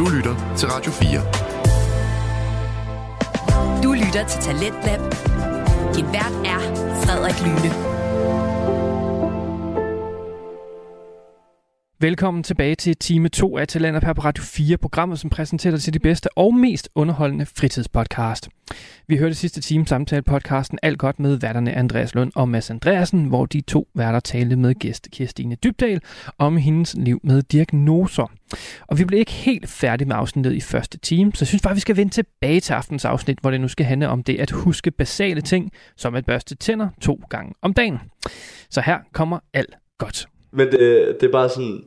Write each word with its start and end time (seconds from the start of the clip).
Du 0.00 0.08
lytter 0.08 0.54
til 0.56 0.68
Radio 0.68 0.92
4. 0.92 1.20
Du 3.82 3.92
lytter 3.92 4.24
til 4.28 4.40
Talentlab. 4.42 5.00
Din 5.94 6.06
vært 6.06 6.32
er 6.44 6.60
Frederik 7.04 7.40
Lyne. 7.44 8.49
Velkommen 12.02 12.42
tilbage 12.42 12.74
til 12.74 12.96
time 12.96 13.28
2 13.28 13.58
af 13.58 13.68
Talenter 13.68 14.14
på 14.14 14.20
Radio 14.20 14.44
4, 14.44 14.76
programmet, 14.76 15.18
som 15.18 15.30
præsenterer 15.30 15.70
dig 15.70 15.82
til 15.82 15.94
de 15.94 15.98
bedste 15.98 16.38
og 16.38 16.54
mest 16.54 16.88
underholdende 16.94 17.46
fritidspodcast. 17.46 18.48
Vi 19.06 19.16
hørte 19.16 19.34
sidste 19.34 19.60
time 19.60 19.86
samtale 19.86 20.22
podcasten 20.22 20.78
Alt 20.82 20.98
godt 20.98 21.20
med 21.20 21.36
værterne 21.36 21.72
Andreas 21.72 22.14
Lund 22.14 22.32
og 22.34 22.48
Mads 22.48 22.70
Andreasen, 22.70 23.24
hvor 23.24 23.46
de 23.46 23.60
to 23.60 23.88
værter 23.94 24.20
talte 24.20 24.56
med 24.56 24.74
gæst 24.74 25.08
Kirstine 25.12 25.54
Dybdal 25.54 26.00
om 26.38 26.56
hendes 26.56 26.94
liv 26.98 27.20
med 27.24 27.42
diagnoser. 27.42 28.32
Og 28.86 28.98
vi 28.98 29.04
blev 29.04 29.18
ikke 29.18 29.32
helt 29.32 29.68
færdige 29.68 30.08
med 30.08 30.16
afsnittet 30.16 30.52
i 30.52 30.60
første 30.60 30.98
time, 30.98 31.32
så 31.34 31.42
jeg 31.42 31.48
synes 31.48 31.62
bare, 31.62 31.74
vi 31.74 31.80
skal 31.80 31.96
vende 31.96 32.12
tilbage 32.12 32.60
til 32.60 32.72
aftens 32.72 33.04
afsnit, 33.04 33.38
hvor 33.40 33.50
det 33.50 33.60
nu 33.60 33.68
skal 33.68 33.86
handle 33.86 34.08
om 34.08 34.22
det 34.22 34.40
at 34.40 34.50
huske 34.50 34.90
basale 34.90 35.40
ting, 35.40 35.72
som 35.96 36.14
at 36.14 36.26
børste 36.26 36.54
tænder 36.54 36.88
to 37.00 37.20
gange 37.30 37.54
om 37.62 37.74
dagen. 37.74 37.98
Så 38.70 38.80
her 38.80 38.98
kommer 39.12 39.38
alt 39.54 39.74
godt. 39.98 40.26
Men 40.52 40.66
det, 40.66 40.80
det 41.20 41.26
er 41.26 41.32
bare 41.32 41.48
sådan, 41.48 41.84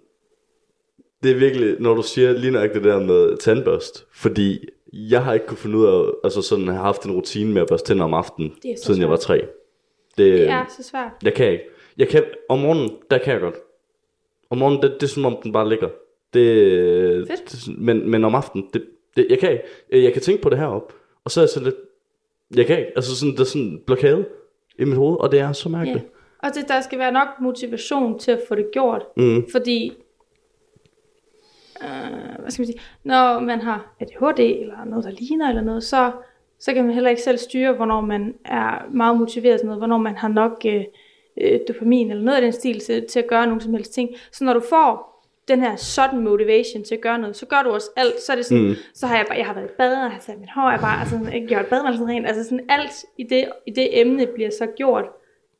det 1.23 1.31
er 1.31 1.35
virkelig, 1.35 1.75
når 1.79 1.93
du 1.93 2.01
siger 2.01 2.31
lige 2.33 2.51
nok 2.51 2.73
det 2.73 2.83
der 2.83 2.99
med 2.99 3.37
tandbørst, 3.37 4.05
fordi 4.13 4.65
jeg 4.93 5.23
har 5.23 5.33
ikke 5.33 5.45
kunne 5.45 5.57
finde 5.57 5.77
ud 5.77 5.85
af, 5.85 6.11
altså 6.23 6.41
sådan 6.41 6.67
have 6.67 6.79
haft 6.79 7.03
en 7.03 7.11
rutine 7.11 7.53
med 7.53 7.61
at 7.61 7.67
børste 7.67 7.87
tænder 7.87 8.03
om 8.03 8.13
aftenen, 8.13 8.53
siden 8.83 9.01
jeg 9.01 9.09
var 9.09 9.15
svært. 9.15 9.21
tre. 9.21 9.35
Det, 10.17 10.33
Det 10.39 10.49
er 10.49 10.65
så 10.77 10.83
svært. 10.89 11.11
Jeg 11.23 11.33
kan 11.33 11.51
ikke. 11.51 11.63
Jeg 11.97 12.07
kan, 12.07 12.23
om 12.49 12.59
morgenen, 12.59 12.91
der 13.11 13.17
kan 13.17 13.33
jeg 13.33 13.41
godt. 13.41 13.55
Om 14.49 14.57
morgenen, 14.57 14.81
det, 14.81 14.91
det 14.93 15.03
er 15.03 15.07
som 15.07 15.25
om 15.25 15.37
den 15.43 15.51
bare 15.51 15.69
ligger. 15.69 15.89
Det, 16.33 17.27
Fedt. 17.27 17.51
det, 17.67 17.77
men, 17.79 18.09
men 18.11 18.23
om 18.25 18.35
aftenen, 18.35 18.67
det, 18.73 18.83
det, 19.17 19.27
jeg 19.29 19.39
kan 19.39 19.51
ikke. 19.51 19.63
Jeg 20.05 20.13
kan 20.13 20.21
tænke 20.21 20.41
på 20.41 20.49
det 20.49 20.57
heroppe, 20.59 20.93
og 21.25 21.31
så 21.31 21.39
er 21.39 21.43
jeg 21.43 21.49
sådan 21.49 21.63
lidt, 21.65 21.75
jeg 22.55 22.65
kan 22.65 22.77
ikke. 22.79 22.91
Altså 22.95 23.15
sådan, 23.15 23.35
der 23.35 23.41
er 23.41 23.45
sådan 23.45 23.61
en 23.67 23.79
blokade 23.85 24.25
i 24.79 24.83
mit 24.85 24.95
hoved, 24.97 25.17
og 25.19 25.31
det 25.31 25.39
er 25.39 25.51
så 25.53 25.69
Ja. 25.69 25.75
mærkeligt. 25.77 26.05
Og 26.43 26.49
det, 26.55 26.67
der 26.67 26.81
skal 26.81 26.99
være 26.99 27.11
nok 27.11 27.27
motivation 27.41 28.19
til 28.19 28.31
at 28.31 28.39
få 28.47 28.55
det 28.55 28.65
gjort. 28.73 29.01
Mm. 29.17 29.45
Fordi, 29.51 29.93
øh, 31.83 32.39
hvad 32.41 32.51
skal 32.51 32.61
man 32.61 32.67
sige, 32.67 32.79
når 33.03 33.39
man 33.39 33.61
har 33.61 33.95
ADHD 33.99 34.39
eller 34.39 34.85
noget, 34.85 35.05
der 35.05 35.11
ligner 35.11 35.49
eller 35.49 35.61
noget, 35.61 35.83
så, 35.83 36.11
så 36.59 36.73
kan 36.73 36.85
man 36.85 36.93
heller 36.93 37.09
ikke 37.09 37.21
selv 37.21 37.37
styre, 37.37 37.73
hvornår 37.73 38.01
man 38.01 38.33
er 38.45 38.89
meget 38.91 39.17
motiveret 39.17 39.59
til 39.59 39.65
noget, 39.65 39.79
hvornår 39.79 39.97
man 39.97 40.15
har 40.17 40.27
nok 40.27 40.61
øh, 40.65 40.83
øh, 41.41 41.59
dopamin 41.67 42.11
eller 42.11 42.23
noget 42.23 42.35
af 42.35 42.41
den 42.41 42.51
stil 42.53 42.79
til, 42.79 43.05
til 43.07 43.19
at 43.19 43.27
gøre 43.27 43.45
nogle 43.47 43.61
som 43.61 43.73
helst 43.73 43.93
ting. 43.93 44.09
Så 44.31 44.43
når 44.43 44.53
du 44.53 44.61
får 44.69 45.13
den 45.47 45.61
her 45.61 45.75
sudden 45.75 46.23
motivation 46.23 46.83
til 46.83 46.95
at 46.95 47.01
gøre 47.01 47.17
noget, 47.19 47.35
så 47.35 47.45
gør 47.45 47.61
du 47.63 47.69
også 47.69 47.89
alt, 47.95 48.21
så 48.21 48.31
er 48.31 48.35
det 48.35 48.45
sådan, 48.45 48.63
Mm. 48.63 48.75
så 48.93 49.07
har 49.07 49.17
jeg 49.17 49.25
bare, 49.27 49.37
jeg 49.37 49.45
har 49.45 49.53
været 49.53 49.65
i 49.65 49.73
bad, 49.77 49.95
og 49.95 50.01
jeg 50.03 50.11
har 50.11 50.19
sat 50.19 50.39
mit 50.39 50.49
hår, 50.55 50.69
jeg 50.69 50.79
har 50.79 50.87
bare 50.87 50.99
altså, 50.99 51.19
ikke 51.35 51.47
gjort 51.47 51.65
badeværelset 51.65 52.07
rent, 52.07 52.27
altså 52.27 52.43
sådan 52.43 52.65
alt 52.69 53.05
i 53.17 53.23
det, 53.23 53.45
i 53.67 53.71
det 53.71 54.01
emne 54.01 54.27
bliver 54.27 54.49
så 54.49 54.65
gjort, 54.65 55.05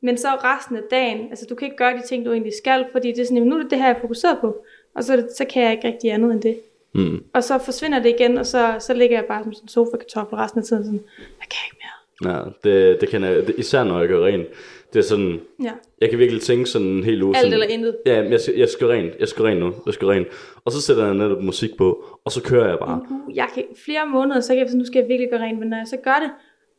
men 0.04 0.16
så 0.18 0.28
resten 0.28 0.76
af 0.76 0.82
dagen, 0.90 1.26
altså 1.30 1.46
du 1.50 1.54
kan 1.54 1.66
ikke 1.66 1.76
gøre 1.76 1.96
de 1.96 2.02
ting, 2.08 2.26
du 2.26 2.32
egentlig 2.32 2.52
skal, 2.62 2.86
fordi 2.92 3.08
det 3.08 3.18
er 3.18 3.24
sådan, 3.24 3.36
jamen, 3.36 3.48
nu 3.50 3.56
er 3.56 3.62
det 3.62 3.70
det 3.70 3.78
her, 3.78 3.86
jeg 3.86 3.96
er 3.96 4.00
fokuseret 4.00 4.38
på, 4.40 4.56
og 4.94 5.04
så, 5.04 5.16
det, 5.16 5.28
så 5.36 5.44
kan 5.44 5.62
jeg 5.62 5.72
ikke 5.72 5.88
rigtig 5.88 6.10
andet 6.12 6.32
end 6.32 6.42
det. 6.42 6.56
Mm. 6.94 7.24
Og 7.34 7.44
så 7.44 7.58
forsvinder 7.58 8.02
det 8.02 8.08
igen, 8.08 8.38
og 8.38 8.46
så, 8.46 8.76
så 8.78 8.94
ligger 8.94 9.16
jeg 9.16 9.24
bare 9.24 9.42
som 9.42 9.52
sådan 9.52 9.64
en 9.64 9.68
sofa-kartoffel 9.68 10.36
resten 10.36 10.58
af 10.58 10.64
tiden, 10.64 10.84
sådan, 10.84 11.00
jeg 11.40 11.48
kan 11.50 11.58
ikke 11.66 11.76
mere. 11.82 11.90
Ja, 12.22 12.40
det, 12.64 13.00
det 13.00 13.08
kan 13.08 13.24
jeg, 13.24 13.46
det, 13.46 13.54
især 13.58 13.84
når 13.84 13.98
jeg 13.98 14.08
gør 14.08 14.26
rent. 14.26 14.46
Det 14.92 14.98
er 14.98 15.02
sådan, 15.04 15.40
Ja. 15.62 15.70
jeg 16.00 16.10
kan 16.10 16.18
virkelig 16.18 16.42
tænke 16.42 16.66
sådan 16.66 16.86
en 16.88 17.04
hel 17.04 17.22
uge. 17.22 17.36
Alt 17.36 17.44
sådan, 17.44 17.52
eller 17.52 17.66
intet. 17.66 17.96
Ja, 18.06 18.22
jeg, 18.22 18.40
jeg 18.56 18.68
skal 18.68 18.86
rent, 18.86 19.12
jeg 19.20 19.28
skal 19.28 19.44
rent 19.44 19.60
nu, 19.60 19.74
jeg 19.86 19.94
skal 19.94 20.08
rent. 20.08 20.28
Og 20.64 20.72
så 20.72 20.80
sætter 20.80 21.04
jeg 21.04 21.14
netop 21.14 21.42
musik 21.42 21.76
på, 21.78 22.04
og 22.24 22.32
så 22.32 22.42
kører 22.42 22.68
jeg 22.68 22.78
bare. 22.78 23.06
Uh, 23.10 23.36
jeg 23.36 23.48
kan 23.54 23.64
flere 23.84 24.06
måneder, 24.06 24.40
så 24.40 24.48
kan 24.48 24.58
jeg 24.58 24.68
sådan, 24.68 24.78
nu 24.78 24.84
skal 24.86 24.98
jeg 25.00 25.08
virkelig 25.08 25.30
gøre 25.30 25.40
rent, 25.40 25.58
men 25.58 25.68
når 25.68 25.76
jeg 25.76 25.86
så 25.86 25.96
gør 25.96 26.18
det, 26.22 26.30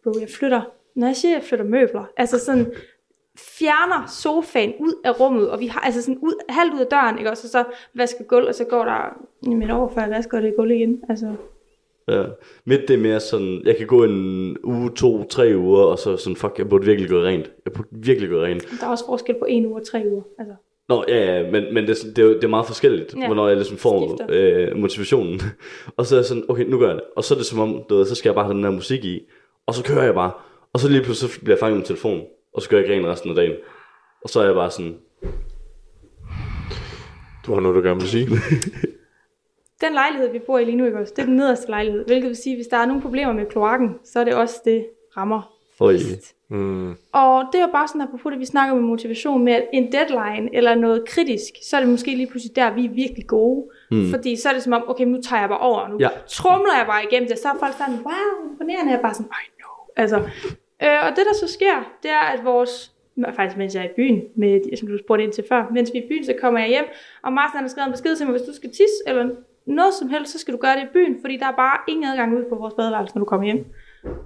bro, 0.04 0.20
jeg 0.20 0.30
flytter, 0.30 0.62
når 0.96 1.08
jeg 1.08 1.16
siger, 1.16 1.34
jeg 1.34 1.44
flytter 1.44 1.66
møbler, 1.66 2.04
altså 2.18 2.40
sådan, 2.40 2.72
fjerner 3.38 4.08
sofaen 4.08 4.74
ud 4.80 4.94
af 5.04 5.20
rummet, 5.20 5.50
og 5.50 5.60
vi 5.60 5.68
har 5.68 5.80
altså 5.80 6.02
sådan 6.02 6.18
ud, 6.22 6.34
halvt 6.50 6.74
ud 6.74 6.80
af 6.80 6.88
døren, 6.88 7.18
ikke 7.18 7.32
også, 7.32 7.48
og 7.48 7.50
så 7.50 7.76
vasker 7.94 8.24
gulv, 8.24 8.48
og 8.48 8.56
så 8.56 8.64
går 8.64 8.86
der 8.86 9.18
jamen, 9.46 9.72
år 9.72 9.92
før 9.96 10.02
jeg 10.02 10.12
vasker 10.12 10.40
det 10.40 10.54
gulv 10.56 10.72
igen, 10.72 11.02
altså, 11.10 11.36
Ja. 12.08 12.24
Mit 12.66 12.80
det 12.88 12.94
er 12.94 12.98
mere 12.98 13.20
sådan, 13.20 13.62
jeg 13.66 13.78
kan 13.78 13.88
gå 13.88 14.04
en 14.04 14.58
uge, 14.64 14.92
to, 14.96 15.24
tre 15.24 15.54
uger, 15.56 15.84
og 15.84 16.00
så 16.00 16.18
sådan, 16.18 16.36
fuck, 16.36 16.58
jeg 16.58 16.70
burde 16.70 16.86
virkelig 16.86 17.10
gøre 17.10 17.28
rent. 17.28 17.52
Jeg 17.66 17.74
burde 17.74 17.88
virkelig 17.92 18.30
gøre 18.30 18.46
rent. 18.46 18.68
der 18.80 18.86
er 18.86 18.92
også 18.92 19.06
forskel 19.06 19.36
på 19.40 19.46
en 19.46 19.66
uge 19.66 19.76
og 19.76 19.88
tre 19.88 20.04
uger, 20.12 20.24
altså, 20.40 20.54
Nå, 20.90 21.06
ja, 21.08 21.36
ja, 21.36 21.52
men, 21.52 21.74
men 21.74 21.88
det, 21.88 22.04
er, 22.04 22.14
det, 22.16 22.26
er, 22.26 22.28
det 22.28 22.44
er 22.44 22.48
meget 22.48 22.66
forskelligt, 22.66 23.16
ja. 23.18 23.26
Hvornår 23.26 23.48
jeg 23.48 23.56
ligesom 23.58 23.78
får 23.78 24.18
øh, 24.30 24.78
motivationen. 24.78 25.42
og 25.98 26.06
så 26.06 26.16
er 26.16 26.20
jeg 26.20 26.26
sådan, 26.26 26.44
okay, 26.48 26.66
nu 26.66 26.78
gør 26.80 26.88
jeg 26.88 26.96
det. 26.96 27.04
Og 27.16 27.24
så 27.24 27.34
er 27.34 27.38
det 27.38 27.46
som 27.46 27.60
om, 27.60 27.84
du 27.90 27.96
ved, 27.96 28.06
så 28.06 28.16
skal 28.16 28.30
jeg 28.30 28.36
bare 28.36 28.46
have 28.46 28.56
den 28.56 28.64
der 28.64 28.72
musik 28.72 29.06
i, 29.06 29.22
og 29.66 29.74
så 29.74 29.84
kører 29.84 30.04
jeg 30.04 30.14
bare. 30.14 30.32
Og 30.74 30.80
så 30.80 30.90
lige 30.90 31.02
pludselig 31.04 31.32
bliver 31.44 31.56
jeg 31.56 31.60
fanget 31.60 31.78
med 31.78 31.86
telefonen, 31.86 32.22
og 32.56 32.62
så 32.62 32.70
gør 32.70 32.78
jeg 32.78 32.86
ikke 32.86 32.96
rent 32.96 33.08
resten 33.08 33.30
af 33.30 33.36
dagen. 33.36 33.56
Og 34.24 34.30
så 34.30 34.40
er 34.40 34.46
jeg 34.46 34.56
bare 34.56 34.72
sådan, 34.72 34.98
Du 37.46 37.54
har 37.54 37.62
noget, 37.62 37.76
du 37.76 37.82
gerne 37.82 38.00
vil 38.00 38.10
sige. 38.10 38.28
den 39.82 39.94
lejlighed, 39.94 40.32
vi 40.32 40.40
bor 40.40 40.60
i 40.60 40.66
lige 40.66 40.78
nu, 40.78 40.86
ikke 40.86 41.00
også, 41.00 41.14
det 41.16 41.22
er 41.22 41.26
den 41.26 41.36
nederste 41.36 41.70
lejlighed, 41.70 42.06
hvilket 42.06 42.28
vil 42.28 42.36
sige, 42.36 42.56
hvis 42.56 42.68
der 42.68 42.78
er 42.78 42.86
nogle 42.86 43.02
problemer 43.02 43.34
med 43.34 43.46
kloakken, 43.46 43.96
så 44.04 44.20
er 44.20 44.24
det 44.24 44.36
også 44.36 44.62
det 44.66 44.86
rammer 45.18 45.56
først. 45.78 46.36
Mm. 46.50 46.90
Og 47.12 47.44
det 47.52 47.60
er 47.60 47.66
jo 47.66 47.72
bare 47.72 47.88
sådan, 47.88 48.02
apropos 48.02 48.32
det, 48.32 48.40
vi 48.40 48.46
snakker 48.46 48.76
om 48.76 48.84
motivation 48.84 49.44
med, 49.44 49.54
at 49.54 49.68
en 49.74 49.92
deadline 49.92 50.56
eller 50.56 50.76
noget 50.76 51.08
kritisk, 51.08 51.54
så 51.64 51.76
er 51.76 51.82
det 51.82 51.90
måske 51.90 52.16
lige 52.16 52.28
pludselig 52.28 52.56
der, 52.56 52.74
vi 52.74 52.86
er 52.86 52.90
virkelig 52.90 53.28
gode. 53.28 53.70
Mm. 53.92 54.10
Fordi 54.10 54.36
så 54.36 54.50
er 54.50 54.54
det 54.54 54.64
som 54.64 54.74
om, 54.74 54.84
okay, 54.88 55.06
nu 55.06 55.22
tager 55.22 55.40
jeg 55.40 55.50
bare 55.50 55.60
over, 55.60 55.88
nu 55.88 55.98
ja. 56.00 56.10
trumler 56.28 56.78
jeg 56.78 56.86
bare 56.88 57.04
igennem 57.04 57.30
det, 57.30 57.40
så 57.40 57.48
er 57.48 57.60
folk 57.60 57.74
sådan, 57.74 57.94
wow, 57.94 58.52
imponerende, 58.52 58.92
jeg 58.92 58.98
er 58.98 59.02
bare 59.02 59.14
sådan, 59.14 59.32
I 59.46 59.48
know. 59.60 59.74
Altså, 59.96 60.30
øh, 60.86 61.00
og 61.06 61.10
det 61.10 61.24
der 61.30 61.34
så 61.34 61.48
sker, 61.54 61.96
det 62.04 62.12
er, 62.12 62.26
at 62.34 62.46
vores, 62.46 62.92
faktisk 63.36 63.58
mens 63.58 63.76
jeg 63.76 63.86
er 63.86 63.90
i 63.90 63.94
byen, 63.96 64.24
med, 64.36 64.78
som 64.78 64.88
du 64.88 64.98
spurgte 64.98 65.24
ind 65.24 65.34
til 65.34 65.44
før, 65.50 65.68
mens 65.72 65.94
vi 65.94 65.98
er 65.98 66.04
i 66.04 66.08
byen, 66.08 66.26
så 66.26 66.34
kommer 66.42 66.60
jeg 66.60 66.70
hjem, 66.70 66.86
og 67.24 67.34
Martin 67.34 67.60
har 67.60 67.68
skrevet 67.68 67.88
en 67.88 67.92
besked 67.92 68.16
til 68.16 68.26
mig, 68.26 68.38
hvis 68.38 68.48
du 68.48 68.54
skal 68.54 68.70
tisse, 68.70 69.00
eller 69.08 69.30
noget 69.66 69.94
som 69.94 70.10
helst, 70.10 70.32
så 70.32 70.40
skal 70.40 70.54
du 70.54 70.58
gøre 70.58 70.76
det 70.76 70.84
i 70.84 70.94
byen, 70.94 71.18
fordi 71.22 71.38
der 71.38 71.46
er 71.46 71.56
bare 71.56 71.80
ingen 71.88 72.06
adgang 72.06 72.38
ud 72.38 72.44
på 72.50 72.56
vores 72.56 72.74
badeværelse, 72.74 73.16
når 73.16 73.20
du 73.20 73.26
kommer 73.26 73.46
hjem. 73.46 73.66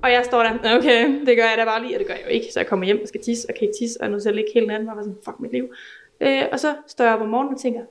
Og 0.03 0.11
jeg 0.11 0.25
står 0.25 0.43
der, 0.43 0.77
okay, 0.77 1.25
det 1.25 1.37
gør 1.37 1.43
jeg 1.43 1.57
da 1.57 1.65
bare 1.65 1.81
lige, 1.81 1.95
og 1.95 1.99
det 1.99 2.07
gør 2.07 2.13
jeg 2.13 2.23
jo 2.25 2.29
ikke. 2.29 2.53
Så 2.53 2.59
jeg 2.59 2.67
kommer 2.67 2.85
hjem 2.85 2.99
og 3.01 3.07
skal 3.07 3.21
tisse, 3.21 3.49
og 3.49 3.55
kan 3.55 3.67
ikke 3.67 3.77
tisse, 3.79 4.01
og 4.01 4.07
er 4.07 4.11
nødt 4.11 4.21
til 4.21 4.29
at 4.29 4.35
ligge 4.35 4.51
hele 4.53 4.67
natten, 4.67 4.89
og 4.89 4.95
var 4.95 5.03
sådan, 5.03 5.17
fuck 5.25 5.39
mit 5.39 5.51
liv. 5.51 5.73
Øh, 6.21 6.43
og 6.51 6.59
så 6.59 6.75
står 6.87 7.05
jeg 7.05 7.13
op 7.13 7.21
om 7.21 7.29
morgenen 7.29 7.53
og 7.53 7.59
tænker, 7.59 7.81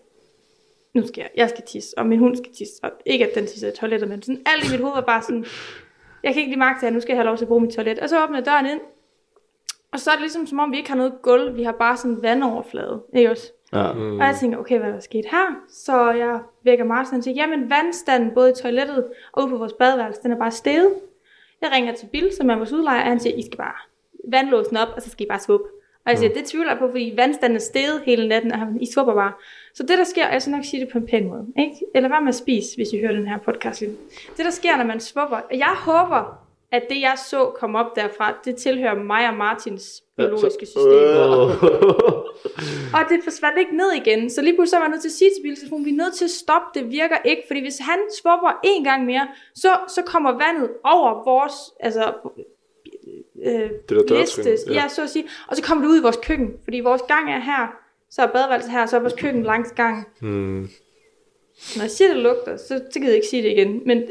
nu 0.95 1.07
skal 1.07 1.21
jeg, 1.21 1.31
jeg 1.37 1.49
skal 1.49 1.65
tisse, 1.65 1.99
og 1.99 2.07
min 2.07 2.19
hund 2.19 2.37
skal 2.37 2.53
tisse, 2.53 2.75
og 2.83 2.91
ikke 3.07 3.27
at 3.27 3.35
den 3.35 3.47
tisser 3.47 3.69
i 3.69 3.73
toilettet, 3.73 4.09
men 4.09 4.23
sådan 4.23 4.43
alt 4.47 4.69
i 4.69 4.71
mit 4.71 4.81
hoved 4.81 4.95
var 4.95 5.01
bare 5.01 5.23
sådan, 5.23 5.45
jeg 6.23 6.33
kan 6.35 6.43
ikke 6.43 6.57
lige 6.57 6.75
til, 6.81 6.87
at 6.87 6.93
nu 6.93 7.01
skal 7.01 7.13
jeg 7.13 7.19
have 7.19 7.27
lov 7.27 7.37
til 7.37 7.45
at 7.45 7.49
bruge 7.49 7.61
mit 7.61 7.75
toilet. 7.75 7.99
Og 7.99 8.09
så 8.09 8.25
åbner 8.25 8.39
jeg 8.39 8.47
døren 8.47 8.67
ind, 8.67 8.81
og 9.93 10.01
så 10.01 10.11
er 10.11 10.15
det 10.15 10.21
ligesom 10.21 10.47
som 10.47 10.59
om, 10.59 10.73
vi 10.73 10.77
ikke 10.77 10.89
har 10.89 10.97
noget 10.97 11.13
gulv, 11.23 11.57
vi 11.57 11.63
har 11.63 11.73
bare 11.73 11.97
sådan 11.97 12.11
en 12.11 12.23
vandoverflade, 12.23 13.03
ikke 13.15 13.31
også? 13.31 13.53
Ja. 13.73 13.93
Mm. 13.93 14.19
Og 14.19 14.27
jeg 14.27 14.37
tænker, 14.41 14.59
okay, 14.59 14.79
hvad 14.79 14.89
er 14.89 14.93
der 14.93 15.01
sket 15.01 15.25
her? 15.31 15.65
Så 15.69 16.11
jeg 16.11 16.41
vækker 16.65 16.85
Martin 16.85 17.19
og 17.19 17.25
siger, 17.25 17.35
jamen 17.35 17.71
vandstanden 17.71 18.31
både 18.35 18.51
i 18.51 18.55
toilettet 18.63 19.05
og 19.33 19.43
ude 19.43 19.51
på 19.51 19.57
vores 19.57 19.73
badeværelse, 19.73 20.23
den 20.23 20.33
er 20.33 20.39
bare 20.39 20.51
steget. 20.51 20.95
Jeg 21.61 21.71
ringer 21.73 21.95
til 21.95 22.07
Bill, 22.07 22.33
som 22.37 22.51
er 22.51 22.57
vores 22.57 22.73
udlejer, 22.73 23.01
og 23.01 23.07
han 23.07 23.21
siger, 23.21 23.37
I 23.37 23.43
skal 23.43 23.57
bare 23.57 23.75
vandlåsen 24.25 24.77
op, 24.77 24.89
og 24.97 25.03
så 25.03 25.11
skal 25.11 25.27
I 25.27 25.29
bare 25.29 25.41
svuppe. 25.41 25.67
Og 26.05 26.11
jeg 26.11 26.19
siger, 26.19 26.35
det 26.35 26.45
tvivler 26.45 26.71
jeg 26.71 26.79
på, 26.79 26.87
fordi 26.89 27.13
vandstanden 27.17 27.57
er 27.57 27.61
steget 27.61 28.03
hele 28.05 28.29
natten, 28.29 28.53
og 28.53 28.59
han, 28.59 28.81
I 28.81 28.87
svupper 28.95 29.15
bare. 29.15 29.33
Så 29.79 29.83
det, 29.83 29.99
der 29.99 30.05
sker, 30.05 30.27
og 30.27 30.33
jeg 30.33 30.43
skal 30.43 30.51
nok 30.51 30.65
sige 30.65 30.81
det 30.81 30.89
på 30.93 30.99
en 30.99 31.07
pæn 31.07 31.29
måde, 31.29 31.47
ikke? 31.59 31.77
eller 31.95 32.09
hvad 32.09 32.21
med 32.21 32.29
at 32.29 32.35
spise, 32.35 32.77
hvis 32.77 32.93
I 32.93 33.01
hører 33.01 33.13
den 33.13 33.27
her 33.27 33.39
podcast. 33.39 33.81
Det, 34.37 34.45
der 34.45 34.51
sker, 34.51 34.77
når 34.77 34.85
man 34.85 35.01
svupper, 35.01 35.37
og 35.37 35.59
jeg 35.59 35.75
håber, 35.77 36.39
at 36.73 36.83
det, 36.91 37.01
jeg 37.01 37.15
så 37.31 37.53
komme 37.61 37.79
op 37.79 37.97
derfra, 37.97 38.35
det 38.45 38.57
tilhører 38.57 38.95
mig 38.95 39.29
og 39.29 39.35
Martins 39.35 40.03
biologiske 40.17 40.67
system. 40.67 40.93
Og 42.97 43.01
det 43.09 43.21
forsvandt 43.25 43.59
ikke 43.59 43.77
ned 43.77 43.93
igen. 43.93 44.31
Så 44.31 44.43
lige 44.43 44.55
pludselig 44.55 44.71
så 44.71 44.77
var 44.77 44.85
jeg 44.85 44.91
nødt 44.91 45.01
til 45.01 45.09
at 45.09 45.13
sige 45.13 45.31
til 45.31 45.43
biltelefonen, 45.43 45.85
vi 45.85 45.91
er 45.91 45.97
nødt 45.97 46.15
til 46.15 46.25
at 46.25 46.31
stoppe, 46.31 46.79
det 46.79 46.91
virker 46.91 47.17
ikke. 47.25 47.43
Fordi 47.47 47.61
hvis 47.61 47.79
han 47.79 47.99
svupper 48.23 48.61
en 48.65 48.85
gang 48.85 49.05
mere, 49.05 49.29
så, 49.55 49.69
så 49.89 50.03
kommer 50.03 50.33
vandet 50.33 50.71
over 50.85 51.25
vores, 51.25 51.55
altså, 51.81 52.13
øh, 53.45 53.71
Det 53.89 54.09
der 54.09 54.17
ja. 54.17 54.25
ja. 54.67 54.83
ja, 54.83 54.89
så 54.89 55.03
at 55.03 55.11
sige. 55.11 55.25
Og 55.49 55.57
så 55.57 55.63
kommer 55.63 55.85
det 55.85 55.93
ud 55.93 55.99
i 55.99 56.03
vores 56.03 56.19
køkken, 56.23 56.53
fordi 56.65 56.81
vores 56.81 57.03
gang 57.03 57.31
er 57.31 57.41
her, 57.41 57.78
så 58.11 58.23
er 58.23 58.27
badeværelset 58.27 58.71
her, 58.73 58.87
så 58.87 58.97
er 58.97 59.01
vores 59.01 59.15
køkken 59.19 59.43
langs 59.43 59.73
gangen. 59.73 60.05
Mm. 60.21 60.69
Når 61.77 61.83
jeg 61.83 61.91
siger, 61.91 62.09
det 62.09 62.23
lugter, 62.23 62.57
så, 62.57 62.69
så 62.93 62.99
gider 63.01 63.07
jeg 63.09 63.15
ikke 63.17 63.27
sige 63.29 63.43
det 63.43 63.51
igen. 63.51 63.83
Men 63.87 64.03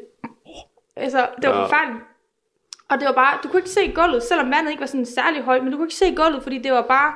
altså, 0.95 1.27
det 1.41 1.49
var 1.49 1.55
Ja. 1.55 1.63
forfærdeligt. 1.63 2.03
Og 2.89 2.99
det 2.99 3.05
var 3.07 3.13
bare, 3.13 3.37
du 3.43 3.47
kunne 3.47 3.59
ikke 3.59 3.69
se 3.69 3.91
gulvet, 3.95 4.23
selvom 4.23 4.51
vandet 4.51 4.69
ikke 4.71 4.79
var 4.81 4.87
sådan 4.87 5.05
særlig 5.05 5.41
højt, 5.41 5.63
men 5.63 5.71
du 5.71 5.77
kunne 5.77 5.85
ikke 5.87 5.95
se 5.95 6.15
gulvet, 6.15 6.43
fordi 6.43 6.57
det 6.57 6.71
var 6.71 6.81
bare, 6.81 7.13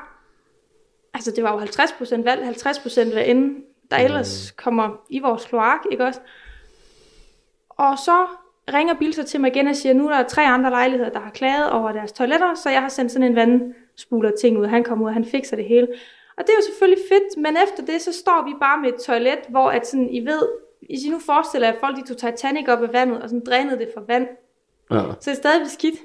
altså 1.13 1.31
det 1.31 1.43
var 1.43 1.51
jo 1.53 1.59
50% 1.59 2.23
vand, 2.23 2.39
50% 3.09 3.13
hvad 3.13 3.23
end 3.25 3.55
der 3.91 3.97
ellers 3.97 4.51
kommer 4.51 4.89
i 5.09 5.19
vores 5.19 5.45
kloak, 5.45 5.79
ikke 5.91 6.03
også? 6.05 6.19
Og 7.69 7.97
så 7.97 8.25
ringer 8.73 8.93
Bill 8.93 9.13
så 9.13 9.23
til 9.23 9.41
mig 9.41 9.47
igen 9.55 9.67
og 9.67 9.75
siger, 9.75 9.93
nu 9.93 10.09
er 10.09 10.17
der 10.17 10.23
tre 10.27 10.45
andre 10.45 10.69
lejligheder, 10.69 11.11
der 11.11 11.19
har 11.19 11.29
klaget 11.31 11.69
over 11.71 11.91
deres 11.91 12.11
toiletter, 12.11 12.53
så 12.55 12.69
jeg 12.69 12.81
har 12.81 12.89
sendt 12.89 13.11
sådan 13.11 13.27
en 13.27 13.35
vandspuler 13.35 14.31
ting 14.41 14.57
ud, 14.59 14.65
han 14.65 14.83
kommer 14.83 15.05
ud, 15.05 15.09
og 15.09 15.13
han 15.13 15.25
fikser 15.25 15.55
det 15.55 15.65
hele. 15.65 15.87
Og 16.37 16.43
det 16.43 16.49
er 16.49 16.57
jo 16.57 16.65
selvfølgelig 16.65 17.03
fedt, 17.09 17.37
men 17.37 17.57
efter 17.63 17.85
det, 17.85 18.01
så 18.01 18.13
står 18.13 18.45
vi 18.45 18.53
bare 18.61 18.81
med 18.81 18.89
et 18.89 18.99
toilet, 19.01 19.39
hvor 19.49 19.69
at 19.71 19.87
sådan, 19.87 20.09
I 20.09 20.25
ved, 20.25 20.47
hvis 20.89 21.03
I 21.03 21.09
nu 21.09 21.19
forestiller 21.19 21.67
jer, 21.67 21.73
at 21.73 21.79
folk 21.79 21.95
de 21.97 22.01
tog 22.07 22.17
Titanic 22.17 22.67
op 22.67 22.83
af 22.83 22.93
vandet, 22.93 23.21
og 23.21 23.29
sådan 23.29 23.43
drænede 23.45 23.79
det 23.79 23.89
for 23.93 24.01
vand, 24.07 24.27
Ja. 24.91 24.97
så 24.97 25.29
er 25.29 25.33
det 25.33 25.37
stadig 25.37 25.61
beskidt. 25.61 25.95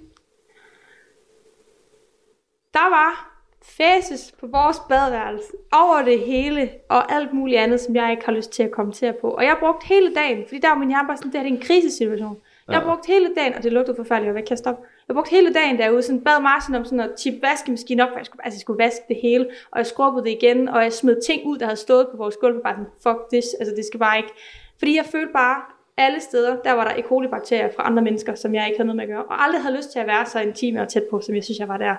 Der 2.75 2.91
var 2.91 3.33
fæses 3.65 4.35
på 4.41 4.47
vores 4.47 4.77
badeværelse 4.89 5.53
over 5.73 6.03
det 6.03 6.21
hele, 6.21 6.71
og 6.89 7.13
alt 7.13 7.33
muligt 7.33 7.59
andet, 7.61 7.81
som 7.81 7.97
jeg 7.97 8.11
ikke 8.11 8.25
har 8.25 8.33
lyst 8.33 8.51
til 8.53 8.63
at 8.63 8.71
kommentere 8.71 9.13
på. 9.13 9.31
Og 9.31 9.45
jeg 9.45 9.57
brugte 9.61 9.87
hele 9.87 10.15
dagen, 10.15 10.45
fordi 10.49 10.59
der 10.61 10.69
var 10.69 10.79
min 10.79 10.89
hjerne 10.89 11.09
bare 11.09 11.17
sådan, 11.17 11.33
det 11.33 11.41
her 11.41 11.45
det 11.49 11.53
er 11.53 11.57
en 11.57 11.63
krisesituation. 11.63 12.37
Jeg 12.69 12.83
Ja. 12.83 12.85
brugte 12.91 13.07
hele 13.07 13.35
dagen, 13.35 13.55
og 13.55 13.63
det 13.63 13.73
lugtede 13.73 13.97
forfærdeligt, 13.97 14.29
og 14.29 14.33
hvad 14.33 14.43
kan 14.43 14.51
jeg 14.51 14.59
stoppe? 14.59 14.83
Jeg 15.09 15.15
brugte 15.15 15.31
hele 15.31 15.55
dagen 15.55 15.79
derude, 15.79 16.03
sådan 16.03 16.21
bad 16.21 16.41
Martin 16.43 16.75
om 16.75 16.85
sådan 16.85 17.01
at 17.01 17.11
tippe 17.19 17.43
vaskemaskinen 17.43 18.01
op, 18.01 18.09
for 18.09 18.17
jeg 18.17 18.27
skulle, 18.27 18.45
altså 18.45 18.57
jeg 18.57 18.61
skulle 18.61 18.85
vaske 18.85 19.05
det 19.09 19.17
hele, 19.23 19.47
og 19.71 19.79
jeg 19.79 19.87
skrubbede 19.87 20.25
det 20.25 20.31
igen, 20.31 20.69
og 20.69 20.83
jeg 20.83 20.93
smed 20.93 21.23
ting 21.27 21.47
ud, 21.47 21.59
der 21.59 21.65
havde 21.65 21.77
stået 21.77 22.09
på 22.11 22.17
vores 22.17 22.37
gulv, 22.37 22.57
og 22.57 22.63
bare 22.63 22.75
sådan, 22.75 22.91
fuck 23.03 23.31
this, 23.33 23.55
altså 23.61 23.75
det 23.77 23.85
skal 23.85 24.01
bare 24.01 24.17
ikke. 24.17 24.31
Fordi 24.79 24.97
jeg 24.97 25.05
følte 25.05 25.33
bare, 25.33 25.63
alle 25.97 26.21
steder, 26.21 26.57
der 26.65 26.73
var 26.73 26.85
der 26.85 26.95
E. 26.97 27.03
coli-bakterier 27.03 27.69
fra 27.77 27.87
andre 27.87 28.03
mennesker, 28.03 28.35
som 28.35 28.55
jeg 28.55 28.67
ikke 28.67 28.79
havde 28.79 28.87
noget 28.87 28.97
med 28.97 29.05
at 29.05 29.09
gøre, 29.09 29.25
og 29.25 29.45
aldrig 29.45 29.63
havde 29.63 29.77
lyst 29.77 29.93
til 29.93 29.99
at 29.99 30.07
være 30.07 30.27
så 30.27 30.41
intim 30.41 30.77
og 30.77 30.89
tæt 30.89 31.05
på, 31.11 31.21
som 31.21 31.35
jeg 31.35 31.45
synes, 31.45 31.59
jeg 31.59 31.69
var 31.69 31.77
der. 31.77 31.95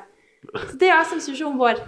Så 0.70 0.78
det 0.80 0.88
er 0.90 0.94
også 1.00 1.16
en 1.16 1.22
situation, 1.22 1.56
hvor 1.56 1.68
at 1.68 1.84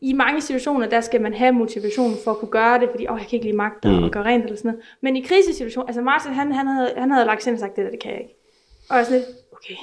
i 0.00 0.12
mange 0.12 0.40
situationer, 0.40 0.86
der 0.86 1.00
skal 1.00 1.20
man 1.20 1.34
have 1.34 1.52
motivation 1.52 2.12
for 2.24 2.30
at 2.30 2.38
kunne 2.38 2.50
gøre 2.50 2.80
det, 2.80 2.88
fordi 2.90 3.06
åh, 3.08 3.18
jeg 3.20 3.26
kan 3.26 3.36
ikke 3.36 3.46
lige 3.46 3.56
magte 3.56 3.88
mm. 3.88 4.04
at 4.04 4.12
gøre 4.12 4.24
rent 4.24 4.44
eller 4.44 4.56
sådan 4.56 4.70
noget. 4.70 4.84
Men 5.00 5.16
i 5.16 5.20
krisesituationer, 5.20 5.86
altså 5.86 6.02
Martin, 6.02 6.32
han, 6.32 6.52
han, 6.52 6.66
havde, 6.66 6.94
han 6.96 7.10
havde 7.10 7.26
lagt 7.26 7.42
sig 7.42 7.50
ind 7.50 7.56
og 7.56 7.60
sagt, 7.60 7.76
det 7.76 7.84
der, 7.84 7.90
det 7.90 8.00
kan 8.00 8.12
jeg 8.12 8.20
ikke. 8.20 8.37
Og 8.90 8.96
jeg 8.96 9.06
sådan 9.06 9.18
lidt, 9.20 9.30
okay, 9.52 9.76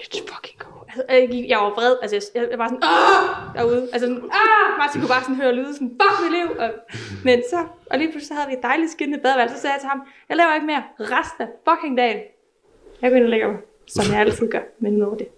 let's 0.00 0.18
fucking 0.32 0.58
go. 0.58 0.70
Altså, 0.88 1.02
jeg, 1.08 1.28
gik, 1.30 1.48
jeg 1.48 1.58
var 1.58 1.70
vred, 1.70 1.96
altså 2.02 2.30
jeg, 2.34 2.48
jeg 2.50 2.58
var 2.58 2.68
sådan, 2.68 2.82
åh, 2.94 3.54
derude. 3.56 3.82
Altså 3.92 4.06
sådan, 4.08 4.22
ah, 4.40 4.78
Martin 4.78 5.00
kunne 5.00 5.08
bare 5.16 5.22
sådan 5.22 5.40
høre 5.42 5.54
lyde, 5.54 5.74
sådan, 5.74 5.92
fuck 6.00 6.16
mit 6.22 6.32
liv. 6.38 6.48
Og, 6.62 6.70
men 7.24 7.42
så, 7.50 7.58
og 7.90 7.98
lige 7.98 8.10
pludselig 8.10 8.28
så 8.28 8.34
havde 8.34 8.48
vi 8.48 8.54
et 8.54 8.62
dejligt 8.62 8.90
skinnende 8.90 9.22
badeværelse, 9.22 9.54
så 9.56 9.60
sagde 9.62 9.74
jeg 9.74 9.80
til 9.80 9.88
ham, 9.88 10.00
jeg 10.28 10.36
laver 10.36 10.54
ikke 10.54 10.66
mere 10.66 10.82
resten 11.00 11.40
af 11.46 11.48
fucking 11.68 11.98
dagen. 11.98 12.20
Jeg 13.02 13.10
går 13.10 13.16
ind 13.16 13.24
og 13.24 13.30
lægger 13.30 13.48
mig, 13.48 13.60
som 13.86 14.04
jeg 14.12 14.20
altid 14.20 14.48
gør, 14.50 14.64
men 14.78 14.92
noget 14.92 15.18
det. 15.18 15.28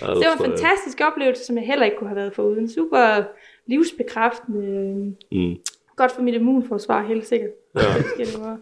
Ja, 0.00 0.06
Så 0.06 0.14
det 0.20 0.26
var 0.26 0.32
en 0.44 0.50
fantastisk 0.50 1.00
oplevelse, 1.08 1.44
som 1.44 1.56
jeg 1.58 1.66
heller 1.66 1.84
ikke 1.84 1.96
kunne 1.98 2.08
have 2.08 2.16
været 2.16 2.34
foruden. 2.34 2.70
Super 2.70 3.24
livsbekræftende. 3.66 4.60
Mm. 5.32 5.56
Godt 5.96 6.12
for 6.12 6.22
mit 6.22 6.34
immunforsvar, 6.34 7.02
helt 7.02 7.26
sikkert. 7.26 7.50
Ja. 7.76 7.82
Det 8.24 8.40
var 8.40 8.58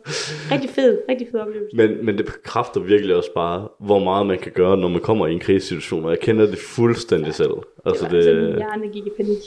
rigtig 0.55 0.71
fed, 0.71 0.99
rigtig 1.09 1.29
fed 1.33 1.41
oplevelse. 1.41 1.77
Men, 1.77 2.05
men 2.05 2.19
det 2.19 2.27
bekræfter 2.27 2.81
virkelig 2.81 3.17
også 3.17 3.33
bare, 3.35 3.69
hvor 3.81 3.99
meget 3.99 4.27
man 4.27 4.39
kan 4.39 4.53
gøre, 4.53 4.77
når 4.77 4.89
man 4.89 5.01
kommer 5.01 5.27
i 5.27 5.33
en 5.33 5.41
krisesituation. 5.41 6.05
Og 6.05 6.11
jeg 6.11 6.21
kender 6.21 6.47
det 6.47 6.59
fuldstændig 6.59 7.35
selv. 7.35 7.51
Altså 7.85 8.05
det 8.05 8.13
var, 8.13 8.17
altså, 8.17 8.35
min 8.35 8.45
det, 8.45 8.57
hjerne 8.57 8.89
gik 8.89 9.07
i 9.07 9.11
panik. 9.17 9.39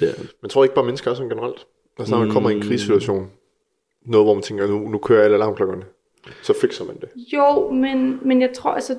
det, 0.00 0.32
Men 0.42 0.48
tror 0.48 0.64
ikke 0.64 0.74
bare 0.74 0.84
mennesker 0.84 1.10
er 1.10 1.14
sådan 1.14 1.28
generelt? 1.28 1.66
Altså 1.98 2.14
når 2.14 2.24
man 2.24 2.30
kommer 2.30 2.50
i 2.50 2.54
en 2.54 2.62
krisesituation, 2.62 3.30
noget 4.06 4.26
hvor 4.26 4.34
man 4.34 4.42
tænker, 4.42 4.66
nu, 4.66 4.78
nu 4.88 4.98
kører 4.98 5.24
alle 5.24 5.36
alarmklokkerne, 5.36 5.82
så 6.42 6.54
fikser 6.60 6.84
man 6.84 6.96
det. 7.00 7.08
Jo, 7.32 7.70
men, 7.70 8.18
men 8.22 8.40
jeg 8.40 8.50
tror 8.54 8.70
altså... 8.70 8.96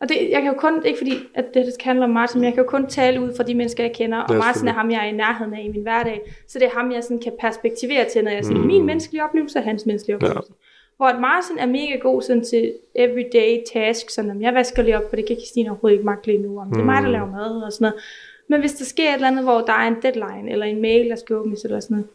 Og 0.00 0.08
det, 0.08 0.30
jeg 0.30 0.42
kan 0.42 0.52
jo 0.52 0.58
kun, 0.58 0.82
ikke 0.84 0.98
fordi, 0.98 1.12
at 1.34 1.44
det 1.54 1.74
skal 1.74 1.84
handle 1.84 2.04
om 2.04 2.10
Martin, 2.10 2.40
men 2.40 2.44
jeg 2.44 2.54
kan 2.54 2.62
jo 2.64 2.68
kun 2.68 2.86
tale 2.86 3.20
ud 3.20 3.32
fra 3.36 3.44
de 3.44 3.54
mennesker, 3.54 3.84
jeg 3.84 3.92
kender. 3.92 4.18
Og 4.18 4.34
Ja, 4.34 4.38
Martin 4.38 4.68
er 4.68 4.72
ham, 4.72 4.90
jeg 4.90 5.00
er 5.04 5.08
i 5.08 5.12
nærheden 5.12 5.54
af 5.54 5.62
i 5.64 5.68
min 5.68 5.82
hverdag. 5.82 6.20
Så 6.48 6.58
det 6.58 6.66
er 6.66 6.70
ham, 6.78 6.92
jeg 6.92 7.02
sådan 7.02 7.18
kan 7.18 7.32
perspektivere 7.40 8.04
til, 8.08 8.24
når 8.24 8.30
jeg 8.30 8.44
siger, 8.44 8.58
mm. 8.58 8.66
min 8.66 8.86
menneskelige 8.86 9.24
oplevelse 9.24 9.58
og 9.58 9.64
hans 9.64 9.86
menneskelige 9.86 10.16
oplevelse. 10.16 10.52
Hvor 10.96 11.06
at 11.06 11.20
Martin 11.20 11.58
er 11.58 11.66
mega 11.66 11.96
god 11.96 12.22
sådan 12.22 12.44
til 12.44 12.72
everyday 12.94 13.58
task, 13.72 14.10
sådan 14.10 14.30
om 14.30 14.42
jeg 14.42 14.54
vasker 14.54 14.82
lige 14.82 14.96
op, 14.96 15.08
for 15.08 15.16
det 15.16 15.26
kan 15.26 15.36
Christine 15.36 15.70
overhovedet 15.70 15.94
ikke 15.94 16.06
magte 16.06 16.26
lige 16.26 16.42
nu, 16.42 16.60
om 16.60 16.70
det 16.70 16.80
er 16.80 16.84
mig, 16.84 17.02
der 17.02 17.08
laver 17.08 17.30
mad 17.30 17.62
og 17.62 17.72
sådan 17.72 17.84
noget. 17.84 18.02
Men 18.48 18.60
hvis 18.60 18.74
der 18.74 18.84
sker 18.84 19.08
et 19.08 19.14
eller 19.14 19.28
andet, 19.28 19.44
hvor 19.44 19.60
der 19.60 19.72
er 19.72 19.88
en 19.88 19.96
deadline, 20.02 20.52
eller 20.52 20.66
en 20.66 20.82
mail, 20.82 21.10
der 21.10 21.16
skal 21.16 21.36
åbnes, 21.36 21.64
eller 21.64 21.80
sådan 21.80 21.94
noget, 21.94 22.08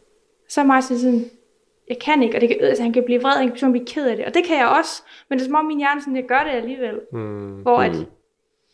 så 0.50 0.62
er 0.62 0.66
Martin 0.66 0.98
sådan, 0.98 1.26
jeg 1.90 2.00
kan 2.00 2.24
ikke, 2.24 2.38
og 2.38 2.42
det 2.42 2.50
kan, 2.50 2.58
altså, 2.62 2.84
han 2.84 2.94
kan 2.94 3.04
blive 3.04 3.22
vred, 3.22 3.32
han 3.38 3.52
kan 3.52 3.72
blive 3.72 3.86
ked 3.86 4.08
af 4.08 4.16
det, 4.18 4.26
og 4.26 4.34
det 4.34 4.44
kan 4.44 4.58
jeg 4.58 4.68
også, 4.80 5.04
men 5.30 5.40
det 5.40 5.44
er 5.46 5.48
som 5.48 5.56
om 5.56 5.66
min 5.66 5.78
hjerne 5.78 6.02
sådan, 6.02 6.16
jeg 6.16 6.24
gør 6.26 6.40
det 6.44 6.52
alligevel, 6.52 7.00
Mm. 7.12 7.62
hvor 7.62 7.78
at, 7.78 7.92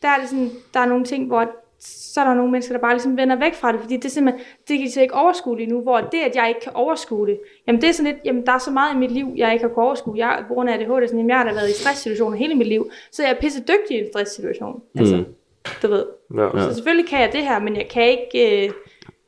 der 0.02 0.08
er 0.08 0.18
det 0.20 0.28
sådan, 0.28 0.50
der 0.74 0.80
er 0.80 0.86
nogle 0.86 1.04
ting, 1.04 1.26
hvor 1.26 1.46
så 1.84 2.20
er 2.20 2.24
der 2.24 2.34
nogle 2.34 2.52
mennesker, 2.52 2.74
der 2.74 2.80
bare 2.80 2.92
ligesom 2.94 3.16
vender 3.16 3.36
væk 3.36 3.54
fra 3.54 3.72
det, 3.72 3.80
fordi 3.80 3.96
det 3.96 4.04
er 4.04 4.08
simpelthen, 4.08 4.44
det 4.68 4.78
kan 4.78 4.86
de 4.86 4.92
så 4.92 5.00
ikke 5.00 5.14
overskue 5.14 5.56
lige 5.56 5.66
nu, 5.70 5.80
hvor 5.80 6.00
det, 6.00 6.18
at 6.18 6.36
jeg 6.36 6.48
ikke 6.48 6.60
kan 6.60 6.72
overskue 6.74 7.26
det, 7.26 7.40
jamen 7.66 7.80
det 7.80 7.88
er 7.88 7.92
sådan 7.92 8.12
lidt, 8.12 8.24
jamen 8.24 8.46
der 8.46 8.52
er 8.52 8.58
så 8.58 8.70
meget 8.70 8.94
i 8.94 8.98
mit 8.98 9.10
liv, 9.10 9.26
jeg 9.36 9.52
ikke 9.52 9.64
har 9.64 9.68
kunnet 9.74 9.86
overskue, 9.86 10.18
jeg, 10.18 10.44
på 10.48 10.54
grund 10.54 10.70
af 10.70 10.74
ADHD, 10.74 10.88
sådan, 11.06 11.18
jamen 11.18 11.28
jeg 11.30 11.36
har 11.38 11.44
da 11.44 11.52
været 11.54 11.70
i 11.70 11.72
stresssituationer 11.72 12.36
hele 12.36 12.54
mit 12.54 12.66
liv, 12.66 12.90
så 13.12 13.22
jeg 13.22 13.30
er 13.32 13.40
pisse 13.40 13.60
dygtig 13.60 13.96
i 13.96 14.00
en 14.00 14.06
stresssituation, 14.12 14.82
altså, 14.98 15.16
Mm. 15.16 15.24
du 15.82 15.88
ved, 15.88 16.04
Ja. 16.36 16.42
Ja. 16.42 16.50
så 16.68 16.74
selvfølgelig 16.74 17.08
kan 17.08 17.20
jeg 17.20 17.32
det 17.32 17.42
her, 17.42 17.58
men 17.60 17.76
jeg 17.76 17.88
kan 17.88 18.02
ikke, 18.08 18.64
øh, 18.66 18.70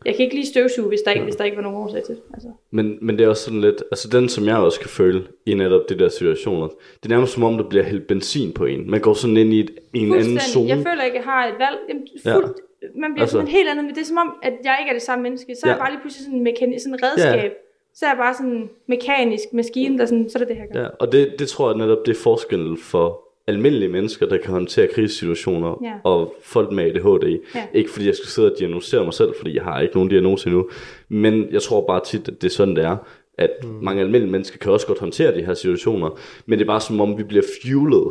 jeg 0.06 0.14
kan 0.14 0.24
ikke 0.24 0.34
lige 0.34 0.46
støvsuge, 0.46 0.88
hvis 0.88 1.00
der 1.00 1.10
ikke, 1.10 1.24
hvis 1.24 1.36
der 1.36 1.44
ikke 1.44 1.56
var 1.56 1.62
nogen 1.62 1.78
årsag 1.78 2.02
til 2.04 2.14
det, 2.14 2.22
altså. 2.34 2.48
men, 2.70 2.98
men 3.00 3.18
det 3.18 3.24
er 3.24 3.28
også 3.28 3.44
sådan 3.44 3.60
lidt, 3.60 3.82
altså 3.90 4.08
den 4.08 4.28
som 4.28 4.46
jeg 4.46 4.56
også 4.56 4.80
kan 4.80 4.88
føle 4.90 5.22
i 5.46 5.54
netop 5.54 5.88
de 5.88 5.98
der 5.98 6.08
situationer, 6.08 6.66
det 7.02 7.04
er 7.04 7.08
nærmest 7.08 7.32
som 7.32 7.42
om, 7.42 7.56
der 7.56 7.64
bliver 7.68 7.84
hældt 7.84 8.06
benzin 8.06 8.52
på 8.52 8.64
en. 8.64 8.90
Man 8.90 9.00
går 9.00 9.14
sådan 9.14 9.36
ind 9.36 9.52
i, 9.54 9.60
et, 9.60 9.70
i 9.94 9.98
en 9.98 10.14
anden 10.14 10.40
zone. 10.40 10.68
Jeg 10.68 10.76
føler 10.76 11.02
ikke, 11.04 11.16
jeg 11.16 11.24
har 11.24 11.46
et 11.46 11.54
valg. 11.58 11.78
Jamen, 11.88 12.06
Ja. 12.24 12.34
fuldt, 12.36 12.56
Man 12.96 13.12
bliver 13.12 13.22
Altså- 13.24 13.32
sådan 13.36 13.48
helt 13.48 13.68
andet, 13.68 13.84
men 13.84 13.94
det 13.94 14.00
er 14.00 14.04
som 14.04 14.16
om, 14.16 14.34
at 14.42 14.52
jeg 14.64 14.76
ikke 14.80 14.88
er 14.88 14.92
det 14.94 15.02
samme 15.02 15.22
menneske. 15.22 15.54
Så 15.54 15.60
er 15.66 15.70
Ja. 15.70 15.74
jeg 15.74 15.80
bare 15.80 15.90
lige 15.90 16.00
pludselig 16.00 16.24
sådan 16.24 16.38
en 16.38 16.44
mekanisk, 16.44 16.82
sådan 16.84 16.98
redskab. 17.02 17.52
Så 17.94 18.06
er 18.06 18.10
jeg 18.10 18.16
bare 18.18 18.34
sådan 18.34 18.50
en 18.52 18.70
mekanisk 18.86 19.44
maskine, 19.52 19.98
der 19.98 20.06
sådan, 20.06 20.30
så 20.30 20.38
er 20.38 20.40
det 20.40 20.48
det 20.48 20.56
her 20.56 20.64
gør. 20.72 20.80
Ja, 20.82 20.88
og 21.00 21.12
det, 21.12 21.34
det 21.38 21.48
tror 21.48 21.70
jeg 21.70 21.78
netop, 21.78 21.98
det 22.06 22.16
er 22.16 22.20
forskellen 22.20 22.78
for 22.78 23.23
almindelige 23.46 23.88
mennesker, 23.88 24.26
der 24.26 24.36
kan 24.38 24.50
håndtere 24.52 24.86
krisesituationer, 24.86 25.80
Ja. 25.84 25.92
og 26.04 26.34
folk 26.42 26.72
med 26.72 26.84
ADHD. 26.84 27.38
Ja. 27.54 27.66
Ikke 27.74 27.90
fordi 27.90 28.06
jeg 28.06 28.14
skal 28.14 28.28
sidde 28.28 28.52
og 28.52 28.58
diagnosere 28.58 29.04
mig 29.04 29.14
selv, 29.14 29.34
fordi 29.38 29.54
jeg 29.56 29.62
har 29.64 29.80
ikke 29.80 29.94
nogen 29.94 30.10
diagnose 30.10 30.46
endnu, 30.48 30.68
men 31.08 31.46
jeg 31.52 31.62
tror 31.62 31.86
bare 31.86 32.00
tit, 32.04 32.28
at 32.28 32.42
det 32.42 32.48
er 32.48 32.52
sådan, 32.52 32.76
det 32.76 32.84
er, 32.84 32.96
at 33.38 33.50
mm. 33.62 33.68
mange 33.82 34.00
almindelige 34.00 34.32
mennesker 34.32 34.58
kan 34.58 34.72
også 34.72 34.86
godt 34.86 34.98
håndtere 35.00 35.34
de 35.38 35.42
her 35.44 35.54
situationer, 35.54 36.10
men 36.46 36.58
det 36.58 36.64
er 36.64 36.68
bare 36.68 36.80
som 36.80 37.00
om, 37.00 37.18
vi 37.18 37.22
bliver 37.22 37.44
fuelet 37.62 38.04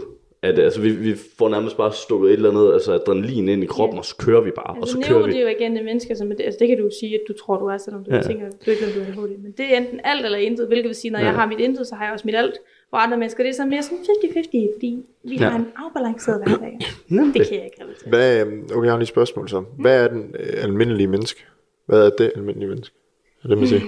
det. 0.44 0.60
Altså, 0.60 0.82
vi, 0.82 0.90
vi 0.92 1.14
får 1.38 1.50
nærmest 1.50 1.78
bare 1.78 1.94
stukket 1.94 2.28
et 2.30 2.34
eller 2.34 2.50
andet, 2.50 2.74
altså 2.74 2.94
adrenalin 2.94 3.50
ind 3.50 3.64
i 3.64 3.66
kroppen, 3.66 3.96
Ja. 3.96 4.00
og 4.00 4.06
så 4.06 4.16
kører 4.18 4.42
vi 4.42 4.52
bare, 4.52 4.66
og 4.66 4.78
Altså, 4.78 4.92
så 5.02 5.08
kører 5.08 5.20
vi. 5.20 5.34
neurodivergente 5.34 5.84
mennesker, 5.84 6.16
som 6.16 6.32
er 6.32 6.36
det, 6.36 6.44
altså 6.44 6.58
det 6.60 6.68
kan 6.68 6.78
du 6.78 6.90
sige, 7.00 7.14
at 7.16 7.22
du 7.28 7.34
tror, 7.34 7.58
du 7.58 7.66
er, 7.66 7.78
selvom 7.78 8.04
du 8.04 8.16
Ja. 8.16 8.22
tænker, 8.22 8.46
du 8.66 8.72
ikke 8.72 8.86
ved, 8.86 8.94
du 8.94 9.00
er 9.00 9.06
ADHD. 9.24 9.38
Men 9.44 9.52
det 9.58 9.66
er 9.74 9.78
enten 9.78 10.00
alt 10.04 10.26
eller 10.26 10.38
intet, 10.38 10.68
hvilket 10.68 10.88
vil 10.88 10.96
sige, 10.96 11.12
når 11.12 11.20
ja. 11.20 11.26
jeg 11.26 11.34
har 11.34 11.48
mit 11.48 11.60
intet, 11.60 11.88
så 11.88 11.96
har 11.96 12.04
jeg 12.06 12.14
også 12.14 12.28
mit 12.28 12.36
alt. 12.36 12.54
Hvor 12.94 13.00
andre 13.00 13.18
mennesker, 13.18 13.44
det 13.44 13.50
er 13.50 13.54
sådan 13.54 13.70
mere 13.70 13.84
sådan 13.84 13.98
50-50, 13.98 14.74
fordi 14.76 15.00
vi 15.24 15.36
Ja. 15.36 15.50
har 15.50 15.60
en 15.60 15.68
afbalanceret 15.76 16.44
hverdag. 16.48 16.80
Nemlig. 17.08 17.34
Det 17.34 17.48
kan 17.48 17.58
jeg 17.58 17.66
ikke 17.66 17.84
relatere. 17.84 18.10
Hvad, 18.10 18.46
øhm, 18.48 18.64
okay, 18.76 18.86
jeg 18.86 18.92
har 18.94 18.98
lige 18.98 19.04
et 19.04 19.08
spørgsmål 19.08 19.50
så. 19.50 19.64
Hvad 19.80 20.04
er 20.04 20.08
den 20.08 20.36
øh, 20.40 20.64
almindelige 20.64 21.08
menneske? 21.08 21.46
Hvad 21.86 22.06
er 22.06 22.10
det 22.10 22.32
almindelige 22.36 22.70
menneske? 22.70 22.96
Er 23.44 23.48
det, 23.48 23.58
man 23.58 23.68
siger? 23.68 23.82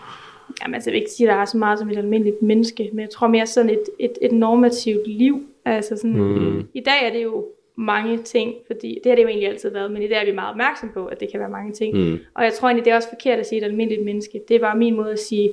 Jamen, 0.62 0.74
altså, 0.74 0.90
jeg 0.90 0.92
vil 0.94 1.00
ikke 1.00 1.10
sige, 1.10 1.28
at 1.30 1.34
der 1.34 1.40
er 1.40 1.44
så 1.44 1.56
meget 1.56 1.78
som 1.78 1.90
et 1.90 1.96
almindeligt 1.98 2.42
menneske, 2.42 2.90
men 2.92 3.00
jeg 3.00 3.10
tror 3.10 3.26
mere 3.26 3.46
sådan 3.46 3.70
et, 3.70 3.82
et, 3.98 4.12
et 4.22 4.32
normativt 4.32 5.06
liv. 5.06 5.42
Altså 5.64 5.96
sådan, 5.96 6.16
mm. 6.16 6.68
I 6.74 6.80
dag 6.80 7.06
er 7.08 7.12
det 7.12 7.22
jo 7.22 7.44
mange 7.76 8.18
ting, 8.22 8.54
fordi 8.66 8.98
det 9.04 9.10
har 9.10 9.16
det 9.16 9.22
jo 9.22 9.28
egentlig 9.28 9.48
altid 9.48 9.70
været, 9.70 9.90
men 9.90 10.02
i 10.02 10.08
dag 10.08 10.20
er 10.20 10.24
vi 10.24 10.32
meget 10.34 10.50
opmærksom 10.50 10.90
på, 10.94 11.06
at 11.06 11.20
det 11.20 11.30
kan 11.30 11.40
være 11.40 11.50
mange 11.50 11.72
ting. 11.72 11.96
Mm. 11.96 12.18
Og 12.34 12.44
jeg 12.44 12.52
tror 12.52 12.68
egentlig, 12.68 12.84
det 12.84 12.90
er 12.90 12.96
også 12.96 13.08
forkert 13.08 13.38
at 13.38 13.46
sige 13.46 13.58
et 13.60 13.64
almindeligt 13.64 14.04
menneske. 14.04 14.40
Det 14.48 14.54
er 14.56 14.60
bare 14.60 14.78
min 14.78 14.96
måde 14.96 15.12
at 15.12 15.18
sige 15.18 15.52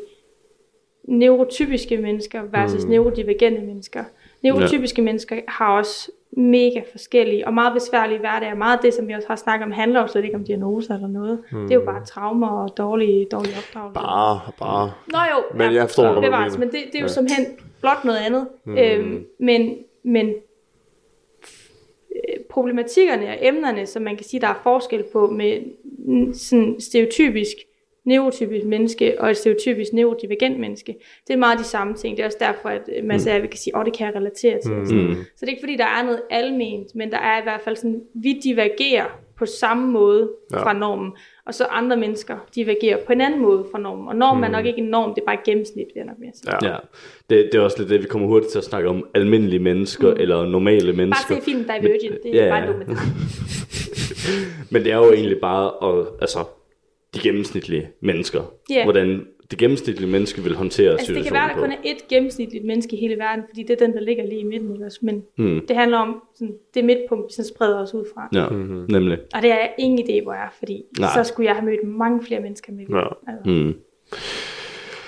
neurotypiske 1.10 1.98
mennesker 1.98 2.42
versus 2.51 2.84
mm. 2.84 2.89
neurodivergente 2.89 3.62
mennesker. 3.62 4.04
Neurotypiske 4.44 5.01
ja. 5.01 5.06
mennesker 5.06 5.36
har 5.48 5.78
også 5.78 6.12
mega 6.32 6.82
forskellige 6.92 7.48
og 7.48 7.54
meget 7.54 7.74
besværlige 7.74 8.20
hverdage. 8.20 8.56
Meget 8.56 8.78
af 8.78 8.82
det, 8.84 8.94
som 8.94 9.08
vi 9.08 9.13
også 9.13 9.28
har 9.28 9.36
snakket 9.36 9.66
om, 9.66 9.72
handler 9.72 10.01
jo 10.01 10.08
slet 10.08 10.24
ikke 10.24 10.36
om 10.36 10.44
diagnoser 10.44 10.96
eller 10.96 11.08
noget. 11.08 11.39
Mm. 11.51 11.62
Det 11.62 11.72
er 11.72 11.75
jo 11.75 11.86
bare 11.86 12.06
traumer 12.06 12.48
og 12.48 12.78
dårlige, 12.78 13.28
dårlige 13.32 13.56
opdragelser. 13.58 14.01
Bare, 14.01 14.39
bare. 14.60 14.92
Nå 15.08 15.18
jo, 15.18 15.58
Men 15.58 15.74
jeg 15.74 15.88
forstår, 15.88 16.13
du 16.13 16.22
bevares, 16.22 16.58
men 16.58 16.68
det, 16.68 16.78
det 16.86 16.96
er 16.96 17.00
jo 17.00 17.06
ja. 17.06 17.08
simpelthen 17.08 17.46
blot 17.82 18.06
noget 18.06 18.18
andet. 18.18 18.48
Mm. 18.63 18.78
Øhm, 18.78 19.25
men, 19.39 19.75
men 20.04 20.34
problematikkerne 22.50 23.28
og 23.28 23.38
emnerne, 23.42 23.86
som 23.86 24.01
man 24.01 24.16
kan 24.16 24.25
sige, 24.25 24.42
der 24.42 24.48
er 24.48 24.60
forskel 24.63 25.04
på 25.13 25.28
med 25.28 25.62
sådan 26.34 26.75
stereotypisk 26.80 27.56
neurotypisk 28.10 28.66
menneske 28.66 29.22
og 29.22 29.30
et 29.30 29.38
stereotypisk 29.38 29.94
neurodivergent 29.94 30.60
menneske. 30.60 30.96
Det 31.28 31.34
er 31.34 31.38
meget 31.38 31.60
de 31.60 31.63
samme 31.63 31.94
ting. 31.94 32.18
Det 32.18 32.24
er 32.24 32.28
også 32.28 32.38
derfor, 32.42 32.70
at 32.70 32.89
øh, 32.98 33.06
man 33.06 33.18
mm. 33.18 33.48
kan 33.48 33.58
sige, 33.58 33.75
åh, 33.75 33.80
oh, 33.80 33.86
det 33.86 33.98
kan 33.98 34.08
jeg 34.08 34.16
relatere 34.16 34.60
til. 34.63 34.72
Mm. 34.72 35.08
Mm. 35.08 35.16
Så 35.16 35.42
det 35.42 35.44
er 35.44 35.50
ikke 35.50 35.62
fordi, 35.62 35.75
der 35.75 35.86
er 35.86 36.04
noget 36.04 36.22
alment, 36.30 36.96
men 36.96 37.12
der 37.12 37.18
er 37.18 37.39
i 37.39 37.44
hvert 37.44 37.62
fald 37.62 37.75
sådan, 37.75 38.01
vi 38.13 38.39
divergerer 38.44 39.06
på 39.38 39.46
samme 39.46 39.92
måde 39.92 40.30
Ja. 40.54 40.63
fra 40.63 40.74
normen, 40.74 41.12
og 41.46 41.54
så 41.54 41.63
andre 41.63 41.98
mennesker 41.98 42.38
divergerer 42.56 42.98
på 43.06 43.12
en 43.12 43.22
anden 43.22 43.42
måde 43.42 43.66
fra 43.72 43.80
normen. 43.80 44.08
Og 44.08 44.16
normen 44.16 44.38
mm. 44.38 44.44
er 44.44 44.48
nok 44.48 44.66
ikke 44.66 44.80
en 44.80 44.88
norm, 44.88 45.13
det 45.13 45.22
er 45.22 45.25
bare 45.25 45.36
et 45.36 45.44
gennemsnit, 45.44 45.86
vil 45.86 45.94
jeg 45.96 46.06
nok 46.06 46.20
mere 46.20 46.32
sige. 46.34 46.54
Ja. 46.62 46.70
Ja, 46.70 46.78
det, 47.30 47.50
det 47.51 47.60
er 47.60 47.62
også 47.62 47.78
lidt 47.80 47.89
det, 47.89 48.01
vi 48.01 48.08
kommer 48.08 48.28
hurtigt 48.28 48.51
til 48.51 48.58
at 48.58 48.63
snakke 48.63 48.89
om 48.89 49.08
almindelige 49.13 49.60
mennesker, 49.60 50.13
mm. 50.13 50.20
eller 50.20 50.46
normale 50.46 50.94
mennesker. 50.94 51.28
Bare 51.30 51.42
se 51.42 51.46
filmen 51.46 51.63
Divergent, 51.63 52.24
det 52.24 52.32
er 52.32 52.36
ja, 52.36 52.44
ja, 52.44 52.50
bare 52.50 52.62
ja. 52.62 52.68
dokumentar. 52.68 53.06
Men 54.72 54.84
det 54.84 54.92
er 54.92 54.98
jo 54.98 55.12
egentlig 55.12 55.39
bare, 55.42 56.00
at, 56.00 56.06
altså, 56.22 56.39
de 57.16 57.20
gennemsnitlige 57.20 57.89
mennesker. 58.01 58.54
Ja. 58.70 58.84
Hvordan 58.84 59.28
det 59.51 59.60
gennemsnitlige 59.60 60.10
menneske 60.10 60.44
vil 60.44 60.56
håndtere 60.56 60.92
Altså 60.92 61.13
det 61.13 61.24
kan 61.24 61.34
være, 61.34 61.50
situationen 61.50 61.72
der 61.72 61.78
kun 61.78 61.89
er 61.89 61.94
ét 61.96 62.08
gennemsnitligt 62.10 62.66
menneske 62.66 62.96
i 62.96 63.00
hele 63.00 63.16
verden, 63.18 63.44
fordi 63.50 63.63
det 63.63 63.82
er 63.82 63.86
den, 63.86 63.94
der 63.96 64.01
ligger 64.01 64.24
lige 64.25 64.39
i 64.39 64.44
midten. 64.44 64.74
Ikke? 64.74 64.86
også? 64.86 65.00
Men 65.01 65.24
Hmm. 65.36 65.62
det 65.68 65.75
handler 65.75 65.98
om 65.98 66.22
sådan, 66.36 66.56
det 66.74 66.86
midtpunkt, 66.86 67.34
vi 67.38 67.44
spreder 67.44 67.80
os 67.82 67.94
ud 67.94 68.06
fra. 68.13 68.30
Ja, 68.34 68.50
mm-hmm. 68.50 68.86
nemlig. 68.89 69.18
Og 69.36 69.42
det 69.42 69.51
er 69.51 69.56
jeg 69.56 69.74
ingen 69.80 70.00
idé, 70.00 70.24
hvor 70.24 70.34
jeg 70.34 70.44
er, 70.44 70.50
fordi 70.60 70.84
Nej. 71.00 71.10
Så 71.16 71.24
skulle 71.24 71.48
jeg 71.48 71.56
have 71.56 71.66
mødt 71.66 71.84
mange 71.88 72.24
flere 72.24 72.39
mennesker 72.42 72.74
med. 72.74 72.86
Ja. 72.89 73.08
Altså. 73.32 73.50
Mm. 73.51 73.74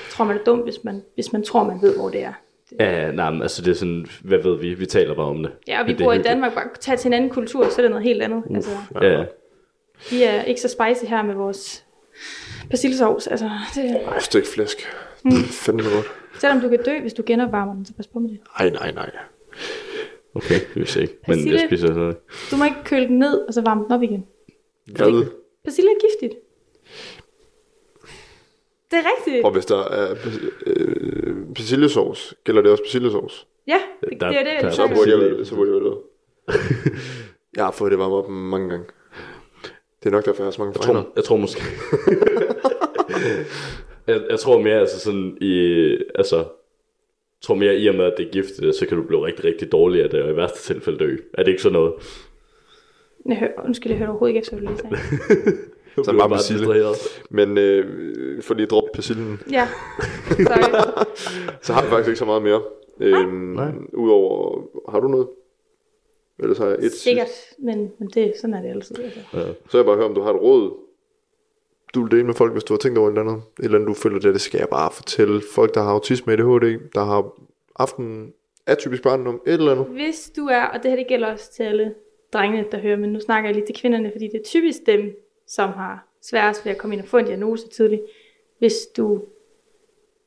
tror, 0.09 0.25
man 0.25 0.37
er 0.37 0.43
dum, 0.43 0.59
hvis 0.59 0.83
man, 0.83 1.01
hvis 1.15 1.33
man 1.33 1.43
tror, 1.43 1.63
man 1.63 1.81
ved, 1.81 1.97
hvor 1.97 2.09
det 2.09 2.23
er. 2.23 2.33
Ja, 2.79 3.11
nej, 3.11 3.31
men 3.31 3.41
altså 3.41 3.61
det 3.61 3.71
er 3.71 3.75
sådan, 3.75 4.05
hvad 4.23 4.37
ved 4.37 4.57
vi? 4.59 4.73
Vi 4.73 4.85
taler 4.85 5.15
bare 5.15 5.25
om 5.25 5.43
det. 5.43 5.51
Ja, 5.67 5.81
og 5.81 5.87
vi 5.87 5.95
bor 6.03 6.13
i. 6.13 6.21
Danmark, 6.21 6.53
bare 6.53 6.65
tage 6.79 6.97
til 6.97 7.07
en 7.09 7.13
anden 7.13 7.29
kultur, 7.29 7.69
så 7.69 7.81
er 7.81 7.83
det 7.83 7.91
noget 7.91 8.03
helt 8.03 8.21
andet. 8.21 8.43
Altså, 8.55 8.71
Ja, 9.01 9.07
ja. 9.19 9.25
vi 10.11 10.23
er 10.23 10.43
ikke 10.43 10.61
så 10.61 10.67
spicy 10.67 11.09
her 11.09 11.23
med 11.23 11.35
vores 11.35 11.85
persillesovs. 12.69 13.27
Altså, 13.27 13.49
det, 13.75 14.01
Ej, 14.07 14.19
stegt 14.19 14.47
flæsk. 14.47 14.77
Mm. 15.23 15.31
Fandme 15.43 15.83
godt. 15.83 16.05
selvom 16.39 16.59
du 16.61 16.69
kan 16.69 16.79
dø, 16.85 16.99
hvis 17.01 17.13
du 17.13 17.23
genopvarmer 17.25 17.73
den, 17.73 17.85
så 17.85 17.93
pas 17.93 18.07
på 18.07 18.19
med 18.19 18.29
det. 18.29 18.39
Ej, 18.59 18.69
nej, 18.69 18.91
nej. 18.91 19.11
Okay, 20.35 20.55
det 20.55 20.75
vidste 20.75 20.99
jeg 20.99 21.09
ikke. 21.09 21.19
Men 21.27 21.35
Persille. 21.35 21.59
jeg 21.59 21.67
spiser 21.69 21.87
sådan 21.87 21.99
noget. 22.01 22.17
Du 22.51 22.55
må 22.55 22.63
ikke 22.65 22.77
køle 22.85 23.07
den 23.07 23.19
ned, 23.19 23.41
og 23.47 23.53
så 23.53 23.61
varme 23.61 23.83
den 23.83 23.91
op 23.91 24.03
igen. 24.03 24.25
Hvad? 24.85 25.25
Persille 25.63 25.89
er 25.91 25.95
giftigt. 26.09 26.39
Det 28.91 28.99
er 28.99 29.03
rigtigt. 29.17 29.45
Og 29.45 29.51
hvis 29.51 29.65
der 29.65 29.83
er 29.83 30.15
øh, 30.65 31.35
persillesauce, 31.55 32.35
gælder 32.43 32.61
det 32.61 32.71
også 32.71 32.83
persillesauce? 32.83 33.45
Ja, 33.67 33.77
det, 34.09 34.21
Der- 34.21 34.27
det 34.29 34.39
er 34.39 34.43
det, 34.43 34.51
der- 34.61 34.71
Så 34.71 34.87
burde 34.95 35.37
jeg 35.37 35.45
så 35.45 35.55
burde 35.55 35.71
jeg 35.71 35.81
vel 35.81 35.93
Jeg 37.55 37.63
har 37.65 37.71
fået 37.71 37.91
det 37.91 37.99
varmet 37.99 38.17
op 38.17 38.29
mange 38.29 38.69
gange. 38.69 38.85
Det 40.03 40.05
er 40.05 40.11
nok 40.11 40.25
derfor, 40.25 40.43
jeg 40.43 40.45
har 40.45 40.51
så 40.51 40.61
mange 40.61 40.73
Jeg 40.79 40.85
tror, 40.85 41.11
jeg 41.15 41.23
tror 41.23 41.37
måske... 41.37 41.61
jeg, 44.07 44.21
jeg 44.29 44.39
tror 44.39 44.61
mere, 44.61 44.79
altså 44.79 44.99
sådan 44.99 45.37
i... 45.41 45.53
Altså, 46.15 46.37
jeg 46.37 47.45
tror 47.45 47.55
mere 47.55 47.75
i 47.75 47.87
og 47.87 47.95
med, 47.95 48.05
at 48.05 48.13
det 48.17 48.27
er 48.27 48.31
giftigt, 48.31 48.75
så 48.75 48.85
kan 48.87 48.97
du 48.97 49.03
blive 49.03 49.25
rigtig, 49.25 49.45
rigtig 49.45 49.71
dårlig 49.71 50.03
af 50.03 50.09
det, 50.09 50.21
og 50.21 50.31
i 50.31 50.35
værste 50.35 50.73
tilfælde 50.73 50.99
dø. 50.99 51.17
Er 51.33 51.43
det 51.43 51.51
ikke 51.51 51.61
sådan 51.61 51.73
noget? 51.73 51.93
Jeg 53.25 53.37
hører, 53.37 53.51
undskyld, 53.65 53.91
jeg 53.91 53.99
hørte 53.99 54.09
overhovedet 54.09 54.35
ikke 54.35 54.39
efter, 54.39 54.57
hvad 54.57 54.67
du 54.67 54.73
lige 54.73 54.81
sagde. 54.81 55.57
Du 55.95 56.03
Så 56.03 56.11
bliver 56.11 56.27
bare 56.27 56.37
persille. 56.37 56.85
Men 57.29 57.57
øh, 57.57 58.41
for 58.41 58.53
lige 58.53 58.63
at 58.63 58.71
droppe 58.71 58.89
persillen, 58.93 59.39
Ja, 59.51 59.67
sorry. 60.29 61.05
så 61.63 61.73
har 61.73 61.81
jeg 61.81 61.89
faktisk 61.89 62.07
ikke 62.07 62.19
så 62.19 62.25
meget 62.25 62.41
mere. 62.41 62.61
Øhm, 62.99 63.33
Nej. 63.33 63.71
Udover, 63.93 64.61
har 64.91 64.99
du 64.99 65.07
noget? 65.07 65.27
Ellers 66.39 66.57
har 66.57 66.67
jeg 66.67 66.77
et 66.81 66.91
Sikkert, 66.91 67.27
men, 67.59 67.91
men 67.99 68.09
det, 68.13 68.33
sådan 68.41 68.53
er 68.53 68.61
det 68.61 68.69
altid. 68.69 68.95
Altså. 69.03 69.19
Så 69.69 69.77
jeg 69.77 69.85
bare 69.85 69.95
høre, 69.95 70.05
om 70.05 70.15
du 70.15 70.21
har 70.21 70.33
et 70.33 70.41
råd, 70.41 70.71
du 71.95 72.01
vil 72.01 72.11
dele 72.11 72.23
med 72.23 72.33
folk, 72.33 72.51
hvis 72.51 72.63
du 72.63 72.73
har 72.73 72.77
tænkt 72.77 72.97
over 72.97 73.07
et 73.07 73.11
eller 73.11 73.31
andet. 73.31 73.43
Et 73.59 73.65
eller 73.65 73.77
andet, 73.77 73.87
du 73.87 73.93
føler, 73.93 74.19
det, 74.19 74.33
det 74.33 74.41
skal 74.41 74.57
jeg 74.57 74.67
bare 74.69 74.91
fortælle. 74.91 75.41
Folk, 75.55 75.73
der 75.73 75.81
har 75.81 75.91
autisme, 75.91 76.33
ADHD, 76.33 76.79
der 76.95 77.03
har 77.03 77.33
aften 77.75 78.33
atypisk 78.65 79.03
barndom, 79.03 79.41
et 79.47 79.53
eller 79.53 79.71
andet. 79.71 79.85
Hvis 79.85 80.31
du 80.35 80.45
er, 80.45 80.63
og 80.63 80.83
det 80.83 80.91
her 80.91 80.97
det 80.97 81.07
gælder 81.07 81.31
også 81.31 81.51
til 81.53 81.63
alle 81.63 81.93
drengene, 82.33 82.65
der 82.71 82.79
hører, 82.79 82.97
men 82.97 83.13
nu 83.13 83.19
snakker 83.19 83.49
jeg 83.49 83.55
lige 83.55 83.65
til 83.65 83.75
kvinderne, 83.75 84.11
fordi 84.11 84.27
det 84.27 84.39
er 84.39 84.43
typisk 84.43 84.85
dem, 84.85 85.15
som 85.47 85.69
har 85.69 86.07
sværest 86.21 86.65
ved 86.65 86.71
at 86.71 86.77
komme 86.77 86.95
ind 86.95 87.03
og 87.03 87.07
få 87.07 87.17
en 87.17 87.25
diagnose 87.25 87.67
tidligt. 87.67 88.01
Hvis 88.59 88.73
du 88.97 89.23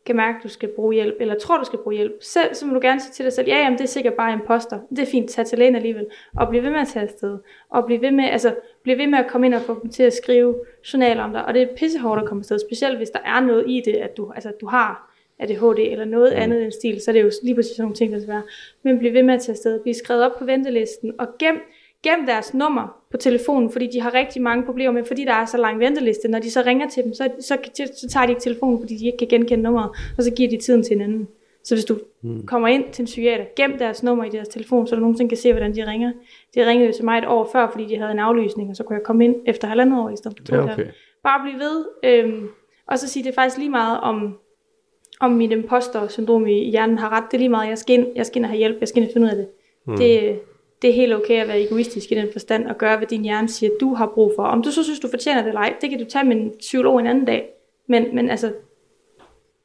kan 0.06 0.16
mærke, 0.16 0.36
at 0.36 0.42
du 0.42 0.48
skal 0.48 0.68
bruge 0.68 0.94
hjælp, 0.94 1.16
eller 1.20 1.38
tror, 1.38 1.58
du 1.58 1.64
skal 1.64 1.78
bruge 1.78 1.96
hjælp, 1.96 2.12
selv, 2.20 2.54
så 2.54 2.66
må 2.66 2.74
du 2.74 2.80
gerne 2.82 3.00
sige 3.00 3.12
til 3.12 3.24
dig 3.24 3.32
selv, 3.32 3.48
ja, 3.48 3.56
jamen, 3.56 3.78
det 3.78 3.84
er 3.84 3.88
sikkert 3.88 4.14
bare 4.14 4.32
imposter. 4.32 4.78
Det 4.90 4.98
er 4.98 5.06
fint, 5.06 5.30
tag 5.30 5.46
til 5.46 5.58
lægen 5.58 5.76
alligevel, 5.76 6.06
og 6.36 6.48
bliv 6.48 6.62
ved 6.62 6.70
med 6.70 6.80
at 6.80 6.88
tage 6.88 7.02
afsted, 7.02 7.38
og 7.70 7.86
bliv 7.86 8.00
ved 8.00 8.10
med, 8.10 8.24
altså, 8.24 8.54
bliv 8.82 8.98
ved 8.98 9.06
med 9.06 9.18
at 9.18 9.26
komme 9.26 9.46
ind 9.46 9.54
og 9.54 9.60
få 9.60 9.80
dem 9.82 9.90
til 9.90 10.02
at 10.02 10.12
skrive 10.12 10.54
journaler 10.92 11.22
om 11.22 11.32
dig, 11.32 11.44
og 11.44 11.54
det 11.54 11.62
er 11.62 11.68
pissehårdt 11.76 12.22
at 12.22 12.28
komme 12.28 12.40
afsted, 12.40 12.58
specielt 12.58 12.96
hvis 12.96 13.10
der 13.10 13.20
er 13.24 13.40
noget 13.40 13.64
i 13.68 13.82
det, 13.84 13.94
at 13.94 14.16
du, 14.16 14.32
altså, 14.34 14.48
at 14.48 14.60
du 14.60 14.66
har 14.66 15.14
ADHD 15.38 15.78
eller 15.78 16.04
noget 16.04 16.32
mm. 16.32 16.42
andet 16.42 16.62
end 16.64 16.72
stil, 16.72 17.00
så 17.00 17.10
er 17.10 17.12
det 17.12 17.22
jo 17.22 17.30
lige 17.42 17.54
præcis 17.54 17.76
sådan 17.76 17.82
nogle 17.82 17.96
ting, 17.96 18.12
der 18.12 18.18
skal 18.18 18.32
være. 18.32 18.42
Men 18.82 18.98
bliv 18.98 19.12
ved 19.12 19.22
med 19.22 19.34
at 19.34 19.40
tage 19.40 19.54
afsted, 19.54 19.80
bliv 19.80 19.94
skrevet 19.94 20.24
op 20.24 20.38
på 20.38 20.44
ventelisten, 20.44 21.12
og 21.18 21.26
gem, 21.38 21.60
gem 22.04 22.26
deres 22.26 22.54
nummer 22.54 22.96
på 23.10 23.16
telefonen, 23.16 23.70
fordi 23.70 23.86
de 23.92 24.00
har 24.00 24.14
rigtig 24.14 24.42
mange 24.42 24.64
problemer 24.64 24.92
med, 24.92 25.04
fordi 25.04 25.24
der 25.24 25.32
er 25.32 25.44
så 25.44 25.56
lang 25.56 25.78
venteliste. 25.80 26.28
Når 26.28 26.38
de 26.38 26.50
så 26.50 26.62
ringer 26.66 26.88
til 26.88 27.04
dem, 27.04 27.14
så, 27.14 27.28
så, 27.40 27.56
så 27.96 28.08
tager 28.08 28.26
de 28.26 28.32
ikke 28.32 28.42
telefonen, 28.42 28.80
fordi 28.80 28.96
de 28.96 29.06
ikke 29.06 29.18
kan 29.18 29.28
genkende 29.28 29.62
nummeret, 29.64 29.90
og 30.18 30.24
så 30.24 30.30
giver 30.30 30.50
de 30.50 30.56
tiden 30.56 30.82
til 30.82 30.92
hinanden. 30.92 31.28
Så 31.64 31.74
hvis 31.74 31.84
du 31.84 31.98
mm. 32.22 32.46
kommer 32.46 32.68
ind 32.68 32.84
til 32.92 33.02
en 33.02 33.06
psykiater, 33.06 33.44
gem 33.56 33.78
deres 33.78 34.02
nummer 34.02 34.24
i 34.24 34.28
deres 34.28 34.48
telefon, 34.48 34.86
så 34.86 34.94
du 34.94 35.00
nogensinde 35.00 35.28
kan 35.28 35.38
se, 35.38 35.52
hvordan 35.52 35.74
de 35.74 35.86
ringer. 35.86 36.12
De 36.54 36.66
ringede 36.66 36.86
jo 36.86 36.94
til 36.94 37.04
mig 37.04 37.18
et 37.18 37.26
år 37.26 37.48
før, 37.52 37.70
fordi 37.70 37.86
de 37.86 37.96
havde 37.98 38.12
en 38.12 38.18
aflysning, 38.18 38.70
og 38.70 38.76
så 38.76 38.82
kunne 38.82 38.96
jeg 38.96 39.04
komme 39.04 39.24
ind 39.24 39.36
efter 39.46 39.68
halvandet 39.68 39.98
år 39.98 40.10
i 40.10 40.16
stedet 40.16 40.38
for 40.38 40.44
to 40.44 40.54
Ja, 40.54 40.72
okay. 40.72 40.86
Bare 41.22 41.40
blive 41.42 41.58
ved, 41.58 41.84
øhm, 42.04 42.48
og 42.86 42.98
så 42.98 43.08
sige, 43.08 43.22
det 43.22 43.30
er 43.30 43.34
faktisk 43.34 43.58
lige 43.58 43.70
meget 43.70 44.00
om, 44.00 44.38
om 45.20 45.30
mit 45.30 45.52
imposter-syndrom 45.52 46.46
i 46.46 46.70
hjernen 46.70 46.98
har 46.98 47.08
ret. 47.12 47.24
Det 47.30 47.36
er 47.36 47.38
lige 47.38 47.48
meget, 47.48 47.68
jeg 47.68 47.78
skal 47.78 47.98
ind, 47.98 48.06
jeg 48.16 48.26
skal 48.26 48.36
ind 48.36 48.44
og 48.44 48.50
have 48.50 48.58
hjælp, 48.58 48.76
jeg 48.80 48.88
skal 48.88 49.02
ind 49.02 49.10
og 49.10 49.12
finde 49.12 49.24
ud 49.26 49.30
af 49.30 49.36
det. 49.36 49.48
Mm. 49.86 49.96
det. 49.96 50.40
Det 50.84 50.90
er 50.90 50.94
helt 50.94 51.14
okay 51.14 51.40
at 51.40 51.48
være 51.48 51.62
egoistisk 51.62 52.12
i 52.12 52.14
den 52.14 52.28
forstand, 52.32 52.66
og 52.66 52.78
gøre, 52.78 52.96
hvad 52.96 53.06
din 53.06 53.22
hjerne 53.22 53.48
siger, 53.48 53.70
du 53.80 53.94
har 53.94 54.10
brug 54.14 54.32
for. 54.36 54.42
Om 54.42 54.62
du 54.62 54.70
så 54.70 54.84
synes, 54.84 55.00
du 55.00 55.08
fortjener 55.08 55.40
det 55.42 55.48
eller 55.48 55.60
ej, 55.60 55.74
det 55.80 55.90
kan 55.90 55.98
du 55.98 56.04
tage 56.04 56.24
med 56.24 56.36
en 56.36 56.52
psykolog 56.58 57.00
en 57.00 57.06
anden 57.06 57.24
dag. 57.24 57.48
Men, 57.88 58.14
men 58.14 58.30
altså, 58.30 58.52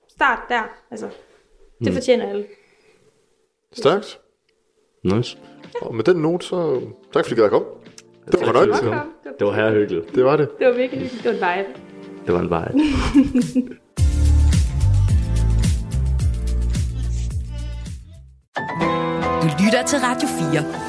start 0.09 0.39
der. 0.49 0.61
Altså, 0.91 1.09
det 1.83 1.93
fortjener 1.93 2.29
alle. 2.29 2.45
Stærkt. 3.73 4.19
Nice. 5.03 5.37
Og 5.81 5.95
med 5.95 6.03
den 6.03 6.17
note, 6.17 6.45
så 6.45 6.81
tak 7.13 7.25
fordi 7.27 7.41
at 7.41 7.49
komme. 7.49 7.67
Det 8.25 8.33
var 8.33 8.39
Tak, 8.39 8.47
fornøjelse. 8.47 8.83
Det 8.83 8.91
var, 8.91 9.07
Det 9.39 9.47
var 9.47 9.53
her 9.53 9.71
hyggeligt. 9.71 10.15
Det 10.15 10.25
var 10.25 10.37
det. 10.37 10.49
det 10.59 10.67
var 10.67 10.73
virkelig 10.73 11.01
hyggeligt. 11.01 11.23
Det 11.23 11.41
var 11.41 11.53
en 11.53 11.57
vibe. 11.57 11.79
Det 12.25 12.33
var 12.33 12.39
en 12.39 12.49
vej. 12.49 12.71
Du 19.41 19.47
lytter 19.63 19.83
til 19.85 19.99
Radio 19.99 20.27
4. 20.27 20.88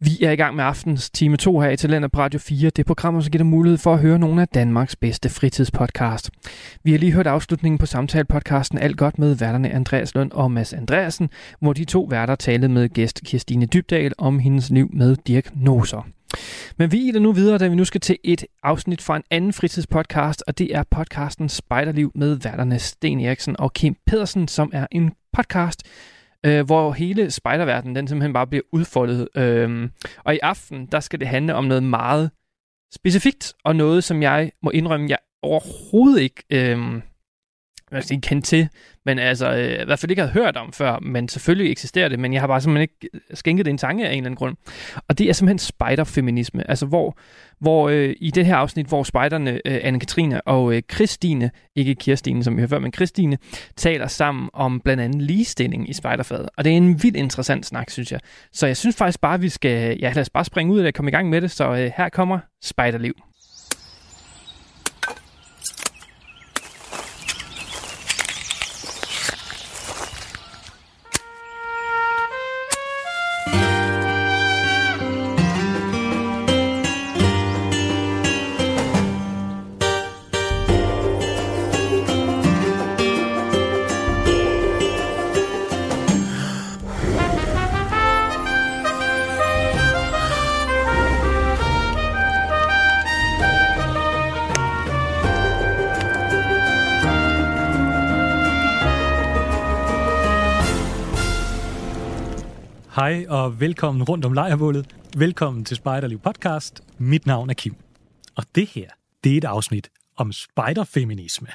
Vi 0.00 0.22
er 0.22 0.30
i 0.30 0.36
gang 0.36 0.56
med 0.56 0.64
aftens 0.64 1.10
time 1.10 1.36
2 1.36 1.60
her 1.60 1.70
i 1.70 1.76
Talenter 1.76 2.08
på 2.08 2.20
Radio 2.20 2.40
4. 2.40 2.70
Det 2.70 2.86
program, 2.86 3.22
som 3.22 3.30
giver 3.30 3.38
dig 3.38 3.46
mulighed 3.46 3.78
for 3.78 3.94
at 3.94 4.00
høre 4.00 4.18
nogle 4.18 4.42
af 4.42 4.48
Danmarks 4.48 4.96
bedste 4.96 5.28
fritidspodcast. 5.28 6.30
Vi 6.84 6.90
har 6.90 6.98
lige 6.98 7.12
hørt 7.12 7.26
afslutningen 7.26 7.78
på 7.78 7.86
samtalepodcasten 7.86 8.78
Alt 8.78 8.96
godt 8.96 9.18
med 9.18 9.34
værterne 9.34 9.70
Andreas 9.70 10.14
Lund 10.14 10.32
og 10.32 10.50
Mads 10.50 10.72
Andreasen, 10.72 11.30
hvor 11.60 11.72
de 11.72 11.84
to 11.84 12.02
værter 12.10 12.34
talte 12.34 12.68
med 12.68 12.88
gæst 12.88 13.20
Kirstine 13.24 13.66
Dybdal 13.66 14.12
om 14.18 14.38
hendes 14.38 14.70
liv 14.70 14.90
med 14.92 15.16
diagnoser. 15.26 16.06
Men 16.76 16.92
vi 16.92 17.08
er 17.08 17.20
nu 17.20 17.32
videre, 17.32 17.58
da 17.58 17.68
vi 17.68 17.74
nu 17.74 17.84
skal 17.84 18.00
til 18.00 18.18
et 18.24 18.44
afsnit 18.62 19.02
fra 19.02 19.16
en 19.16 19.22
anden 19.30 19.52
fritidspodcast, 19.52 20.44
og 20.46 20.58
det 20.58 20.76
er 20.76 20.82
podcasten 20.90 21.48
Spejderliv 21.48 22.12
med 22.14 22.36
værterne 22.42 22.78
Sten 22.78 23.20
Eriksen 23.20 23.60
og 23.60 23.72
Kim 23.72 23.96
Pedersen, 24.06 24.48
som 24.48 24.70
er 24.74 24.86
en 24.90 25.12
podcast, 25.32 25.82
øh, 26.46 26.66
hvor 26.66 26.92
hele 26.92 27.30
spejderverdenen 27.30 27.96
den 27.96 28.08
simpelthen 28.08 28.32
bare 28.32 28.46
bliver 28.46 28.62
udfoldet. 28.72 29.28
Øh, 29.36 29.90
og 30.24 30.34
i 30.34 30.38
aften, 30.42 30.86
der 30.86 31.00
skal 31.00 31.20
det 31.20 31.28
handle 31.28 31.54
om 31.54 31.64
noget 31.64 31.82
meget 31.82 32.30
specifikt, 32.94 33.54
og 33.64 33.76
noget, 33.76 34.04
som 34.04 34.22
jeg 34.22 34.52
må 34.62 34.70
indrømme, 34.70 35.08
jeg 35.08 35.18
overhovedet 35.42 36.20
ikke 36.20 36.42
øh, 36.52 37.02
jeg 37.96 38.04
sige, 38.04 38.20
kendt 38.20 38.44
til, 38.44 38.68
men 39.06 39.18
altså 39.18 39.52
øh, 39.52 39.82
i 39.82 39.84
hvert 39.84 39.98
fald 39.98 40.10
ikke 40.10 40.22
havde 40.22 40.32
hørt 40.32 40.56
om 40.56 40.72
før, 40.72 40.98
men 40.98 41.28
selvfølgelig 41.28 41.70
eksisterer 41.70 42.08
det, 42.08 42.18
men 42.18 42.32
jeg 42.32 42.42
har 42.42 42.46
bare 42.46 42.60
simpelthen 42.60 42.82
ikke 42.82 43.16
øh, 43.30 43.36
skænket 43.36 43.66
det 43.66 43.70
en 43.70 43.78
tanke 43.78 44.06
af 44.06 44.12
en 44.12 44.16
eller 44.16 44.26
anden 44.26 44.36
grund. 44.36 44.56
Og 45.08 45.18
det 45.18 45.28
er 45.28 45.32
simpelthen 45.32 45.58
spiderfeminisme, 45.58 46.70
altså 46.70 46.86
hvor, 46.86 47.18
hvor 47.60 47.88
øh, 47.88 48.14
i 48.20 48.30
det 48.30 48.46
her 48.46 48.56
afsnit, 48.56 48.86
hvor 48.86 49.02
spejderne 49.02 49.60
øh, 49.64 49.80
Anne-Katrine 49.84 50.40
og 50.46 50.74
øh, 50.74 50.82
Christine, 50.92 51.50
ikke 51.76 51.94
Kirstine, 51.94 52.44
som 52.44 52.56
vi 52.56 52.60
har 52.60 52.68
før, 52.68 52.78
men 52.78 52.92
Christine, 52.92 53.38
taler 53.76 54.06
sammen 54.06 54.50
om 54.52 54.80
blandt 54.80 55.02
andet 55.02 55.22
ligestilling 55.22 55.90
i 55.90 55.92
spejderfaget. 55.92 56.48
Og 56.56 56.64
det 56.64 56.72
er 56.72 56.76
en 56.76 57.02
vildt 57.02 57.16
interessant 57.16 57.66
snak, 57.66 57.90
synes 57.90 58.12
jeg. 58.12 58.20
Så 58.52 58.66
jeg 58.66 58.76
synes 58.76 58.96
faktisk 58.96 59.20
bare, 59.20 59.34
at 59.34 59.42
vi 59.42 59.48
skal, 59.48 59.98
ja 60.00 60.12
lad 60.12 60.22
os 60.22 60.30
bare 60.30 60.44
springe 60.44 60.72
ud 60.72 60.78
af 60.78 60.82
det 60.82 60.88
og 60.88 60.94
komme 60.94 61.10
i 61.10 61.14
gang 61.14 61.28
med 61.28 61.40
det. 61.40 61.50
Så 61.50 61.72
øh, 61.72 61.90
her 61.96 62.08
kommer 62.08 62.38
Spejderliv. 62.62 63.27
Og 103.38 103.60
velkommen 103.60 104.02
rundt 104.02 104.24
om 104.24 104.32
lejrbålet. 104.32 104.94
Velkommen 105.16 105.64
til 105.64 105.76
Spejderliv 105.76 106.18
podcast. 106.18 106.82
Mit 106.98 107.26
navn 107.26 107.50
er 107.50 107.54
Kim. 107.54 107.74
Og 108.36 108.44
det 108.54 108.66
her, 108.66 108.88
det 109.24 109.32
er 109.32 109.36
et 109.36 109.44
afsnit 109.44 109.90
om 110.16 110.32
spejderfeminisme. 110.32 111.48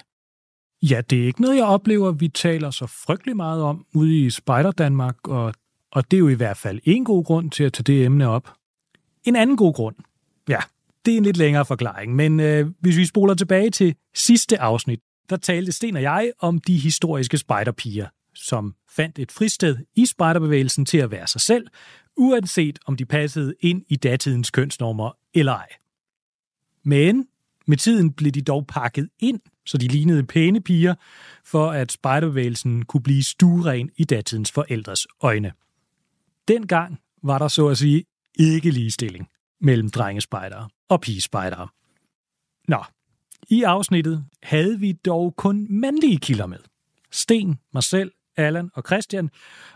Ja, 0.82 1.02
det 1.10 1.22
er 1.22 1.26
ikke 1.26 1.42
noget, 1.42 1.58
jeg 1.58 1.66
oplever, 1.66 2.12
vi 2.12 2.28
taler 2.28 2.72
så 2.72 2.88
frygtelig 2.88 3.36
meget 3.36 3.62
om 3.64 3.86
ude 3.96 4.20
i 4.26 4.30
Spejder 4.30 4.72
Danmark, 4.72 5.28
og, 5.28 5.54
og 5.92 6.12
det 6.12 6.18
er 6.18 6.20
jo 6.20 6.30
i 6.30 6.34
hvert 6.34 6.58
fald 6.58 6.80
en 6.84 7.06
god 7.06 7.24
grund 7.24 7.52
til 7.52 7.64
at 7.64 7.74
tage 7.74 7.84
det 7.84 8.06
emne 8.06 8.28
op. 8.28 8.54
En 9.24 9.36
anden 9.36 9.58
god 9.58 9.74
grund, 9.74 9.96
ja, 10.50 10.60
det 11.06 11.14
er 11.14 11.18
en 11.18 11.24
lidt 11.24 11.38
længere 11.38 11.66
forklaring, 11.66 12.16
men 12.16 12.40
øh, 12.40 12.68
hvis 12.80 12.98
vi 12.98 13.06
spoler 13.06 13.34
tilbage 13.34 13.70
til 13.70 13.96
sidste 14.16 14.60
afsnit, 14.60 15.00
der 15.30 15.38
talte 15.38 15.72
Sten 15.72 15.96
og 15.96 16.02
jeg 16.02 16.32
om 16.40 16.60
de 16.60 16.78
historiske 16.78 17.38
spejderpiger, 17.38 18.08
som 18.36 18.76
fandt 18.90 19.20
et 19.20 19.32
fristed 19.32 19.78
i 19.96 20.06
spejderbevægelsen 20.06 20.86
til 20.86 20.98
at 20.98 21.12
være 21.12 21.28
sig 21.28 21.42
selv, 21.42 21.68
uanset 22.18 22.80
om 22.86 22.98
de 22.98 23.06
passede 23.06 23.54
ind 23.60 23.84
i 23.90 23.96
datidens 23.96 24.52
kønsnormer 24.52 25.12
eller 25.34 25.52
ej. 25.52 25.70
Men 26.84 27.28
med 27.66 27.78
tiden 27.78 28.12
blev 28.14 28.32
de 28.32 28.42
dog 28.42 28.68
pakket 28.68 29.10
ind, 29.20 29.40
så 29.66 29.78
de 29.78 29.88
lignede 29.88 30.24
pæne 30.24 30.62
piger, 30.62 30.96
for 31.46 31.72
at 31.72 31.92
spejderbevægelsen 31.92 32.86
kunne 32.86 33.04
blive 33.04 33.24
stueren 33.24 33.90
i 33.98 34.04
datidens 34.04 34.52
forældres 34.52 35.08
øjne. 35.22 35.52
Dengang 36.48 37.00
var 37.24 37.38
der 37.38 37.48
så 37.48 37.68
at 37.68 37.78
sige 37.78 38.04
ikke 38.40 38.72
ligestilling 38.72 39.30
mellem 39.62 39.90
drengespejdere 39.90 40.70
og 40.90 41.02
pigespejdere. 41.02 41.68
Nå, 42.68 42.84
i 43.50 43.64
afsnittet 43.64 44.26
havde 44.44 44.80
vi 44.80 44.92
dog 44.92 45.36
kun 45.36 45.68
mandlige 45.70 46.18
kilder 46.18 46.46
med. 46.46 46.60
Sten, 47.12 47.60
mig 47.74 47.84
selv, 47.84 48.12
Allan 48.38 48.70
og 48.74 48.84
Christian, 48.88 49.30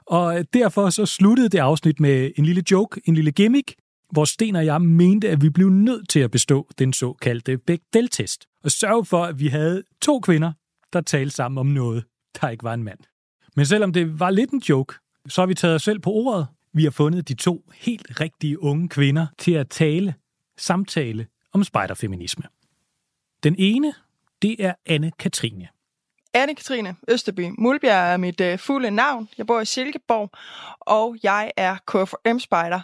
og 0.06 0.38
øh, 0.40 0.46
derfor 0.54 0.90
så 0.90 1.06
sluttede 1.06 1.50
det 1.50 1.60
afsnit 1.60 2.00
med 2.00 2.32
en 2.36 2.46
lille 2.46 2.64
joke, 2.72 3.02
en 3.06 3.16
lille 3.16 3.32
gimmick, 3.32 3.74
hvor 4.12 4.26
Sten 4.26 4.56
og 4.56 4.66
jeg 4.66 4.82
mente, 4.82 5.30
at 5.30 5.42
vi 5.42 5.50
blev 5.50 5.70
nødt 5.70 6.10
til 6.10 6.20
at 6.20 6.32
bestå 6.32 6.70
den 6.80 6.94
såkaldte 6.94 7.58
Bechdel-test, 7.58 8.46
og 8.64 8.72
sørge 8.72 9.06
for, 9.06 9.24
at 9.24 9.40
vi 9.40 9.48
havde 9.48 9.84
to 10.02 10.20
kvinder, 10.20 10.52
der 10.94 11.02
talte 11.02 11.36
sammen 11.36 11.58
om 11.58 11.66
noget, 11.66 12.04
der 12.42 12.50
ikke 12.50 12.64
var 12.64 12.74
en 12.74 12.84
mand. 12.84 13.00
Men 13.56 13.66
selvom 13.66 13.94
det 13.94 14.20
var 14.20 14.30
lidt 14.30 14.52
en 14.52 14.62
joke, 14.70 14.96
så 15.28 15.42
har 15.42 15.46
vi 15.46 15.54
taget 15.54 15.76
os 15.76 15.84
selv 15.84 16.00
på 16.00 16.12
ordet. 16.12 16.48
Vi 16.74 16.84
har 16.84 16.92
fundet 16.92 17.28
de 17.28 17.34
to 17.34 17.72
helt 17.76 18.22
rigtige 18.22 18.64
unge 18.64 18.90
kvinder 18.90 19.28
til 19.38 19.52
at 19.52 19.70
tale, 19.70 20.14
samtale 20.58 21.28
om 21.54 21.64
spejderfeminisme. 21.64 22.44
Den 23.44 23.56
ene, 23.58 23.94
det 24.42 24.66
er 24.66 24.74
Anne-Katrine. 24.90 25.77
Anne-Katrine 26.38 26.96
Østerby 27.08 27.50
Mulbjerg 27.58 28.14
er 28.14 28.18
mit 28.18 28.42
øh, 28.42 28.60
fulde 28.60 28.92
navn. 28.92 29.30
Jeg 29.38 29.48
bor 29.48 29.62
i 29.62 29.66
Silkeborg, 29.66 30.30
og 30.80 31.18
jeg 31.24 31.52
er 31.58 31.78
KFM-spejder. 31.88 32.82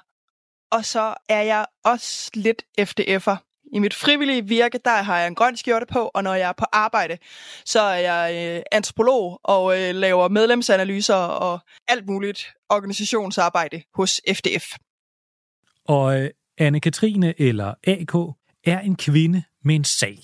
Og 0.71 0.85
så 0.85 1.13
er 1.29 1.41
jeg 1.41 1.65
også 1.85 2.31
lidt 2.33 2.63
FDF'er. 2.81 3.35
I 3.73 3.79
mit 3.79 3.93
frivillige 3.93 4.47
virke, 4.47 4.79
der 4.85 5.03
har 5.03 5.19
jeg 5.19 5.27
en 5.27 5.35
grøn 5.35 5.57
skjorte 5.57 5.85
på, 5.85 6.11
og 6.13 6.23
når 6.23 6.33
jeg 6.33 6.49
er 6.49 6.53
på 6.53 6.65
arbejde, 6.71 7.17
så 7.65 7.79
er 7.81 7.95
jeg 7.95 8.57
øh, 8.57 8.63
antropolog 8.71 9.39
og 9.43 9.81
øh, 9.81 9.95
laver 9.95 10.27
medlemsanalyser 10.27 11.15
og 11.15 11.59
alt 11.87 12.05
muligt 12.05 12.53
organisationsarbejde 12.69 13.83
hos 13.95 14.21
FDF. 14.33 14.65
Og 15.85 16.21
øh, 16.21 16.29
Anne-Katrine, 16.61 17.33
eller 17.37 17.73
AK, 17.87 18.35
er 18.65 18.79
en 18.79 18.95
kvinde 18.95 19.43
med 19.63 19.75
en 19.75 19.83
sag. 19.83 20.17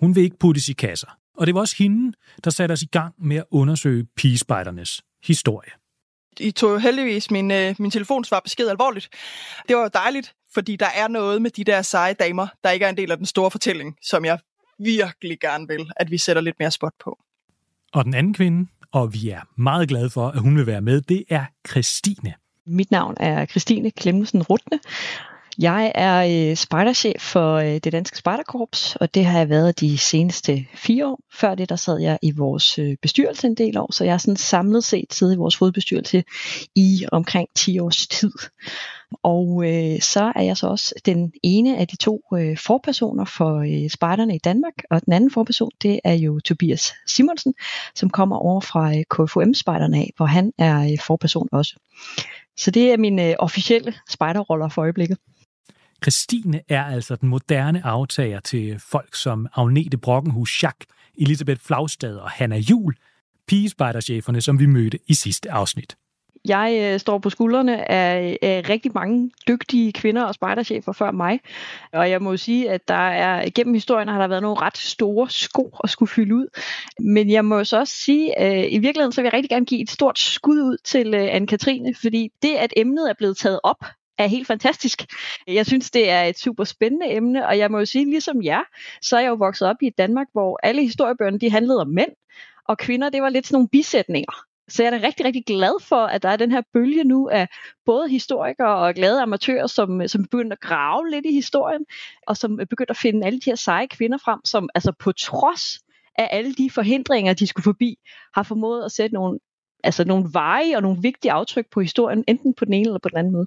Hun 0.00 0.14
vil 0.14 0.24
ikke 0.24 0.38
puttes 0.38 0.68
i 0.68 0.72
kasser. 0.72 1.23
Og 1.36 1.46
det 1.46 1.54
var 1.54 1.60
også 1.60 1.76
hende, 1.78 2.16
der 2.44 2.50
satte 2.50 2.72
os 2.72 2.82
i 2.82 2.86
gang 2.86 3.14
med 3.18 3.36
at 3.36 3.44
undersøge 3.50 4.06
pigespejdernes 4.16 5.02
historie. 5.24 5.70
I 6.40 6.50
tog 6.50 6.72
jo 6.72 6.78
heldigvis 6.78 7.30
min, 7.30 7.50
øh, 7.50 7.74
min 7.78 7.90
telefonsvar 7.90 8.40
besked 8.40 8.68
alvorligt. 8.68 9.08
Det 9.68 9.76
var 9.76 9.82
jo 9.82 9.90
dejligt, 9.94 10.34
fordi 10.54 10.76
der 10.76 10.88
er 10.96 11.08
noget 11.08 11.42
med 11.42 11.50
de 11.50 11.64
der 11.64 11.82
seje 11.82 12.12
damer, 12.12 12.46
der 12.64 12.70
ikke 12.70 12.84
er 12.84 12.90
en 12.90 12.96
del 12.96 13.10
af 13.10 13.16
den 13.16 13.26
store 13.26 13.50
fortælling, 13.50 13.96
som 14.02 14.24
jeg 14.24 14.38
virkelig 14.78 15.40
gerne 15.40 15.68
vil, 15.68 15.90
at 15.96 16.10
vi 16.10 16.18
sætter 16.18 16.42
lidt 16.42 16.56
mere 16.58 16.70
spot 16.70 16.92
på. 17.04 17.18
Og 17.92 18.04
den 18.04 18.14
anden 18.14 18.34
kvinde, 18.34 18.70
og 18.92 19.14
vi 19.14 19.30
er 19.30 19.40
meget 19.56 19.88
glade 19.88 20.10
for, 20.10 20.28
at 20.28 20.40
hun 20.40 20.56
vil 20.56 20.66
være 20.66 20.80
med, 20.80 21.00
det 21.00 21.24
er 21.28 21.44
Christine. 21.68 22.34
Mit 22.66 22.90
navn 22.90 23.16
er 23.20 23.46
Christine 23.46 23.90
Klemmensen 23.90 24.42
Rutne. 24.42 24.78
Jeg 25.58 25.92
er 25.94 26.50
øh, 26.50 26.56
spejderchef 26.56 27.20
for 27.20 27.54
øh, 27.54 27.66
det 27.66 27.92
danske 27.92 28.18
spejderkorps, 28.18 28.96
og 28.96 29.14
det 29.14 29.24
har 29.24 29.38
jeg 29.38 29.48
været 29.48 29.80
de 29.80 29.98
seneste 29.98 30.66
fire 30.74 31.06
år. 31.06 31.20
Før 31.34 31.54
det, 31.54 31.68
der 31.68 31.76
sad 31.76 32.00
jeg 32.00 32.18
i 32.22 32.30
vores 32.30 32.78
øh, 32.78 32.96
bestyrelse 33.02 33.46
en 33.46 33.54
del 33.54 33.78
år, 33.78 33.92
så 33.92 34.04
jeg 34.04 34.12
har 34.12 34.18
sådan 34.18 34.36
samlet 34.36 34.84
set 34.84 35.14
siddet 35.14 35.34
i 35.34 35.36
vores 35.36 35.56
hovedbestyrelse 35.56 36.24
i 36.74 37.06
omkring 37.12 37.48
10 37.54 37.78
års 37.78 38.06
tid. 38.06 38.32
Og 39.22 39.64
øh, 39.66 40.00
så 40.00 40.32
er 40.36 40.42
jeg 40.42 40.56
så 40.56 40.66
også 40.66 40.94
den 41.06 41.32
ene 41.42 41.78
af 41.78 41.88
de 41.88 41.96
to 41.96 42.22
øh, 42.34 42.58
forpersoner 42.58 43.24
for 43.24 43.58
øh, 43.58 43.90
spejderne 43.90 44.34
i 44.34 44.38
Danmark, 44.38 44.74
og 44.90 45.04
den 45.04 45.12
anden 45.12 45.30
forperson, 45.30 45.70
det 45.82 46.00
er 46.04 46.14
jo 46.14 46.40
Tobias 46.40 46.92
Simonsen, 47.06 47.54
som 47.94 48.10
kommer 48.10 48.36
over 48.36 48.60
fra 48.60 48.96
øh, 48.96 49.04
KFUM-spejderne 49.10 49.96
af, 49.96 50.10
hvor 50.16 50.26
han 50.26 50.52
er 50.58 50.82
øh, 50.82 50.98
forperson 51.06 51.48
også. 51.52 51.76
Så 52.56 52.70
det 52.70 52.92
er 52.92 52.96
mine 52.96 53.30
øh, 53.30 53.34
officielle 53.38 53.94
spejderroller 54.08 54.68
for 54.68 54.82
øjeblikket. 54.82 55.18
Christine 56.04 56.60
er 56.68 56.84
altså 56.84 57.16
den 57.16 57.28
moderne 57.28 57.86
aftager 57.86 58.40
til 58.40 58.78
folk 58.78 59.14
som 59.14 59.46
Agnete 59.56 59.96
Brockenhus 59.96 60.50
Schack, 60.50 60.84
Elisabeth 61.18 61.60
Flagstad 61.60 62.16
og 62.16 62.30
Hanna 62.30 62.56
Jul, 62.56 62.94
pigespejdercheferne, 63.46 64.40
som 64.40 64.58
vi 64.58 64.66
mødte 64.66 64.98
i 65.06 65.14
sidste 65.14 65.50
afsnit. 65.50 65.96
Jeg 66.48 66.78
øh, 66.82 67.00
står 67.00 67.18
på 67.18 67.30
skuldrene 67.30 67.90
af, 67.90 68.38
af 68.42 68.62
rigtig 68.68 68.90
mange 68.94 69.30
dygtige 69.48 69.92
kvinder 69.92 70.24
og 70.24 70.34
spejderchefer 70.34 70.92
før 70.92 71.10
mig. 71.10 71.40
Og 71.92 72.10
jeg 72.10 72.22
må 72.22 72.30
jo 72.30 72.36
sige, 72.36 72.70
at 72.70 72.88
der 72.88 73.08
er 73.08 73.50
gennem 73.54 73.74
historien 73.74 74.08
har 74.08 74.18
der 74.18 74.28
været 74.28 74.42
nogle 74.42 74.60
ret 74.60 74.76
store 74.76 75.30
sko 75.30 75.76
at 75.84 75.90
skulle 75.90 76.10
fylde 76.10 76.34
ud. 76.34 76.60
Men 77.00 77.30
jeg 77.30 77.44
må 77.44 77.64
så 77.64 77.78
også 77.78 77.94
sige, 77.94 78.38
at 78.38 78.64
øh, 78.64 78.72
i 78.72 78.78
virkeligheden 78.78 79.12
så 79.12 79.20
vil 79.20 79.26
jeg 79.26 79.32
rigtig 79.32 79.50
gerne 79.50 79.66
give 79.66 79.82
et 79.82 79.90
stort 79.90 80.18
skud 80.18 80.60
ud 80.60 80.76
til 80.84 81.14
øh, 81.14 81.34
Anne-Katrine, 81.34 81.92
fordi 82.00 82.30
det, 82.42 82.54
at 82.54 82.72
emnet 82.76 83.10
er 83.10 83.14
blevet 83.18 83.36
taget 83.36 83.60
op 83.62 83.84
er 84.18 84.26
helt 84.26 84.46
fantastisk. 84.46 85.02
Jeg 85.46 85.66
synes, 85.66 85.90
det 85.90 86.10
er 86.10 86.22
et 86.22 86.38
super 86.38 86.64
spændende 86.64 87.12
emne, 87.12 87.46
og 87.46 87.58
jeg 87.58 87.70
må 87.70 87.78
jo 87.78 87.84
sige, 87.84 88.04
ligesom 88.04 88.42
jer, 88.42 88.62
så 89.02 89.16
er 89.16 89.20
jeg 89.20 89.28
jo 89.28 89.34
vokset 89.34 89.68
op 89.68 89.76
i 89.82 89.86
et 89.86 89.98
Danmark, 89.98 90.26
hvor 90.32 90.58
alle 90.62 90.82
historiebøgerne 90.82 91.38
de 91.38 91.50
handlede 91.50 91.80
om 91.80 91.88
mænd, 91.88 92.10
og 92.68 92.78
kvinder, 92.78 93.10
det 93.10 93.22
var 93.22 93.28
lidt 93.28 93.46
sådan 93.46 93.54
nogle 93.54 93.68
bisætninger. 93.68 94.32
Så 94.68 94.82
jeg 94.82 94.92
er 94.92 94.98
da 94.98 95.06
rigtig, 95.06 95.26
rigtig 95.26 95.44
glad 95.46 95.82
for, 95.82 96.06
at 96.06 96.22
der 96.22 96.28
er 96.28 96.36
den 96.36 96.52
her 96.52 96.62
bølge 96.72 97.04
nu 97.04 97.28
af 97.28 97.48
både 97.86 98.08
historikere 98.08 98.76
og 98.76 98.94
glade 98.94 99.22
amatører, 99.22 99.66
som, 99.66 100.08
som 100.08 100.22
begynder 100.22 100.52
at 100.52 100.60
grave 100.60 101.10
lidt 101.10 101.26
i 101.26 101.34
historien, 101.34 101.86
og 102.26 102.36
som 102.36 102.56
begynder 102.56 102.90
at 102.90 102.96
finde 102.96 103.26
alle 103.26 103.40
de 103.40 103.50
her 103.50 103.56
seje 103.56 103.86
kvinder 103.86 104.18
frem, 104.18 104.40
som 104.44 104.68
altså 104.74 104.92
på 105.00 105.12
trods 105.12 105.78
af 106.18 106.28
alle 106.30 106.54
de 106.54 106.70
forhindringer, 106.70 107.34
de 107.34 107.46
skulle 107.46 107.64
forbi, 107.64 107.98
har 108.34 108.42
formået 108.42 108.84
at 108.84 108.92
sætte 108.92 109.14
nogle, 109.14 109.38
altså 109.84 110.04
nogle 110.04 110.28
veje 110.32 110.76
og 110.76 110.82
nogle 110.82 111.02
vigtige 111.02 111.32
aftryk 111.32 111.66
på 111.70 111.80
historien, 111.80 112.24
enten 112.28 112.54
på 112.54 112.64
den 112.64 112.74
ene 112.74 112.86
eller 112.86 112.98
på 112.98 113.08
den 113.08 113.18
anden 113.18 113.32
måde 113.32 113.46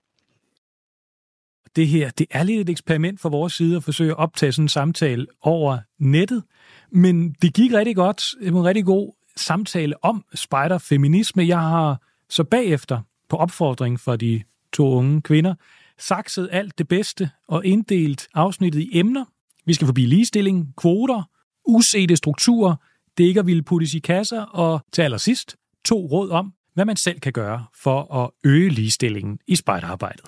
det 1.78 1.88
her, 1.88 2.10
det 2.10 2.28
er 2.32 2.44
lidt 2.44 2.62
et 2.62 2.70
eksperiment 2.70 3.20
fra 3.20 3.30
vores 3.30 3.54
side 3.54 3.76
at 3.78 3.84
forsøge 3.84 4.12
at 4.12 4.18
optage 4.18 4.52
sådan 4.52 4.66
en 4.66 4.70
samtale 4.70 5.28
over 5.42 5.80
nettet, 6.00 6.44
men 6.92 7.32
det 7.42 7.54
gik 7.54 7.74
rigtig 7.74 7.96
godt. 7.96 8.24
En 8.42 8.64
rigtig 8.64 8.86
god 8.86 9.14
samtale 9.36 10.04
om 10.04 10.26
spejderfeminisme. 10.36 11.48
Jeg 11.48 11.60
har 11.60 12.02
så 12.30 12.44
bagefter, 12.44 13.02
på 13.30 13.36
opfordring 13.36 14.00
fra 14.00 14.16
de 14.16 14.44
to 14.74 14.90
unge 14.90 15.22
kvinder, 15.22 15.56
sakset 16.00 16.50
alt 16.52 16.78
det 16.78 16.88
bedste 16.88 17.30
og 17.48 17.66
inddelt 17.66 18.28
afsnittet 18.34 18.80
i 18.80 18.90
emner. 18.94 19.26
Vi 19.66 19.74
skal 19.74 19.86
forbi 19.86 20.06
ligestilling, 20.06 20.74
kvoter, 20.78 21.24
usete 21.66 22.16
strukturer, 22.16 22.76
det 23.18 23.24
ikke 23.24 23.40
at 23.40 23.46
ville 23.46 23.64
puttes 23.64 23.94
i 23.94 24.00
kasser, 24.00 24.42
og 24.42 24.82
til 24.94 25.02
allersidst 25.02 25.56
to 25.86 26.06
råd 26.06 26.30
om, 26.30 26.54
hvad 26.74 26.86
man 26.86 26.98
selv 26.98 27.20
kan 27.20 27.34
gøre 27.34 27.66
for 27.84 28.16
at 28.24 28.30
øge 28.44 28.70
ligestillingen 28.70 29.40
i 29.48 29.56
spejderarbejdet. 29.56 30.26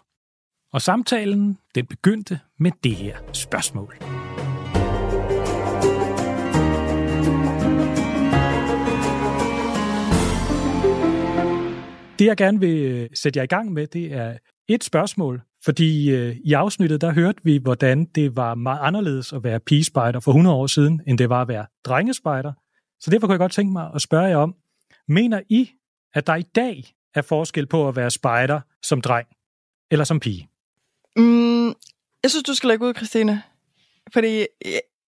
Og 0.74 0.82
samtalen, 0.82 1.58
den 1.76 1.86
begyndte 1.86 2.40
med 2.60 2.72
det 2.84 2.96
her 2.96 3.18
spørgsmål. 3.34 3.96
Det 12.20 12.26
jeg 12.26 12.38
gerne 12.38 12.60
vil 12.60 12.78
øh, 12.78 13.10
sætte 13.14 13.38
jer 13.38 13.44
i 13.44 13.48
gang 13.48 13.74
med, 13.74 13.88
det 13.88 14.14
er 14.14 14.38
et 14.68 14.84
spørgsmål, 14.84 15.42
fordi 15.66 16.12
øh, 16.12 16.36
i 16.46 16.54
afsnittet, 16.54 17.02
der 17.02 17.14
hørte 17.14 17.40
vi, 17.44 17.58
hvordan 17.58 18.06
det 18.06 18.36
var 18.36 18.56
meget 18.56 18.80
anderledes 18.82 19.34
at 19.34 19.44
være 19.44 19.60
pigespejder 19.60 20.20
for 20.20 20.32
100 20.32 20.56
år 20.56 20.68
siden, 20.68 21.02
end 21.08 21.18
det 21.18 21.30
var 21.30 21.42
at 21.42 21.48
være 21.48 21.66
drengespejder. 21.86 22.54
Så 23.00 23.12
derfor 23.12 23.28
kunne 23.28 23.34
jeg 23.34 23.40
godt 23.40 23.52
tænke 23.52 23.74
mig 23.74 23.92
at 23.96 24.02
spørge 24.02 24.26
jer 24.26 24.38
om, 24.38 24.56
mener 25.08 25.42
I, 25.50 25.70
at 26.14 26.28
der 26.28 26.36
i 26.36 26.46
dag 26.56 26.84
er 27.16 27.22
forskel 27.22 27.68
på 27.68 27.88
at 27.88 27.96
være 27.96 28.12
spejder 28.12 28.62
som 28.84 29.02
dreng 29.02 29.28
eller 29.92 30.06
som 30.06 30.20
pige? 30.20 30.50
Mm, 31.16 31.68
jeg 32.24 32.32
synes, 32.32 32.44
du 32.44 32.54
skal 32.54 32.68
lægge 32.68 32.86
ud, 32.86 32.94
Christine. 32.94 33.44
Fordi 34.14 34.46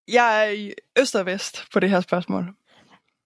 jeg 0.07 0.45
er 0.45 0.51
i 0.51 0.73
øst 0.99 1.15
og 1.15 1.25
vest 1.25 1.65
på 1.73 1.79
det 1.79 1.89
her 1.89 2.01
spørgsmål. 2.01 2.53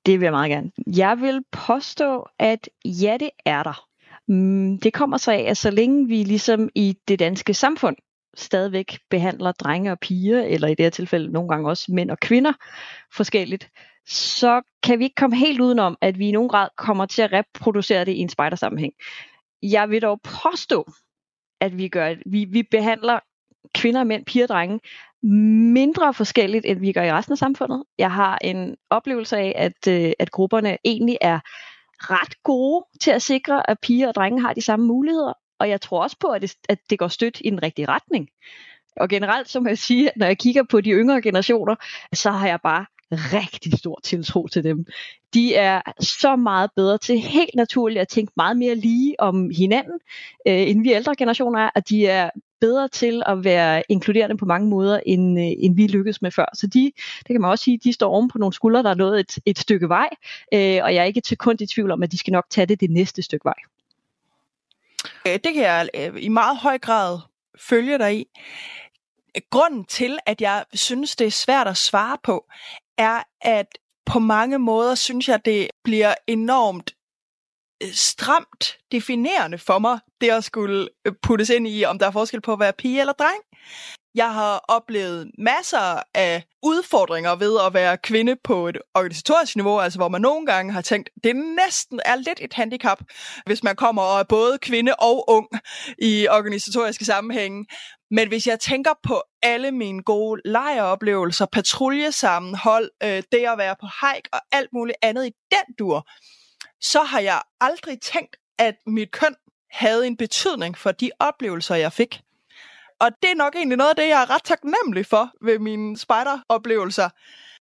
Det 0.06 0.20
vil 0.20 0.26
jeg 0.26 0.34
meget 0.34 0.50
gerne. 0.50 0.72
Jeg 0.88 1.22
vil 1.22 1.44
påstå, 1.52 2.28
at 2.40 2.70
ja, 2.86 3.18
det 3.20 3.30
er 3.46 3.64
der. 3.64 3.88
Mm, 4.28 4.80
det 4.80 4.94
kommer 4.94 5.18
så 5.18 5.32
af, 5.32 5.46
at 5.48 5.58
så 5.58 5.72
længe 5.72 6.08
vi 6.08 6.24
ligesom 6.24 6.70
i 6.76 6.98
det 7.08 7.20
danske 7.20 7.54
samfund 7.54 7.96
stadigvæk 8.36 9.00
behandler 9.10 9.52
drenge 9.52 9.92
og 9.92 10.00
piger, 10.00 10.42
eller 10.42 10.68
i 10.68 10.76
det 10.76 10.86
her 10.86 10.90
tilfælde 10.90 11.32
nogle 11.32 11.50
gange 11.50 11.70
også 11.70 11.86
mænd 11.92 12.12
og 12.12 12.20
kvinder 12.20 12.54
forskelligt, 13.14 13.70
så 14.08 14.62
kan 14.84 15.00
vi 15.00 15.04
ikke 15.04 15.16
komme 15.16 15.36
helt 15.36 15.62
udenom, 15.62 15.98
at 16.02 16.20
vi 16.20 16.28
i 16.28 16.32
nogen 16.32 16.50
grad 16.50 16.70
kommer 16.78 17.06
til 17.06 17.22
at 17.22 17.34
reproducere 17.34 18.06
det 18.06 18.12
i 18.12 18.20
en 18.20 18.30
spejdersammenhæng. 18.30 18.94
Jeg 19.64 19.90
vil 19.90 20.02
dog 20.02 20.22
påstå, 20.22 20.92
at 21.62 21.78
vi 21.78 21.88
gør. 21.88 22.16
Vi, 22.26 22.46
vi 22.46 22.64
behandler 22.64 23.20
kvinder, 23.76 24.04
mænd, 24.04 24.26
piger 24.26 24.46
og 24.46 24.50
drenge 24.50 24.80
mindre 25.74 26.14
forskelligt, 26.14 26.66
end 26.66 26.80
vi 26.80 26.92
gør 26.92 27.04
i 27.04 27.12
resten 27.12 27.32
af 27.32 27.38
samfundet. 27.38 27.84
Jeg 27.98 28.12
har 28.12 28.38
en 28.42 28.76
oplevelse 28.90 29.38
af, 29.38 29.54
at, 29.56 29.88
øh, 29.88 30.12
at 30.20 30.32
grupperne 30.32 30.78
egentlig 30.86 31.18
er 31.22 31.40
ret 31.98 32.44
gode 32.44 32.86
til 33.02 33.12
at 33.12 33.22
sikre, 33.22 33.70
at 33.70 33.78
piger 33.82 34.08
og 34.08 34.16
drenge 34.16 34.42
har 34.42 34.54
de 34.54 34.62
samme 34.62 34.86
muligheder. 34.86 35.34
Og 35.60 35.70
jeg 35.70 35.82
tror 35.82 36.04
også 36.04 36.18
på, 36.20 36.28
at 36.28 36.42
det, 36.42 36.54
at 36.70 36.80
det 36.90 37.00
går 37.00 37.08
stødt 37.08 37.42
i 37.46 37.50
den 37.50 37.64
rigtige 37.64 37.86
retning. 37.86 38.28
Og 38.98 39.10
generelt 39.10 39.50
så 39.50 39.60
må 39.60 39.68
jeg 39.68 39.78
sige, 39.78 40.10
at 40.10 40.18
når 40.18 40.26
jeg 40.26 40.38
kigger 40.38 40.64
på 40.64 40.82
de 40.82 40.90
yngre 40.90 41.22
generationer, 41.22 41.76
så 42.14 42.32
har 42.32 42.48
jeg 42.48 42.60
bare 42.64 42.86
rigtig 43.16 43.78
stor 43.78 44.00
tiltro 44.04 44.48
til 44.48 44.64
dem. 44.64 44.86
De 45.34 45.56
er 45.56 45.82
så 46.00 46.36
meget 46.36 46.70
bedre 46.76 46.98
til 46.98 47.20
helt 47.20 47.56
naturligt 47.56 48.02
at 48.02 48.08
tænke 48.08 48.34
meget 48.36 48.58
mere 48.58 48.76
lige 48.76 49.20
om 49.20 49.50
hinanden, 49.58 50.00
øh, 50.48 50.70
end 50.70 50.84
vi 50.84 50.94
ældre 50.94 51.16
generationer 51.16 51.60
er, 51.60 51.70
og 51.76 51.90
de 51.90 52.08
er 52.08 52.30
bedre 52.62 52.88
til 52.88 53.24
at 53.26 53.44
være 53.44 53.84
inkluderende 53.90 54.38
på 54.38 54.46
mange 54.46 54.70
måder, 54.70 55.00
end, 55.06 55.40
øh, 55.40 55.46
end 55.60 55.76
vi 55.76 55.88
lykkedes 55.88 56.22
med 56.22 56.32
før. 56.32 56.46
Så 56.54 56.68
de, 56.68 56.92
det 57.20 57.28
kan 57.28 57.42
man 57.42 57.52
også 57.52 57.64
sige, 57.64 57.80
de 57.84 57.94
står 57.94 58.10
oven 58.10 58.30
på 58.30 58.38
nogle 58.38 58.54
skuldre, 58.54 58.84
der 58.84 58.90
er 58.90 58.96
nået 58.96 59.20
et, 59.20 59.38
et 59.46 59.60
stykke 59.60 59.90
vej, 59.90 60.10
øh, 60.54 60.80
og 60.84 60.94
jeg 60.94 60.96
er 60.96 61.04
ikke 61.04 61.22
til 61.22 61.38
kun 61.38 61.58
i 61.60 61.66
tvivl 61.66 61.92
om, 61.92 62.04
at 62.04 62.12
de 62.12 62.18
skal 62.18 62.32
nok 62.32 62.46
tage 62.50 62.66
det 62.66 62.80
det 62.80 62.90
næste 62.90 63.22
stykke 63.22 63.46
vej. 63.46 63.60
Øh, 65.28 65.34
det 65.34 65.54
kan 65.54 65.64
jeg 65.64 65.90
øh, 65.96 66.14
i 66.18 66.30
meget 66.30 66.58
høj 66.58 66.78
grad 66.78 67.20
følge 67.60 67.98
dig 67.98 68.20
i. 68.20 68.26
Grunden 69.50 69.86
til, 69.86 70.18
at 70.26 70.42
jeg 70.42 70.66
synes, 70.74 71.16
det 71.16 71.28
er 71.28 71.32
svært 71.32 71.68
at 71.68 71.78
svare 71.78 72.18
på, 72.24 72.46
er, 72.98 73.24
at 73.42 73.68
på 74.06 74.20
mange 74.20 74.60
måder 74.60 74.96
synes 74.96 75.28
jeg, 75.28 75.46
det 75.46 75.68
bliver 75.84 76.16
enormt 76.28 76.96
øh, 77.84 77.94
stramt 77.94 78.78
definerende 78.92 79.58
for 79.58 79.80
mig, 79.80 80.00
det 80.22 80.30
at 80.30 80.44
skulle 80.44 80.90
øh, 81.06 81.14
puttes 81.22 81.50
ind 81.50 81.68
i, 81.68 81.86
om 81.86 82.00
der 82.00 82.08
er 82.08 82.12
forskel 82.12 82.42
på 82.42 82.54
at 82.54 82.60
være 82.60 82.74
pige 82.74 83.00
eller 83.00 83.14
dreng. 83.14 83.42
Jeg 84.16 84.34
har 84.34 84.66
oplevet 84.68 85.32
masser 85.38 86.04
af 86.14 86.44
udfordringer 86.64 87.36
ved 87.36 87.60
at 87.68 87.74
være 87.74 87.98
kvinde 87.98 88.36
på 88.44 88.68
et 88.68 88.78
organisatorisk 88.94 89.56
niveau, 89.56 89.80
altså 89.80 90.00
hvor 90.00 90.08
man 90.08 90.22
nogle 90.22 90.46
gange 90.46 90.74
har 90.74 90.82
tænkt, 90.82 91.10
det 91.24 91.36
næsten 91.36 92.00
er 92.06 92.16
lidt 92.16 92.40
et 92.42 92.54
handicap, 92.54 93.04
hvis 93.46 93.64
man 93.64 93.76
kommer 93.76 94.02
og 94.02 94.20
er 94.20 94.24
både 94.24 94.58
kvinde 94.58 94.96
og 94.96 95.30
ung 95.30 95.48
i 95.98 96.28
organisatoriske 96.28 97.06
sammenhænge. 97.06 97.66
Men 98.12 98.28
hvis 98.28 98.48
jeg 98.48 98.60
tænker 98.60 98.94
på 99.04 99.22
alle 99.44 99.72
mine 99.72 100.04
gode 100.04 100.42
lejeoplevelser, 100.46 101.46
patruljesammenhold, 101.46 102.90
øh, 103.04 103.24
det 103.32 103.46
at 103.48 103.58
være 103.58 103.76
på 103.82 103.88
hike 104.02 104.30
og 104.34 104.40
alt 104.52 104.70
muligt 104.74 104.98
andet 105.02 105.28
i 105.28 105.32
den 105.52 105.76
dur, 105.80 106.08
så 106.82 107.04
har 107.04 107.20
jeg 107.20 107.42
aldrig 107.62 108.02
tænkt, 108.02 108.36
at 108.60 108.76
mit 108.88 109.12
køn 109.12 109.36
havde 109.72 110.08
en 110.08 110.18
betydning 110.18 110.78
for 110.78 110.92
de 110.92 111.12
oplevelser, 111.20 111.76
jeg 111.76 111.94
fik. 111.94 112.22
Og 113.00 113.12
det 113.22 113.32
er 113.32 113.36
nok 113.36 113.56
egentlig 113.56 113.78
noget 113.78 113.90
af 113.90 113.96
det, 113.96 114.08
jeg 114.08 114.22
er 114.22 114.30
ret 114.30 114.44
taknemmelig 114.44 115.06
for 115.06 115.32
ved 115.42 115.60
mine 115.60 115.98
spider-oplevelser, 115.98 117.10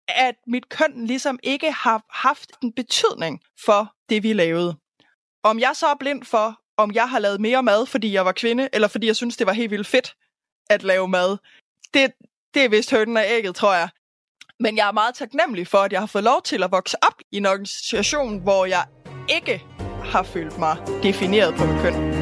at 0.08 0.36
mit 0.48 0.70
køn 0.70 1.06
ligesom 1.06 1.39
ikke 1.44 1.72
har 1.72 2.04
haft 2.10 2.52
en 2.63 2.74
betydning 2.74 3.41
for 3.65 3.94
det, 4.10 4.24
vi 4.24 4.34
lavede. 4.34 4.76
Om 5.44 5.60
jeg 5.60 5.72
så 5.76 5.88
er 5.88 5.96
blind 6.00 6.24
for, 6.24 6.60
om 6.78 6.91
jeg 6.94 7.10
har 7.10 7.20
lavet 7.20 7.41
mere 7.41 7.63
mad, 7.63 7.86
fordi 7.86 8.13
jeg 8.13 8.26
var 8.26 8.32
kvinde, 8.32 8.70
eller 8.74 8.88
fordi 8.88 9.08
jeg 9.08 9.15
synes, 9.15 9.38
det 9.38 9.48
var 9.48 9.54
helt 9.54 9.72
vildt 9.72 9.88
fedt 9.88 10.15
at 10.70 10.84
lave 10.84 11.08
mad, 11.08 11.38
det, 11.94 12.13
det 12.54 12.65
er 12.65 12.70
vist 12.70 12.91
hønnen 12.91 13.17
af 13.17 13.26
ægget, 13.28 13.56
tror 13.56 13.74
jeg. 13.74 13.89
Men 14.60 14.78
jeg 14.78 14.88
er 14.88 14.91
meget 14.91 15.15
taknemmelig 15.15 15.67
for, 15.67 15.78
at 15.78 15.91
jeg 15.91 16.00
har 16.00 16.08
fået 16.08 16.24
lov 16.24 16.41
til 16.41 16.63
at 16.63 16.72
vokse 16.72 16.98
op 17.04 17.22
i 17.32 17.38
en 17.38 17.46
organisation, 17.46 18.39
hvor 18.39 18.65
jeg 18.65 18.86
ikke 19.30 19.63
har 20.04 20.24
følt 20.24 20.58
mig 20.58 20.78
defineret 21.04 21.56
på 21.56 21.65
mit 21.65 21.82
køn. 21.82 22.21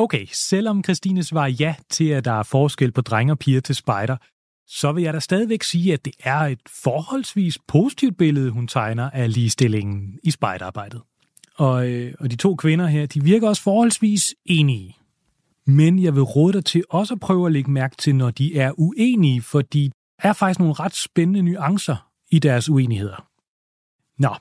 Okay, 0.00 0.26
selvom 0.32 0.84
Christine 0.84 1.22
svarer 1.22 1.48
ja 1.48 1.74
til, 1.90 2.08
at 2.08 2.24
der 2.24 2.32
er 2.32 2.42
forskel 2.42 2.92
på 2.92 3.00
drenge 3.00 3.32
og 3.32 3.38
piger 3.38 3.60
til 3.60 3.74
spejder, 3.74 4.16
så 4.66 4.92
vil 4.92 5.04
jeg 5.04 5.14
da 5.14 5.20
stadigvæk 5.20 5.62
sige, 5.62 5.92
at 5.92 6.04
det 6.04 6.12
er 6.24 6.36
et 6.36 6.58
forholdsvis 6.84 7.58
positivt 7.68 8.16
billede, 8.16 8.50
hun 8.50 8.68
tegner 8.68 9.10
af 9.10 9.34
ligestillingen 9.34 10.18
i 10.22 10.30
spejderarbejdet. 10.30 11.00
Og, 11.56 11.88
øh, 11.88 12.14
og 12.20 12.30
de 12.30 12.36
to 12.36 12.54
kvinder 12.54 12.86
her, 12.86 13.06
de 13.06 13.24
virker 13.24 13.48
også 13.48 13.62
forholdsvis 13.62 14.34
enige. 14.44 14.96
Men 15.66 16.02
jeg 16.02 16.14
vil 16.14 16.22
råde 16.22 16.52
dig 16.52 16.64
til 16.64 16.84
også 16.90 17.14
at 17.14 17.20
prøve 17.20 17.46
at 17.46 17.52
lægge 17.52 17.70
mærke 17.70 17.96
til, 17.96 18.14
når 18.14 18.30
de 18.30 18.58
er 18.58 18.72
uenige, 18.78 19.42
fordi 19.42 19.90
der 20.22 20.28
er 20.28 20.32
faktisk 20.32 20.58
nogle 20.60 20.74
ret 20.74 20.94
spændende 20.94 21.42
nuancer 21.42 22.10
i 22.30 22.38
deres 22.38 22.68
uenigheder. 22.68 23.26
Nå, 24.18 24.34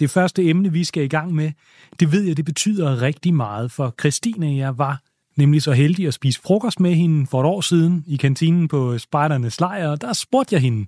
det 0.00 0.10
første 0.10 0.44
emne, 0.48 0.72
vi 0.72 0.84
skal 0.84 1.02
i 1.02 1.08
gang 1.08 1.34
med, 1.34 1.52
det 2.00 2.12
ved 2.12 2.22
jeg, 2.22 2.36
det 2.36 2.44
betyder 2.44 3.02
rigtig 3.02 3.34
meget, 3.34 3.72
for 3.72 3.94
Christine 4.00 4.56
jeg 4.56 4.78
var 4.78 5.02
nemlig 5.36 5.62
så 5.62 5.72
heldig 5.72 6.06
at 6.06 6.14
spise 6.14 6.40
frokost 6.40 6.80
med 6.80 6.94
hende 6.94 7.26
for 7.26 7.40
et 7.40 7.46
år 7.46 7.60
siden 7.60 8.04
i 8.06 8.16
kantinen 8.16 8.68
på 8.68 8.98
Spejdernes 8.98 9.60
Lejr, 9.60 9.88
og 9.88 10.00
der 10.00 10.12
spurgte 10.12 10.54
jeg 10.54 10.62
hende, 10.62 10.86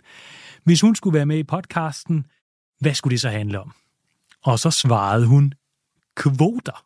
hvis 0.64 0.80
hun 0.80 0.94
skulle 0.94 1.14
være 1.14 1.26
med 1.26 1.38
i 1.38 1.42
podcasten, 1.42 2.26
hvad 2.80 2.94
skulle 2.94 3.12
det 3.12 3.20
så 3.20 3.28
handle 3.28 3.60
om? 3.60 3.72
Og 4.42 4.58
så 4.58 4.70
svarede 4.70 5.26
hun, 5.26 5.54
kvoter. 6.16 6.84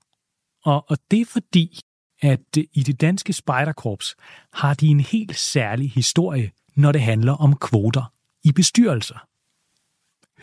Og, 0.64 0.84
og 0.88 0.98
det 1.10 1.20
er 1.20 1.24
fordi, 1.24 1.80
at 2.22 2.58
øh, 2.58 2.64
i 2.72 2.82
det 2.82 3.00
danske 3.00 3.32
spejderkorps 3.32 4.16
har 4.52 4.74
de 4.74 4.86
en 4.86 5.00
helt 5.00 5.36
særlig 5.36 5.90
historie, 5.90 6.50
når 6.74 6.92
det 6.92 7.00
handler 7.00 7.32
om 7.32 7.56
kvoter 7.56 8.12
i 8.44 8.52
bestyrelser. 8.52 9.26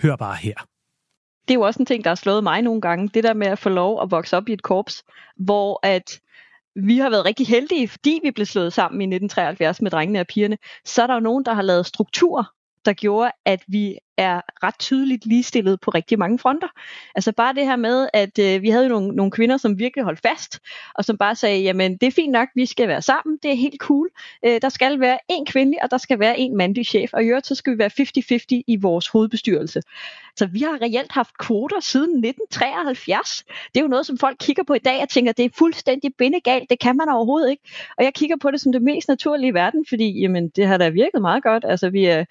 Hør 0.02 0.16
bare 0.16 0.36
her 0.36 0.73
det 1.48 1.54
er 1.54 1.56
jo 1.56 1.62
også 1.62 1.80
en 1.80 1.86
ting, 1.86 2.04
der 2.04 2.10
har 2.10 2.16
slået 2.16 2.44
mig 2.44 2.62
nogle 2.62 2.82
gange. 2.82 3.10
Det 3.14 3.24
der 3.24 3.34
med 3.34 3.48
at 3.48 3.60
få 3.60 3.70
lov 3.70 4.02
at 4.02 4.12
vokse 4.12 4.38
op 4.38 4.50
i 4.50 4.54
et 4.54 4.64
korps, 4.64 5.04
hvor 5.36 5.80
at 5.84 6.20
vi 6.76 6.98
har 6.98 7.10
været 7.10 7.26
rigtig 7.26 7.48
heldige, 7.48 7.88
fordi 7.88 8.20
vi 8.24 8.32
blev 8.32 8.46
slået 8.46 8.74
sammen 8.74 9.02
i 9.02 9.04
1973 9.04 9.82
med 9.82 9.92
drengene 9.92 10.20
og 10.20 10.28
pigerne. 10.28 10.58
Så 10.86 11.04
er 11.04 11.08
der 11.08 11.14
jo 11.14 11.20
nogen, 11.20 11.46
der 11.46 11.54
har 11.54 11.62
lavet 11.62 11.86
struktur, 11.86 12.54
der 12.86 12.94
gjorde, 12.94 13.32
at 13.46 13.64
vi 13.68 13.98
er 14.18 14.42
ret 14.64 14.80
tydeligt 14.80 15.26
ligestillet 15.26 15.80
på 15.80 15.92
rigtig 15.92 16.20
mange 16.20 16.40
fronter. 16.40 16.68
Altså 17.16 17.32
bare 17.32 17.54
det 17.54 17.66
her 17.66 17.76
med, 17.76 18.08
at 18.14 18.40
øh, 18.40 18.62
vi 18.62 18.70
havde 18.70 18.90
nogle, 18.90 19.08
nogle 19.08 19.32
kvinder, 19.32 19.58
som 19.58 19.80
virkelig 19.80 20.04
holdt 20.04 20.20
fast, 20.20 20.60
og 20.96 21.06
som 21.06 21.18
bare 21.18 21.36
sagde, 21.36 21.62
jamen 21.62 21.98
det 21.98 22.08
er 22.08 22.12
fint 22.12 22.32
nok, 22.32 22.50
vi 22.56 22.66
skal 22.66 22.88
være 22.88 23.02
sammen, 23.02 23.40
det 23.44 23.52
er 23.52 23.56
helt 23.56 23.80
cool. 23.80 24.10
Øh, 24.46 24.62
der 24.62 24.70
skal 24.70 25.00
være 25.00 25.18
en 25.30 25.46
kvindelig, 25.46 25.84
og 25.84 25.92
der 25.92 25.98
skal 25.98 26.20
være 26.20 26.40
en 26.40 26.58
mandlig 26.58 26.86
chef, 26.86 27.14
og 27.14 27.24
i 27.24 27.28
øvrigt 27.28 27.48
så 27.48 27.56
skal 27.56 27.74
vi 27.74 27.78
være 27.78 27.90
50-50 28.60 28.64
i 28.68 28.78
vores 28.82 29.08
hovedbestyrelse. 29.08 29.82
Så 30.36 30.46
vi 30.46 30.60
har 30.60 30.82
reelt 30.82 31.12
haft 31.12 31.38
kvoter 31.38 31.80
siden 31.80 32.26
1973. 32.26 33.44
Det 33.74 33.80
er 33.80 33.84
jo 33.84 33.88
noget, 33.88 34.06
som 34.06 34.18
folk 34.18 34.38
kigger 34.40 34.64
på 34.64 34.74
i 34.74 34.80
dag 34.80 35.02
og 35.02 35.10
tænker, 35.10 35.32
det 35.32 35.46
er 35.46 35.50
fuldstændig 35.58 36.12
bindegalt, 36.18 36.70
det 36.70 36.80
kan 36.80 36.98
man 36.98 37.10
overhovedet 37.10 37.50
ikke. 37.52 37.64
Og 37.98 38.04
jeg 38.04 38.14
kigger 38.14 38.36
på 38.42 38.52
det 38.52 38.62
som 38.62 38.72
det 38.72 38.82
mest 38.82 39.08
naturlige 39.08 39.48
i 39.50 39.54
verden, 39.54 39.86
fordi 39.90 40.20
jamen, 40.22 40.50
det 40.50 40.68
har 40.68 40.78
da 40.78 40.90
virket 40.90 41.22
meget 41.22 41.44
godt. 41.44 41.66
Altså 41.68 41.90
vi 41.90 42.06
er, 42.06 42.26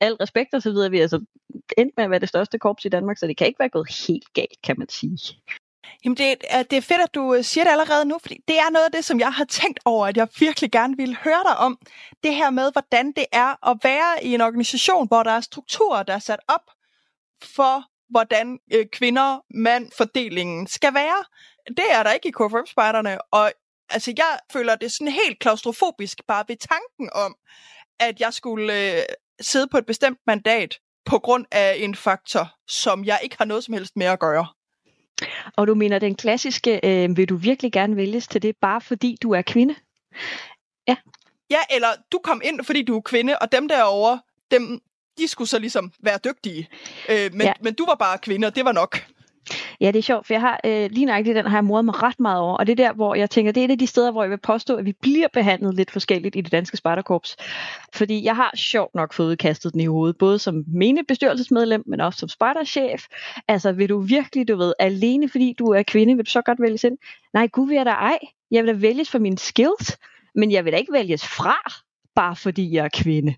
al 0.00 0.14
respekt 0.14 0.54
og 0.54 0.62
så 0.62 0.70
videre, 0.70 0.90
vi 0.90 0.98
er 0.98 1.02
altså 1.02 1.24
endt 1.78 1.92
med 1.96 2.04
at 2.04 2.10
være 2.10 2.20
det 2.20 2.28
største 2.28 2.58
korps 2.58 2.84
i 2.84 2.88
Danmark, 2.88 3.18
så 3.18 3.26
det 3.26 3.36
kan 3.36 3.46
ikke 3.46 3.58
være 3.58 3.68
gået 3.68 3.88
helt 4.08 4.32
galt, 4.34 4.62
kan 4.64 4.74
man 4.78 4.88
sige. 4.88 5.18
Jamen 6.04 6.16
det, 6.16 6.36
er, 6.50 6.62
det 6.62 6.76
er 6.76 6.80
fedt, 6.82 7.00
at 7.00 7.14
du 7.14 7.34
øh, 7.34 7.44
siger 7.44 7.64
det 7.64 7.70
allerede 7.70 8.04
nu, 8.04 8.18
fordi 8.20 8.44
det 8.48 8.58
er 8.58 8.70
noget 8.70 8.84
af 8.84 8.92
det, 8.92 9.04
som 9.04 9.20
jeg 9.20 9.32
har 9.32 9.44
tænkt 9.44 9.80
over, 9.84 10.06
at 10.06 10.16
jeg 10.16 10.28
virkelig 10.38 10.72
gerne 10.72 10.96
ville 10.96 11.16
høre 11.16 11.42
dig 11.44 11.56
om. 11.56 11.78
Det 12.22 12.34
her 12.34 12.50
med, 12.50 12.72
hvordan 12.72 13.12
det 13.12 13.26
er 13.32 13.70
at 13.70 13.78
være 13.82 14.24
i 14.24 14.34
en 14.34 14.40
organisation, 14.40 15.08
hvor 15.08 15.22
der 15.22 15.30
er 15.30 15.40
strukturer, 15.40 16.02
der 16.02 16.14
er 16.14 16.18
sat 16.18 16.40
op 16.48 16.70
for, 17.42 17.84
hvordan 18.10 18.58
øh, 18.72 18.86
kvinder-mand-fordelingen 18.86 20.66
skal 20.66 20.94
være. 20.94 21.24
Det 21.68 21.84
er 21.90 22.02
der 22.02 22.12
ikke 22.12 22.28
i 22.28 22.32
KFM-spejderne, 22.32 23.32
og 23.32 23.52
altså, 23.90 24.14
jeg 24.16 24.38
føler 24.52 24.74
det 24.74 24.92
sådan 24.92 25.12
helt 25.12 25.38
klaustrofobisk 25.38 26.20
bare 26.28 26.44
ved 26.48 26.56
tanken 26.56 27.10
om, 27.12 27.36
at 28.00 28.20
jeg 28.20 28.34
skulle 28.34 28.96
øh, 28.96 29.02
sidde 29.40 29.66
på 29.70 29.78
et 29.78 29.86
bestemt 29.86 30.18
mandat 30.26 30.78
på 31.04 31.18
grund 31.18 31.46
af 31.52 31.76
en 31.78 31.94
faktor, 31.94 32.48
som 32.68 33.04
jeg 33.04 33.20
ikke 33.22 33.36
har 33.38 33.44
noget 33.44 33.64
som 33.64 33.74
helst 33.74 33.96
med 33.96 34.06
at 34.06 34.18
gøre. 34.18 34.46
Og 35.56 35.66
du 35.66 35.74
mener 35.74 35.98
den 35.98 36.14
klassiske, 36.14 36.80
øh, 36.84 37.16
vil 37.16 37.28
du 37.28 37.36
virkelig 37.36 37.72
gerne 37.72 37.96
vælges 37.96 38.28
til 38.28 38.42
det, 38.42 38.56
bare 38.60 38.80
fordi 38.80 39.16
du 39.22 39.32
er 39.32 39.42
kvinde? 39.42 39.74
Ja. 40.88 40.96
Ja, 41.50 41.58
eller 41.70 41.88
du 42.12 42.20
kom 42.24 42.40
ind, 42.44 42.64
fordi 42.64 42.82
du 42.82 42.96
er 42.96 43.00
kvinde, 43.00 43.38
og 43.38 43.52
dem 43.52 43.68
derovre, 43.68 44.20
dem, 44.50 44.80
de 45.18 45.28
skulle 45.28 45.48
så 45.48 45.58
ligesom 45.58 45.92
være 46.00 46.18
dygtige. 46.24 46.68
Øh, 47.08 47.32
men, 47.32 47.40
ja. 47.40 47.52
men 47.60 47.74
du 47.74 47.86
var 47.86 47.94
bare 47.94 48.18
kvinde, 48.18 48.46
og 48.46 48.56
det 48.56 48.64
var 48.64 48.72
nok. 48.72 49.04
Ja, 49.80 49.86
det 49.86 49.98
er 49.98 50.02
sjovt, 50.02 50.26
for 50.26 50.34
jeg 50.34 50.40
har 50.40 50.60
øh, 50.64 50.90
lige 50.90 51.06
nøjagtigt 51.06 51.36
den 51.36 51.46
har 51.46 51.56
jeg 51.56 51.64
modet 51.64 51.84
mig 51.84 52.02
ret 52.02 52.20
meget 52.20 52.40
over, 52.40 52.56
og 52.56 52.66
det 52.66 52.72
er 52.80 52.86
der, 52.86 52.92
hvor 52.92 53.14
jeg 53.14 53.30
tænker, 53.30 53.52
det 53.52 53.60
er 53.60 53.64
et 53.64 53.70
af 53.70 53.78
de 53.78 53.86
steder, 53.86 54.10
hvor 54.10 54.22
jeg 54.22 54.30
vil 54.30 54.38
påstå, 54.38 54.76
at 54.76 54.84
vi 54.84 54.92
bliver 54.92 55.28
behandlet 55.32 55.74
lidt 55.74 55.90
forskelligt 55.90 56.36
i 56.36 56.40
det 56.40 56.52
danske 56.52 56.76
spejderkorps. 56.76 57.36
Fordi 57.94 58.24
jeg 58.24 58.36
har 58.36 58.52
sjovt 58.56 58.94
nok 58.94 59.12
fået 59.12 59.38
kastet 59.38 59.72
den 59.72 59.80
i 59.80 59.86
hovedet, 59.86 60.18
både 60.18 60.38
som 60.38 60.64
mene 60.66 61.04
bestyrelsesmedlem, 61.08 61.82
men 61.86 62.00
også 62.00 62.18
som 62.18 62.28
spejderchef. 62.28 63.04
Altså, 63.48 63.72
vil 63.72 63.88
du 63.88 64.00
virkelig, 64.00 64.48
du 64.48 64.56
ved, 64.56 64.72
alene 64.78 65.28
fordi 65.28 65.54
du 65.58 65.66
er 65.66 65.82
kvinde, 65.82 66.16
vil 66.16 66.26
du 66.26 66.30
så 66.30 66.42
godt 66.42 66.60
vælges 66.60 66.84
ind? 66.84 66.98
Nej, 67.34 67.46
gud 67.46 67.68
vil 67.68 67.76
jeg 67.76 67.86
da 67.86 67.90
ej. 67.90 68.18
Jeg 68.50 68.64
vil 68.64 68.74
da 68.74 68.78
vælges 68.78 69.10
for 69.10 69.18
mine 69.18 69.38
skills, 69.38 69.98
men 70.34 70.52
jeg 70.52 70.64
vil 70.64 70.72
da 70.72 70.78
ikke 70.78 70.92
vælges 70.92 71.26
fra 71.26 71.87
bare 72.18 72.36
fordi 72.36 72.74
jeg 72.74 72.84
er 72.84 72.88
kvinde. 73.02 73.34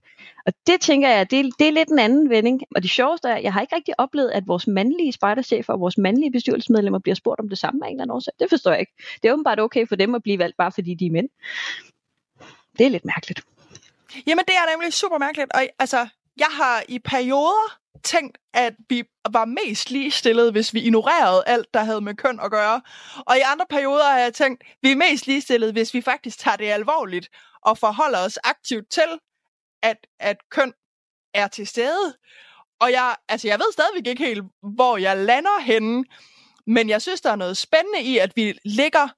Og 0.46 0.52
det 0.66 0.80
tænker 0.80 1.08
jeg, 1.08 1.30
det, 1.30 1.52
det 1.58 1.68
er 1.68 1.72
lidt 1.72 1.88
en 1.88 1.98
anden 1.98 2.30
vending. 2.30 2.62
Og 2.76 2.82
det 2.82 2.90
sjoveste 2.90 3.28
er, 3.28 3.36
jeg 3.36 3.52
har 3.52 3.60
ikke 3.60 3.76
rigtig 3.76 4.00
oplevet, 4.00 4.30
at 4.30 4.42
vores 4.46 4.66
mandlige 4.66 5.12
spejderchefer 5.12 5.72
og 5.72 5.80
vores 5.80 5.98
mandlige 5.98 6.32
bestyrelsesmedlemmer 6.32 6.98
bliver 6.98 7.14
spurgt 7.14 7.40
om 7.40 7.48
det 7.48 7.58
samme 7.58 7.80
af 7.84 7.88
en 7.88 7.94
eller 7.94 8.02
anden 8.02 8.14
årsag. 8.14 8.32
Det 8.40 8.46
forstår 8.48 8.70
jeg 8.70 8.80
ikke. 8.80 8.92
Det 9.22 9.28
er 9.28 9.32
åbenbart 9.32 9.60
okay 9.60 9.88
for 9.88 9.96
dem 9.96 10.14
at 10.14 10.22
blive 10.22 10.38
valgt, 10.38 10.56
bare 10.56 10.72
fordi 10.72 10.94
de 10.94 11.06
er 11.06 11.10
mænd. 11.10 11.28
Det 12.78 12.86
er 12.86 12.90
lidt 12.90 13.04
mærkeligt. 13.04 13.40
Jamen, 14.26 14.44
det 14.44 14.54
er 14.54 14.76
nemlig 14.76 14.92
super 14.92 15.18
mærkeligt. 15.18 15.52
Og 15.54 15.60
altså, 15.78 16.08
jeg 16.40 16.48
har 16.50 16.82
i 16.88 16.98
perioder 16.98 17.80
tænkt, 18.04 18.38
at 18.54 18.74
vi 18.88 19.02
var 19.32 19.44
mest 19.44 19.90
ligestillet, 19.90 20.52
hvis 20.52 20.74
vi 20.74 20.80
ignorerede 20.80 21.42
alt, 21.46 21.74
der 21.74 21.84
havde 21.84 22.00
med 22.00 22.14
køn 22.14 22.40
at 22.40 22.50
gøre. 22.50 22.82
Og 23.26 23.36
i 23.36 23.40
andre 23.40 23.66
perioder 23.70 24.04
har 24.04 24.18
jeg 24.18 24.34
tænkt, 24.34 24.62
at 24.62 24.76
vi 24.82 24.92
er 24.92 24.96
mest 24.96 25.26
ligestillet, 25.26 25.72
hvis 25.72 25.94
vi 25.94 26.00
faktisk 26.00 26.38
tager 26.38 26.56
det 26.56 26.66
alvorligt 26.66 27.28
og 27.62 27.78
forholder 27.78 28.18
os 28.18 28.38
aktivt 28.44 28.90
til, 28.90 29.18
at, 29.82 29.96
at 30.20 30.36
køn 30.50 30.72
er 31.34 31.48
til 31.48 31.66
stede. 31.66 32.14
Og 32.80 32.92
jeg, 32.92 33.16
altså 33.28 33.48
jeg 33.48 33.58
ved 33.58 33.72
stadigvæk 33.72 34.06
ikke 34.06 34.24
helt, 34.24 34.44
hvor 34.74 34.96
jeg 34.96 35.16
lander 35.16 35.60
henne, 35.60 36.04
men 36.66 36.88
jeg 36.88 37.02
synes, 37.02 37.20
der 37.20 37.30
er 37.30 37.36
noget 37.36 37.56
spændende 37.56 38.02
i, 38.02 38.18
at 38.18 38.32
vi 38.36 38.58
lægger 38.64 39.08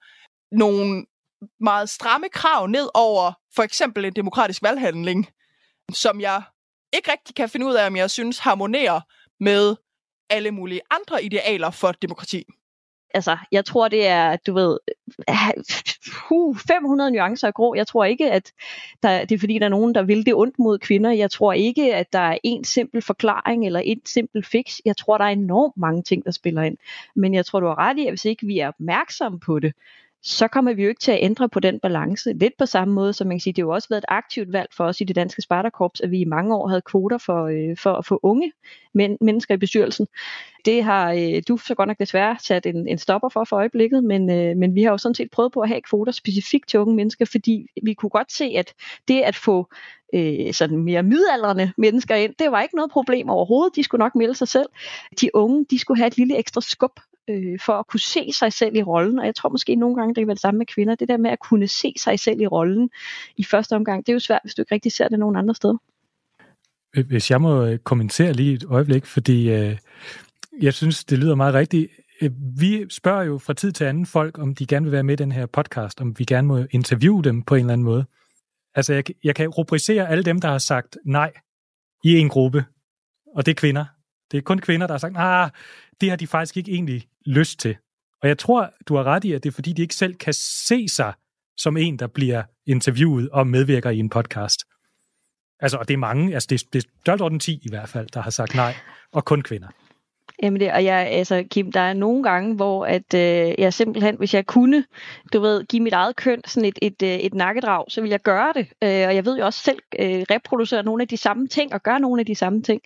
nogle 0.53 1.07
meget 1.61 1.91
stramme 1.91 2.29
krav 2.29 2.67
ned 2.67 2.89
over 2.95 3.33
for 3.55 3.63
eksempel 3.63 4.05
en 4.05 4.17
demokratisk 4.17 4.63
valghandling, 4.63 5.29
som 5.93 6.21
jeg 6.21 6.43
ikke 6.93 7.13
rigtig 7.13 7.35
kan 7.35 7.49
finde 7.49 7.67
ud 7.67 7.75
af, 7.75 7.87
om 7.87 7.97
jeg 7.97 8.11
synes 8.11 8.39
harmonerer 8.39 9.01
med 9.41 9.77
alle 10.31 10.51
mulige 10.51 10.81
andre 10.91 11.25
idealer 11.25 11.71
for 11.71 11.93
demokrati. 11.93 12.45
Altså, 13.15 13.37
jeg 13.53 13.65
tror, 13.65 13.89
det 13.89 14.07
er, 14.07 14.37
du 14.37 14.55
ved, 14.55 14.79
uh, 16.31 16.57
500 16.57 17.11
nuancer 17.11 17.47
af 17.47 17.55
grå. 17.55 17.75
Jeg 17.75 17.87
tror 17.87 18.05
ikke, 18.05 18.31
at 18.31 18.53
der, 19.03 19.25
det 19.25 19.35
er 19.35 19.39
fordi, 19.39 19.59
der 19.59 19.65
er 19.65 19.71
nogen, 19.71 19.95
der 19.95 20.03
vil 20.03 20.27
det 20.27 20.35
ondt 20.35 20.59
mod 20.59 20.79
kvinder. 20.79 21.11
Jeg 21.11 21.31
tror 21.31 21.53
ikke, 21.53 21.95
at 21.95 22.13
der 22.13 22.19
er 22.19 22.39
en 22.45 22.65
simpel 22.65 23.03
forklaring 23.03 23.67
eller 23.67 23.83
et 23.85 24.01
simpel 24.05 24.45
fix. 24.45 24.79
Jeg 24.85 24.97
tror, 24.97 25.19
der 25.19 25.25
er 25.25 25.29
enormt 25.29 25.77
mange 25.77 26.03
ting, 26.03 26.25
der 26.25 26.31
spiller 26.31 26.63
ind. 26.63 26.77
Men 27.17 27.35
jeg 27.35 27.47
tror, 27.47 27.61
du 27.61 27.67
har 27.67 27.79
ret 27.79 27.99
i, 27.99 28.07
at 28.07 28.11
hvis 28.11 28.25
ikke 28.25 28.47
vi 28.47 28.59
er 28.59 28.69
opmærksomme 28.69 29.41
på 29.41 29.59
det, 29.59 29.73
så 30.25 30.49
kommer 30.49 30.73
vi 30.73 30.83
jo 30.83 30.89
ikke 30.89 31.01
til 31.01 31.13
at 31.13 31.19
ændre 31.23 31.49
på 31.49 31.61
den 31.61 31.81
balance. 31.81 32.33
Lidt 32.33 32.57
på 32.59 32.67
samme 32.67 32.95
måde, 32.95 33.13
som 33.13 33.27
man 33.27 33.37
kan 33.37 33.41
sige, 33.41 33.53
det 33.53 33.63
har 33.63 33.67
jo 33.67 33.75
også 33.75 33.89
været 33.89 34.01
et 34.01 34.05
aktivt 34.09 34.53
valg 34.53 34.69
for 34.77 34.85
os 34.85 35.01
i 35.01 35.05
det 35.05 35.17
danske 35.17 35.43
Spartakorps, 35.43 36.01
at 36.01 36.11
vi 36.11 36.19
i 36.19 36.25
mange 36.25 36.57
år 36.57 36.69
havde 36.69 36.83
kvoter 36.83 37.19
for, 37.19 37.45
øh, 37.47 37.77
for 37.77 37.93
at 37.93 38.07
få 38.07 38.21
unge 38.23 38.53
men, 38.95 39.17
mennesker 39.21 39.55
i 39.55 39.59
bestyrelsen. 39.59 40.07
Det 40.65 40.85
har 40.85 41.13
øh, 41.13 41.43
du 41.49 41.57
så 41.57 41.75
godt 41.75 41.87
nok 41.87 41.99
desværre 41.99 42.37
sat 42.41 42.67
en, 42.67 42.89
en 42.89 42.99
stopper 42.99 43.29
for 43.29 43.45
for 43.45 43.57
øjeblikket, 43.57 44.05
men, 44.05 44.31
øh, 44.31 44.57
men 44.57 44.75
vi 44.75 44.83
har 44.83 44.91
jo 44.91 44.99
sådan 44.99 45.15
set 45.15 45.31
prøvet 45.31 45.53
på 45.53 45.61
at 45.61 45.69
have 45.69 45.81
kvoter 45.81 46.13
specifikt 46.13 46.69
til 46.69 46.81
unge 46.81 46.95
mennesker, 46.95 47.25
fordi 47.25 47.67
vi 47.83 47.95
kunne 47.95 48.11
godt 48.11 48.33
se, 48.33 48.45
at 48.45 48.75
det 49.09 49.21
at 49.21 49.37
få 49.37 49.69
øh, 50.15 50.53
sådan 50.53 50.79
mere 50.79 51.03
midaldrende 51.03 51.73
mennesker 51.77 52.15
ind, 52.15 52.35
det 52.39 52.51
var 52.51 52.63
ikke 52.63 52.77
noget 52.77 52.91
problem 52.91 53.29
overhovedet. 53.29 53.77
De 53.77 53.83
skulle 53.83 54.03
nok 54.03 54.15
melde 54.15 54.35
sig 54.35 54.49
selv. 54.49 54.69
De 55.21 55.31
unge, 55.35 55.67
de 55.71 55.79
skulle 55.79 55.99
have 55.99 56.07
et 56.07 56.17
lille 56.17 56.37
ekstra 56.37 56.61
skub 56.61 57.01
øh, 57.31 57.61
for 57.61 57.73
at 57.73 57.87
kunne 57.87 58.01
se 58.01 58.33
sig 58.33 58.53
selv 58.53 58.77
i 58.77 58.83
rollen. 58.83 59.19
Og 59.19 59.27
jeg 59.27 59.35
tror 59.35 59.49
måske 59.49 59.75
nogle 59.75 59.97
gange, 59.97 60.15
det 60.15 60.21
kan 60.21 60.27
være 60.27 60.35
det 60.35 60.41
samme 60.41 60.59
med 60.59 60.67
kvinder. 60.67 60.95
Det 60.95 61.09
der 61.09 61.17
med 61.17 61.31
at 61.31 61.39
kunne 61.39 61.69
se 61.69 61.95
sig 61.97 62.19
selv 62.19 62.41
i 62.41 62.47
rollen 62.47 62.91
i 63.37 63.45
første 63.45 63.77
omgang, 63.77 64.07
det 64.07 64.13
er 64.13 64.15
jo 64.15 64.21
svært, 64.21 64.41
hvis 64.45 64.55
du 64.55 64.63
ikke 64.63 64.75
rigtig 64.75 64.93
ser 64.93 65.09
det 65.09 65.19
nogen 65.19 65.37
andre 65.37 65.55
steder. 65.55 65.77
Hvis 67.07 67.31
jeg 67.31 67.41
må 67.41 67.65
øh, 67.65 67.79
kommentere 67.79 68.33
lige 68.33 68.55
et 68.55 68.65
øjeblik, 68.65 69.07
fordi 69.07 69.51
øh, 69.51 69.79
jeg 70.61 70.75
synes, 70.75 71.05
det 71.05 71.19
lyder 71.19 71.35
meget 71.35 71.55
rigtigt. 71.55 71.93
Øh, 72.21 72.31
vi 72.59 72.87
spørger 72.91 73.23
jo 73.23 73.39
fra 73.39 73.55
tid 73.55 73.73
til 73.73 73.85
anden 73.85 74.07
folk, 74.07 74.39
om 74.39 74.55
de 74.55 74.67
gerne 74.67 74.85
vil 74.85 74.93
være 74.93 75.03
med 75.03 75.15
i 75.15 75.23
den 75.23 75.33
her 75.33 75.47
podcast, 75.47 76.01
om 76.01 76.19
vi 76.19 76.25
gerne 76.25 76.49
må 76.49 76.65
interviewe 76.71 77.23
dem 77.23 77.43
på 77.43 77.55
en 77.55 77.61
eller 77.61 77.73
anden 77.73 77.85
måde. 77.85 78.05
Altså, 78.75 78.95
jeg, 78.95 79.05
jeg 79.25 79.35
kan 79.35 79.49
rubricere 79.49 80.09
alle 80.09 80.25
dem, 80.25 80.41
der 80.41 80.49
har 80.49 80.59
sagt 80.59 80.99
nej 81.05 81.33
i 82.05 82.19
en 82.19 82.29
gruppe, 82.29 82.65
og 83.37 83.47
det 83.47 83.53
er 83.53 83.57
kvinder. 83.57 83.85
Det 84.33 84.39
er 84.39 84.43
kun 84.43 84.59
kvinder, 84.59 84.87
der 84.87 84.95
har 84.95 84.99
sagt, 84.99 85.15
ah, 85.17 85.51
det 86.01 86.11
har 86.11 86.17
de 86.17 86.27
faktisk 86.27 86.57
ikke 86.57 86.73
egentlig 86.73 87.09
lyst 87.27 87.61
til. 87.61 87.77
Og 88.23 88.29
jeg 88.29 88.39
tror, 88.39 88.73
du 88.89 88.97
har 88.97 89.05
ret 89.05 89.25
i, 89.25 89.33
at 89.33 89.43
det 89.43 89.49
er 89.49 89.55
fordi, 89.55 89.73
de 89.73 89.83
ikke 89.83 89.95
selv 89.95 90.15
kan 90.15 90.35
se 90.35 90.89
sig 90.89 91.13
som 91.57 91.77
en, 91.77 91.99
der 91.99 92.07
bliver 92.07 92.43
interviewet 92.67 93.31
og 93.31 93.47
medvirker 93.47 93.91
i 93.91 93.99
en 93.99 94.11
podcast. 94.11 94.61
Altså, 95.61 95.79
og 95.79 95.89
det 95.89 95.95
er 95.95 95.99
mange, 95.99 96.35
altså 96.35 96.47
det 96.51 96.63
er, 96.63 96.67
det 96.73 97.09
er 97.09 97.39
10 97.39 97.61
i 97.63 97.69
hvert 97.69 97.89
fald, 97.89 98.09
der 98.09 98.21
har 98.21 98.31
sagt 98.31 98.55
nej, 98.55 98.75
og 99.13 99.25
kun 99.25 99.43
kvinder. 99.43 99.69
Jamen 100.43 100.61
det, 100.61 100.73
og 100.73 100.85
jeg, 100.85 101.09
altså 101.11 101.45
Kim, 101.51 101.73
der 101.73 101.81
er 101.81 101.93
nogle 101.93 102.23
gange, 102.23 102.55
hvor 102.55 102.87
at, 102.87 103.15
øh, 103.15 103.55
jeg 103.59 103.75
simpelthen, 103.75 104.17
hvis 104.17 104.35
jeg 104.35 104.47
kunne, 104.47 104.85
du 105.33 105.41
ved, 105.41 105.65
give 105.65 105.83
mit 105.83 105.93
eget 105.93 106.17
køn 106.17 106.41
sådan 106.47 106.69
et, 106.69 106.79
et, 106.83 107.03
et, 107.03 107.27
et 107.27 107.35
nakkedrag, 107.35 107.85
så 107.89 108.01
vil 108.01 108.11
jeg 108.11 108.21
gøre 108.21 108.53
det. 108.55 108.67
Øh, 108.83 109.09
og 109.09 109.15
jeg 109.15 109.25
ved 109.25 109.39
jo 109.39 109.45
også 109.45 109.63
selv 109.63 109.79
øh, 109.99 110.25
reproducere 110.31 110.83
nogle 110.83 111.03
af 111.03 111.09
de 111.09 111.17
samme 111.17 111.49
ting, 111.49 111.75
og 111.75 111.83
gøre 111.83 112.01
nogle 112.01 112.21
af 112.21 112.27
de 112.27 112.35
samme 112.35 112.63
ting. 112.63 112.83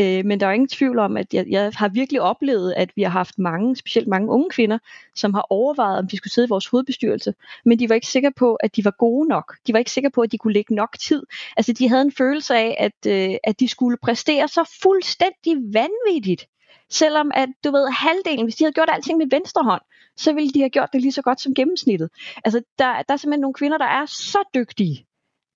Øh, 0.00 0.24
men 0.24 0.40
der 0.40 0.46
er 0.46 0.52
ingen 0.52 0.68
tvivl 0.68 0.98
om, 0.98 1.16
at 1.16 1.34
jeg, 1.34 1.46
jeg 1.48 1.72
har 1.74 1.88
virkelig 1.88 2.20
oplevet, 2.20 2.74
at 2.76 2.90
vi 2.96 3.02
har 3.02 3.10
haft 3.10 3.38
mange, 3.38 3.76
specielt 3.76 4.08
mange 4.08 4.28
unge 4.28 4.50
kvinder, 4.50 4.78
som 5.14 5.34
har 5.34 5.46
overvejet, 5.50 5.98
om 5.98 6.08
de 6.08 6.16
skulle 6.16 6.32
sidde 6.32 6.46
i 6.46 6.48
vores 6.48 6.66
hovedbestyrelse. 6.66 7.34
Men 7.64 7.78
de 7.78 7.88
var 7.88 7.94
ikke 7.94 8.06
sikre 8.06 8.32
på, 8.36 8.54
at 8.54 8.76
de 8.76 8.84
var 8.84 8.94
gode 8.98 9.28
nok. 9.28 9.56
De 9.66 9.72
var 9.72 9.78
ikke 9.78 9.90
sikre 9.90 10.10
på, 10.10 10.20
at 10.20 10.32
de 10.32 10.38
kunne 10.38 10.52
lægge 10.52 10.74
nok 10.74 10.96
tid. 10.98 11.22
Altså 11.56 11.72
de 11.72 11.88
havde 11.88 12.02
en 12.02 12.12
følelse 12.12 12.54
af, 12.54 12.76
at, 12.78 13.12
øh, 13.12 13.36
at 13.44 13.60
de 13.60 13.68
skulle 13.68 13.96
præstere 14.02 14.48
så 14.48 14.78
fuldstændig 14.82 15.56
vanvittigt 15.56 16.46
Selvom 16.90 17.30
at, 17.34 17.48
du 17.64 17.70
ved, 17.70 17.90
halvdelen, 17.90 18.46
hvis 18.46 18.56
de 18.56 18.64
havde 18.64 18.72
gjort 18.72 18.90
alting 18.92 19.18
med 19.18 19.26
venstre 19.30 19.64
hånd, 19.64 19.82
så 20.16 20.32
ville 20.32 20.50
de 20.50 20.60
have 20.60 20.70
gjort 20.70 20.88
det 20.92 21.00
lige 21.00 21.12
så 21.12 21.22
godt 21.22 21.40
som 21.40 21.54
gennemsnittet. 21.54 22.10
Altså, 22.44 22.62
der, 22.78 23.02
der 23.02 23.14
er 23.14 23.16
simpelthen 23.16 23.40
nogle 23.40 23.54
kvinder, 23.54 23.78
der 23.78 23.84
er 23.84 24.06
så 24.06 24.38
dygtige, 24.54 25.06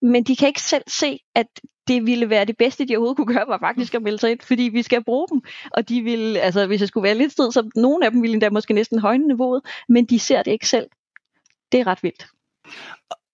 men 0.03 0.25
de 0.25 0.37
kan 0.37 0.49
ikke 0.49 0.62
selv 0.62 0.85
se, 0.87 1.18
at 1.35 1.47
det 1.88 2.07
ville 2.07 2.31
være 2.31 2.45
det 2.45 2.57
bedste, 2.57 2.85
de 2.85 2.97
overhovedet 2.97 3.16
kunne 3.16 3.35
gøre, 3.35 3.49
var 3.49 3.59
faktisk 3.59 3.95
at 3.95 4.03
melde 4.03 4.18
sig 4.18 4.31
ind, 4.31 4.40
fordi 4.40 4.62
vi 4.62 4.83
skal 4.83 5.05
bruge 5.05 5.29
dem. 5.29 5.42
Og 5.71 5.88
de 5.88 6.03
vil, 6.03 6.37
altså 6.37 6.66
hvis 6.66 6.81
jeg 6.81 6.88
skulle 6.88 7.05
være 7.05 7.14
lidt 7.14 7.33
sted, 7.33 7.53
så 7.53 7.71
nogle 7.75 8.07
af 8.07 8.11
dem 8.12 8.23
ville 8.23 8.35
endda 8.35 8.51
måske 8.51 8.75
næsten 8.75 8.99
højne 8.99 9.27
niveauet, 9.27 9.62
men 9.88 10.05
de 10.05 10.18
ser 10.18 10.42
det 10.42 10.53
ikke 10.53 10.68
selv. 10.68 10.87
Det 11.73 11.81
er 11.81 11.87
ret 11.87 12.03
vildt. 12.03 12.27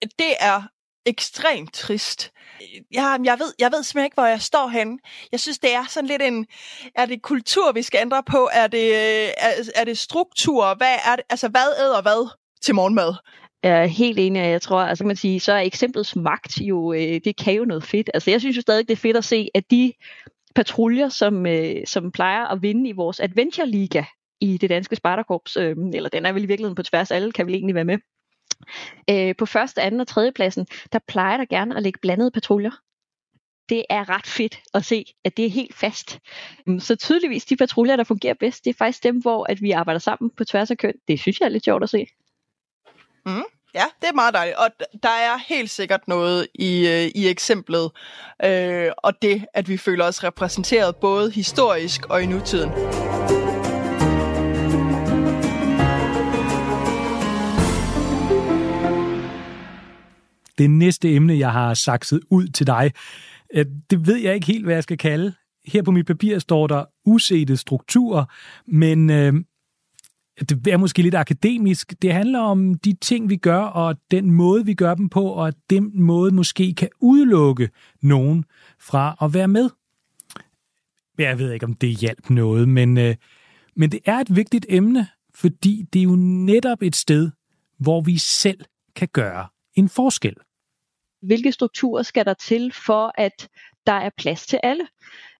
Det 0.02 0.32
er 0.40 0.62
ekstremt 1.09 1.73
trist. 1.73 2.33
Jeg, 2.92 3.21
jeg, 3.25 3.38
ved, 3.38 3.53
jeg 3.59 3.73
ved 3.73 3.83
simpelthen 3.83 4.05
ikke, 4.05 4.14
hvor 4.14 4.27
jeg 4.27 4.42
står 4.42 4.68
henne. 4.68 4.99
Jeg 5.33 5.40
synes, 5.40 5.59
det 5.59 5.75
er 5.75 5.85
sådan 5.88 6.09
lidt 6.09 6.23
en... 6.23 6.47
Er 6.94 7.07
det 7.07 7.23
kultur, 7.23 7.73
vi 7.73 7.83
skal 7.83 8.01
ændre 8.01 8.23
på? 8.23 8.49
Er 8.53 8.66
det, 8.66 8.97
er, 9.44 9.71
er 9.75 9.85
det 9.85 9.99
struktur? 9.99 10.75
Hvad 10.75 10.97
er 11.07 11.16
det, 11.16 11.25
altså, 11.31 11.49
hvad 11.49 11.68
æder 11.81 12.03
hvad 12.03 12.31
til 12.62 12.75
morgenmad? 12.75 13.14
Jeg 13.62 13.83
er 13.83 13.87
helt 13.87 14.18
enig, 14.18 14.40
jeg 14.40 14.62
tror, 14.62 14.81
altså 14.81 15.05
kan 15.05 15.07
man 15.07 15.16
sige, 15.16 15.40
så 15.40 15.53
er 15.53 15.61
eksemplets 15.61 16.16
magt 16.16 16.61
jo, 16.61 16.92
øh, 16.92 17.21
det 17.25 17.37
kan 17.37 17.55
jo 17.55 17.64
noget 17.64 17.85
fedt. 17.85 18.11
Altså 18.14 18.31
jeg 18.31 18.40
synes 18.40 18.57
jo 18.57 18.61
stadig, 18.61 18.88
det 18.88 18.92
er 18.92 18.97
fedt 18.97 19.16
at 19.16 19.25
se, 19.25 19.49
at 19.55 19.71
de 19.71 19.92
patruljer, 20.55 21.09
som, 21.09 21.47
øh, 21.47 21.77
som 21.87 22.12
plejer 22.12 22.47
at 22.47 22.62
vinde 22.62 22.88
i 22.88 22.92
vores 22.92 23.21
Adventure 23.21 23.66
Liga 23.66 24.05
i 24.40 24.57
det 24.57 24.71
danske 24.71 24.97
Spartakorps, 24.97 25.57
øh, 25.57 25.77
eller 25.94 26.09
den 26.09 26.27
er 26.27 26.33
vel 26.33 26.44
i 26.44 26.47
virkeligheden 26.47 26.75
på 26.75 26.83
tværs, 26.83 27.11
alle 27.11 27.33
kan 27.33 27.47
vel 27.47 27.55
egentlig 27.55 27.75
være 27.75 27.85
med, 27.85 27.99
Øh, 29.11 29.37
på 29.37 29.47
første, 29.47 29.83
anden 29.83 30.01
og 30.01 30.07
tredje 30.07 30.33
pladsen, 30.33 30.66
der 30.92 30.99
plejer 30.99 31.37
der 31.37 31.44
gerne 31.44 31.77
at 31.77 31.83
ligge 31.83 31.99
blandede 32.03 32.31
patruljer. 32.31 32.71
Det 33.68 33.85
er 33.90 34.09
ret 34.09 34.27
fedt 34.27 34.61
at 34.75 34.85
se, 34.85 35.05
at 35.25 35.37
det 35.37 35.47
er 35.47 35.51
helt 35.51 35.75
fast. 35.75 36.18
Mm, 36.66 36.81
så 36.81 36.97
tydeligvis 36.97 37.44
de 37.44 37.57
patruljer, 37.57 37.97
der 37.97 38.05
fungerer 38.05 38.35
bedst, 38.35 38.64
det 38.64 38.71
er 38.71 38.75
faktisk 38.79 39.03
dem, 39.03 39.16
hvor 39.16 39.47
at 39.49 39.62
vi 39.62 39.71
arbejder 39.71 39.99
sammen 39.99 40.31
på 40.31 40.44
tværs 40.44 40.71
af 40.71 40.79
køn. 40.79 40.94
Det 41.09 41.21
synes 41.21 41.40
jeg 41.40 41.47
er 41.47 41.51
lidt 41.51 41.64
sjovt 41.64 41.83
at 41.83 41.90
se. 41.90 42.07
Mm. 43.27 43.42
Ja, 43.75 43.85
det 44.01 44.09
er 44.09 44.14
meget 44.14 44.35
dejligt, 44.35 44.57
og 44.57 44.68
der 45.03 45.09
er 45.09 45.38
helt 45.49 45.71
sikkert 45.71 46.09
noget 46.09 46.47
i, 46.55 46.88
øh, 46.88 47.11
i 47.14 47.29
eksemplet, 47.29 47.90
øh, 48.44 48.90
og 48.99 49.23
det, 49.23 49.47
at 49.55 49.68
vi 49.68 49.77
føler 49.77 50.05
os 50.05 50.25
repræsenteret 50.25 50.97
både 50.97 51.31
historisk 51.31 52.07
og 52.11 52.23
i 52.23 52.27
nutiden. 52.27 52.71
Det 60.59 60.71
næste 60.71 61.14
emne, 61.14 61.38
jeg 61.38 61.53
har 61.53 61.75
sakset 61.75 62.21
ud 62.31 62.49
til 62.49 62.66
dig, 62.66 62.92
øh, 63.55 63.66
det 63.90 64.07
ved 64.07 64.16
jeg 64.16 64.35
ikke 64.35 64.47
helt, 64.47 64.64
hvad 64.64 64.75
jeg 64.75 64.83
skal 64.83 64.99
kalde. 64.99 65.35
Her 65.66 65.83
på 65.83 65.90
mit 65.90 66.07
papir 66.07 66.38
står 66.38 66.66
der 66.66 66.85
usete 67.05 67.57
strukturer, 67.57 68.25
men 68.66 69.11
øh, 69.11 69.35
det 70.40 70.66
er 70.66 70.77
måske 70.77 71.03
lidt 71.03 71.14
akademisk. 71.14 72.03
Det 72.03 72.12
handler 72.12 72.40
om 72.40 72.75
de 72.75 72.92
ting, 72.92 73.31
vi 73.31 73.37
gør, 73.37 73.61
og 73.61 73.97
den 74.11 74.31
måde, 74.31 74.64
vi 74.64 74.75
gør 74.75 74.94
dem 74.94 75.09
på, 75.09 75.25
og 75.25 75.49
at 75.49 75.55
den 75.71 76.01
måde 76.01 76.35
måske 76.35 76.75
kan 76.75 76.88
udelukke 77.01 77.71
nogen 78.03 78.44
fra 78.81 79.16
at 79.23 79.35
være 79.35 79.49
med. 79.49 79.71
Jeg 81.18 81.38
ved 81.38 81.53
ikke, 81.53 81.66
om 81.66 81.75
det 81.75 81.88
hjalp 81.88 82.31
noget, 82.31 82.68
men, 82.68 82.99
øh, 82.99 83.14
men 83.77 83.92
det 83.92 84.01
er 84.05 84.18
et 84.18 84.37
vigtigt 84.37 84.66
emne, 84.68 85.09
fordi 85.35 85.85
det 85.92 85.99
er 85.99 86.05
jo 86.05 86.16
netop 86.16 86.83
et 86.83 86.97
sted, 86.97 87.31
hvor 87.79 88.01
vi 88.01 88.18
selv 88.18 88.61
kan 88.97 89.09
gøre 89.12 89.47
en 89.75 89.88
forskel 89.88 90.35
hvilke 91.22 91.52
strukturer 91.52 92.02
skal 92.02 92.24
der 92.24 92.35
til 92.35 92.72
for, 92.87 93.12
at 93.14 93.48
der 93.87 93.92
er 93.92 94.11
plads 94.18 94.46
til 94.46 94.61
alle? 94.62 94.87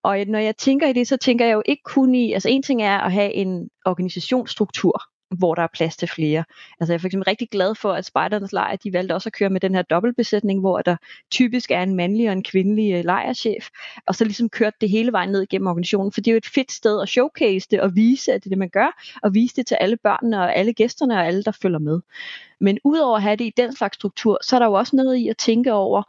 Og 0.03 0.19
når 0.27 0.39
jeg 0.39 0.57
tænker 0.57 0.89
i 0.89 0.93
det, 0.93 1.09
så 1.09 1.17
tænker 1.17 1.47
jeg 1.47 1.55
jo 1.55 1.63
ikke 1.67 1.83
kun 1.83 2.15
i, 2.15 2.33
altså 2.33 2.49
en 2.49 2.63
ting 2.63 2.83
er 2.83 2.99
at 2.99 3.13
have 3.13 3.33
en 3.33 3.71
organisationsstruktur, 3.87 5.03
hvor 5.31 5.55
der 5.55 5.63
er 5.63 5.69
plads 5.75 5.97
til 5.97 6.09
flere. 6.09 6.45
Altså 6.81 6.93
jeg 6.93 6.99
er 6.99 7.01
for 7.01 7.07
eksempel 7.07 7.25
rigtig 7.25 7.49
glad 7.51 7.75
for, 7.75 7.93
at 7.93 8.05
Spejdernes 8.05 8.53
Lejr, 8.53 8.77
de 8.77 8.93
valgte 8.93 9.15
også 9.15 9.29
at 9.29 9.33
køre 9.33 9.51
med 9.51 9.61
den 9.61 9.75
her 9.75 9.83
dobbeltbesætning, 9.83 10.61
hvor 10.61 10.83
der 10.83 10.97
typisk 11.31 11.71
er 11.71 11.83
en 11.83 11.95
mandlig 11.95 12.27
og 12.27 12.33
en 12.33 12.43
kvindelig 12.43 12.93
øh, 12.93 13.05
lejrchef, 13.05 13.69
og 14.07 14.15
så 14.15 14.25
ligesom 14.25 14.49
kørt 14.49 14.75
det 14.81 14.91
hele 14.91 15.13
vejen 15.13 15.31
ned 15.31 15.47
gennem 15.47 15.67
organisationen, 15.67 16.13
for 16.13 16.21
det 16.21 16.31
er 16.31 16.33
jo 16.33 16.39
et 16.39 16.47
fedt 16.47 16.73
sted 16.73 17.03
at 17.03 17.09
showcase 17.09 17.69
det 17.71 17.81
og 17.81 17.95
vise, 17.95 18.33
at 18.33 18.45
det 18.45 18.47
er 18.47 18.51
det, 18.51 18.59
man 18.59 18.69
gør, 18.69 19.03
og 19.23 19.35
vise 19.35 19.57
det 19.57 19.67
til 19.67 19.75
alle 19.81 19.97
børnene 19.97 20.41
og 20.41 20.57
alle 20.57 20.73
gæsterne 20.73 21.15
og 21.15 21.27
alle, 21.27 21.43
der 21.43 21.53
følger 21.53 21.79
med. 21.79 22.01
Men 22.61 22.79
udover 22.85 23.17
at 23.17 23.23
have 23.23 23.37
det 23.37 23.45
i 23.45 23.53
den 23.57 23.77
slags 23.77 23.95
struktur, 23.95 24.39
så 24.43 24.57
er 24.57 24.61
der 24.61 24.67
jo 24.67 24.73
også 24.73 24.97
noget 24.97 25.17
i 25.17 25.29
at 25.29 25.37
tænke 25.37 25.73
over, 25.73 26.03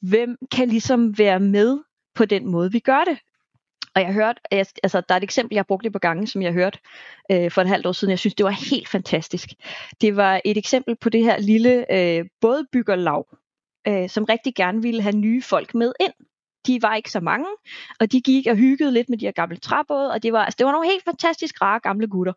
hvem 0.00 0.36
kan 0.50 0.68
ligesom 0.68 1.18
være 1.18 1.40
med 1.40 1.78
på 2.14 2.24
den 2.24 2.46
måde, 2.46 2.72
vi 2.72 2.78
gør 2.78 3.04
det. 3.04 3.18
Og 3.94 4.02
jeg 4.02 4.12
hørte, 4.12 4.40
altså 4.52 5.02
der 5.08 5.14
er 5.14 5.16
et 5.16 5.22
eksempel, 5.22 5.54
jeg 5.54 5.58
har 5.58 5.64
brugt 5.68 5.84
det 5.84 5.92
på 5.92 5.98
gange, 5.98 6.26
som 6.26 6.42
jeg 6.42 6.52
hørte 6.52 6.78
øh, 7.30 7.50
for 7.50 7.60
et 7.60 7.68
halvt 7.68 7.86
år 7.86 7.92
siden. 7.92 8.10
Jeg 8.10 8.18
synes, 8.18 8.34
det 8.34 8.44
var 8.44 8.70
helt 8.70 8.88
fantastisk. 8.88 9.48
Det 10.00 10.16
var 10.16 10.40
et 10.44 10.56
eksempel 10.56 10.96
på 10.96 11.08
det 11.08 11.24
her 11.24 11.38
lille 11.38 11.92
øh, 11.92 12.24
bådbyggerlag, 12.40 13.24
øh, 13.88 14.08
som 14.08 14.24
rigtig 14.24 14.54
gerne 14.54 14.82
ville 14.82 15.02
have 15.02 15.16
nye 15.16 15.42
folk 15.42 15.74
med 15.74 15.92
ind 16.00 16.12
de 16.66 16.82
var 16.82 16.94
ikke 16.94 17.10
så 17.10 17.20
mange, 17.20 17.46
og 18.00 18.12
de 18.12 18.20
gik 18.20 18.46
og 18.46 18.56
hyggede 18.56 18.92
lidt 18.92 19.08
med 19.08 19.18
de 19.18 19.24
her 19.24 19.32
gamle 19.32 19.56
træbåde, 19.56 20.10
og 20.10 20.22
det 20.22 20.32
var, 20.32 20.44
altså, 20.44 20.56
det 20.58 20.66
var 20.66 20.72
nogle 20.72 20.90
helt 20.90 21.04
fantastisk 21.04 21.62
rare 21.62 21.80
gamle 21.80 22.06
gutter. 22.08 22.32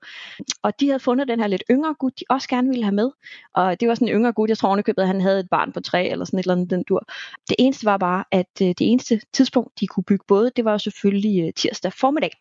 Og 0.63 0.79
de 0.79 0.87
havde 0.87 0.99
fundet 0.99 1.27
den 1.27 1.39
her 1.39 1.47
lidt 1.47 1.63
yngre 1.71 1.93
gut, 1.93 2.19
de 2.19 2.23
også 2.29 2.47
gerne 2.47 2.67
ville 2.67 2.83
have 2.83 2.95
med. 2.95 3.11
Og 3.53 3.79
det 3.79 3.87
var 3.87 3.95
sådan 3.95 4.07
en 4.07 4.13
yngre 4.13 4.33
gut, 4.33 4.49
jeg 4.49 4.57
tror 4.57 4.81
købet, 4.81 5.01
at 5.01 5.07
han 5.07 5.21
havde 5.21 5.39
et 5.39 5.49
barn 5.49 5.71
på 5.71 5.79
tre, 5.79 6.07
eller 6.07 6.25
sådan 6.25 6.39
et 6.39 6.43
eller 6.43 6.55
andet 6.55 6.69
den 6.69 6.83
dur. 6.89 7.03
Det 7.49 7.55
eneste 7.59 7.85
var 7.85 7.97
bare, 7.97 8.23
at 8.31 8.61
øh, 8.61 8.67
det 8.67 8.81
eneste 8.81 9.21
tidspunkt, 9.33 9.79
de 9.79 9.87
kunne 9.87 10.03
bygge 10.03 10.25
både, 10.27 10.51
det 10.55 10.65
var 10.65 10.71
jo 10.71 10.77
selvfølgelig 10.77 11.47
øh, 11.47 11.53
tirsdag 11.53 11.93
formiddag. 11.93 12.31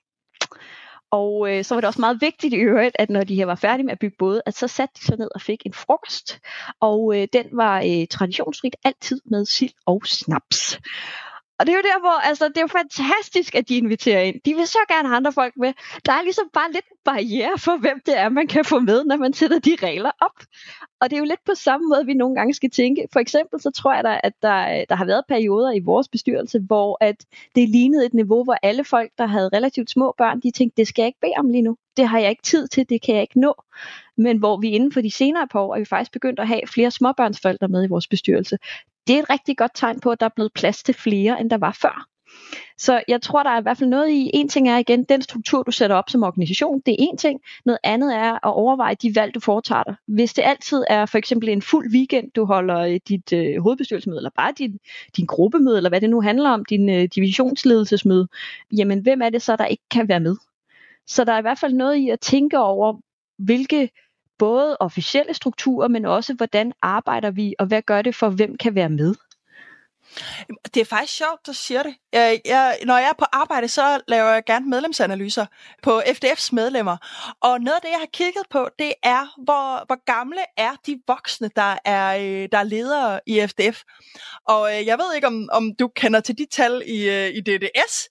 Og 1.11 1.51
øh, 1.51 1.65
så 1.65 1.75
var 1.75 1.81
det 1.81 1.89
også 1.89 2.01
meget 2.01 2.21
vigtigt 2.21 2.55
i 2.55 2.57
øvrigt, 2.57 2.97
at 2.99 3.11
når 3.11 3.25
de 3.25 3.35
her 3.35 3.47
var 3.47 3.55
færdige 3.55 3.85
med 3.85 3.93
at 3.93 3.99
bygge 3.99 4.17
både, 4.19 4.43
at 4.47 4.57
så 4.57 4.69
satte 4.69 4.95
de 5.01 5.05
sig 5.05 5.19
ned 5.19 5.29
og 5.35 5.41
fik 5.41 5.63
en 5.67 5.73
frokost. 5.73 6.41
Og 6.81 7.17
øh, 7.17 7.29
den 7.33 7.47
var 7.53 7.79
øh, 7.79 8.07
traditionsrigt 8.11 8.77
altid 8.85 9.21
med 9.25 9.45
sild 9.45 9.73
og 9.87 10.03
snaps. 10.07 10.81
Og 11.59 11.67
det 11.67 11.73
er 11.73 11.77
jo 11.77 11.83
der, 11.83 12.01
hvor 12.01 12.29
altså, 12.29 12.49
det 12.49 12.57
er 12.57 12.61
jo 12.61 12.67
fantastisk, 12.67 13.55
at 13.55 13.69
de 13.69 13.77
inviterer 13.77 14.21
ind. 14.21 14.41
De 14.45 14.55
vil 14.55 14.67
så 14.67 14.79
gerne 14.89 15.09
have 15.09 15.17
andre 15.17 15.33
folk 15.33 15.55
med. 15.57 15.73
Der 16.07 16.13
er 16.13 16.23
ligesom 16.23 16.49
bare 16.53 16.73
lidt 16.73 16.85
barriere 17.05 17.59
for, 17.59 17.77
hvem 17.77 18.01
det 18.07 18.19
er, 18.19 18.29
man 18.29 18.47
kan 18.47 18.65
få 18.65 18.79
med, 18.79 19.05
når 19.05 19.17
man 19.17 19.33
sætter 19.33 19.59
de 19.59 19.77
regler 19.83 20.11
op. 20.21 20.39
Og 21.01 21.11
det 21.11 21.17
er 21.17 21.21
jo 21.21 21.25
lidt 21.25 21.45
på 21.47 21.55
samme 21.55 21.89
måde, 21.89 22.07
vi 22.07 22.15
nogle 22.15 22.35
gange 22.35 22.55
skal 22.55 22.71
tænke. 22.71 23.09
For 23.13 23.21
eksempel 23.21 23.61
så 23.61 23.71
tror 23.71 23.95
jeg 23.95 24.05
da, 24.05 24.21
at 24.23 24.33
der, 24.43 24.85
der 24.89 24.95
har 24.95 25.05
været 25.05 25.23
perioder 25.29 25.73
i 25.73 25.81
vores 25.81 26.09
bestyrelse, 26.09 26.59
hvor 26.59 26.99
at 27.01 27.27
det 27.55 27.69
lignede 27.69 28.07
et 28.07 28.15
niveau, 28.15 28.45
hvor 28.45 28.57
alle 28.63 28.85
folk, 28.85 29.11
der 29.19 29.27
havde 29.27 29.51
relativt 29.53 29.91
små 29.91 30.15
børn, 30.19 30.41
de 30.41 30.51
tænkte, 30.51 30.77
det 30.77 30.89
skal 30.89 31.03
jeg 31.03 31.07
ikke 31.07 31.21
bede 31.21 31.33
om 31.39 31.49
lige 31.49 31.63
nu. 31.63 31.77
Det 31.97 32.09
har 32.09 32.19
jeg 32.19 32.31
ikke 32.31 32.43
tid 32.43 32.69
til, 32.69 32.89
det 32.89 33.03
kan 33.03 33.15
jeg 33.15 33.23
ikke 33.23 33.41
nå. 33.41 33.55
Men 34.17 34.39
hvor 34.39 34.57
vi 34.57 34.69
inden 34.69 34.93
for 34.93 35.01
de 35.01 35.11
senere 35.11 35.49
par 35.49 35.61
år 35.61 35.75
er 35.75 35.79
vi 35.79 35.85
faktisk 35.85 36.13
begyndt 36.13 36.41
at 36.41 36.49
have 36.49 36.61
flere 36.67 36.91
småbørnsforældre 36.91 37.69
med 37.69 37.85
i 37.85 37.89
vores 37.89 38.09
bestyrelse 38.09 38.59
det 39.07 39.17
er 39.17 39.23
et 39.23 39.31
rigtig 39.31 39.57
godt 39.57 39.73
tegn 39.75 40.01
på, 40.01 40.11
at 40.11 40.21
der 40.21 40.27
er 40.27 40.35
blevet 40.37 40.53
plads 40.53 40.83
til 40.83 40.95
flere, 40.95 41.41
end 41.41 41.51
der 41.51 41.59
var 41.59 41.79
før. 41.83 42.09
Så 42.79 43.03
jeg 43.09 43.23
tror, 43.23 43.43
der 43.43 43.51
er 43.51 43.59
i 43.61 43.63
hvert 43.63 43.79
fald 43.79 43.91
noget 43.91 44.11
i, 44.11 44.31
en 44.35 44.49
ting 44.49 44.69
er 44.69 44.79
igen, 44.79 45.05
den 45.05 45.23
struktur, 45.23 45.63
du 45.63 45.71
sætter 45.71 45.97
op 45.97 46.11
som 46.11 46.23
organisation, 46.23 46.83
det 46.87 46.93
er 46.93 46.97
en 46.99 47.17
ting. 47.17 47.41
Noget 47.65 47.79
andet 47.83 48.15
er 48.15 48.33
at 48.33 48.55
overveje 48.55 48.95
de 48.95 49.15
valg, 49.15 49.35
du 49.35 49.41
foretager 49.41 49.83
dig. 49.83 49.95
Hvis 50.07 50.35
det 50.35 50.43
altid 50.43 50.85
er 50.91 51.07
for 51.07 51.19
eksempel 51.19 51.49
en 51.49 51.63
fuld 51.63 51.91
weekend, 51.95 52.31
du 52.31 52.45
holder 52.45 52.79
øh, 52.79 53.01
dit 53.09 53.33
øh, 53.33 53.63
hovedbestyrelsesmøde, 53.63 54.19
eller 54.19 54.31
bare 54.37 54.53
din, 54.59 54.79
din 55.17 55.27
gruppemøde, 55.27 55.77
eller 55.77 55.91
hvad 55.91 56.01
det 56.01 56.11
nu 56.11 56.21
handler 56.21 56.51
om, 56.51 56.65
din 56.65 56.89
øh, 56.89 57.09
divisionsledelsesmøde, 57.15 58.29
jamen 58.77 59.01
hvem 59.01 59.23
er 59.23 59.31
det 59.31 59.43
så, 59.43 59.57
der 59.57 59.67
ikke 59.67 59.85
kan 59.91 60.09
være 60.09 60.21
med? 60.21 60.37
Så 61.07 61.25
der 61.25 61.33
er 61.33 61.39
i 61.39 61.43
hvert 61.43 61.59
fald 61.59 61.73
noget 61.73 61.97
i 61.97 62.09
at 62.09 62.21
tænke 62.21 62.59
over, 62.59 62.97
hvilke 63.39 63.91
både 64.39 64.77
officielle 64.81 65.35
strukturer, 65.35 65.89
men 65.89 66.05
også 66.05 66.35
hvordan 66.35 66.73
arbejder 66.83 67.31
vi, 67.31 67.55
og 67.59 67.67
hvad 67.67 67.83
gør 67.83 68.03
det 68.03 68.15
for, 68.15 68.29
hvem 68.29 68.57
kan 68.59 68.75
være 68.75 68.89
med? 68.89 69.15
Det 70.75 70.81
er 70.81 70.85
faktisk 70.85 71.17
sjovt, 71.17 71.47
du 71.47 71.53
siger 71.53 71.83
det. 71.83 71.95
Jeg, 72.13 72.41
jeg, 72.45 72.79
når 72.85 72.97
jeg 72.97 73.09
er 73.09 73.13
på 73.19 73.25
arbejde, 73.33 73.69
så 73.69 74.01
laver 74.09 74.29
jeg 74.29 74.45
gerne 74.47 74.69
medlemsanalyser 74.69 75.47
på 75.83 76.01
FDF's 76.01 76.49
medlemmer. 76.53 76.97
Og 77.41 77.61
noget 77.61 77.75
af 77.75 77.81
det, 77.83 77.89
jeg 77.89 77.99
har 77.99 78.09
kigget 78.13 78.43
på, 78.51 78.69
det 78.79 78.93
er, 79.03 79.35
hvor, 79.45 79.87
hvor 79.87 80.05
gamle 80.05 80.41
er 80.57 80.73
de 80.87 81.01
voksne, 81.07 81.51
der 81.57 81.79
er, 81.85 82.17
øh, 82.17 82.49
der 82.53 82.59
er 82.59 82.63
ledere 82.63 83.21
i 83.27 83.47
FDF. 83.47 83.83
Og 84.49 84.77
øh, 84.77 84.87
jeg 84.87 84.99
ved 84.99 85.15
ikke, 85.15 85.27
om, 85.27 85.49
om 85.53 85.75
du 85.79 85.89
kender 85.89 86.21
til 86.21 86.39
de 86.39 86.47
tal 86.53 86.83
i, 86.87 87.09
øh, 87.09 87.29
i 87.29 87.41
DDS, 87.41 88.09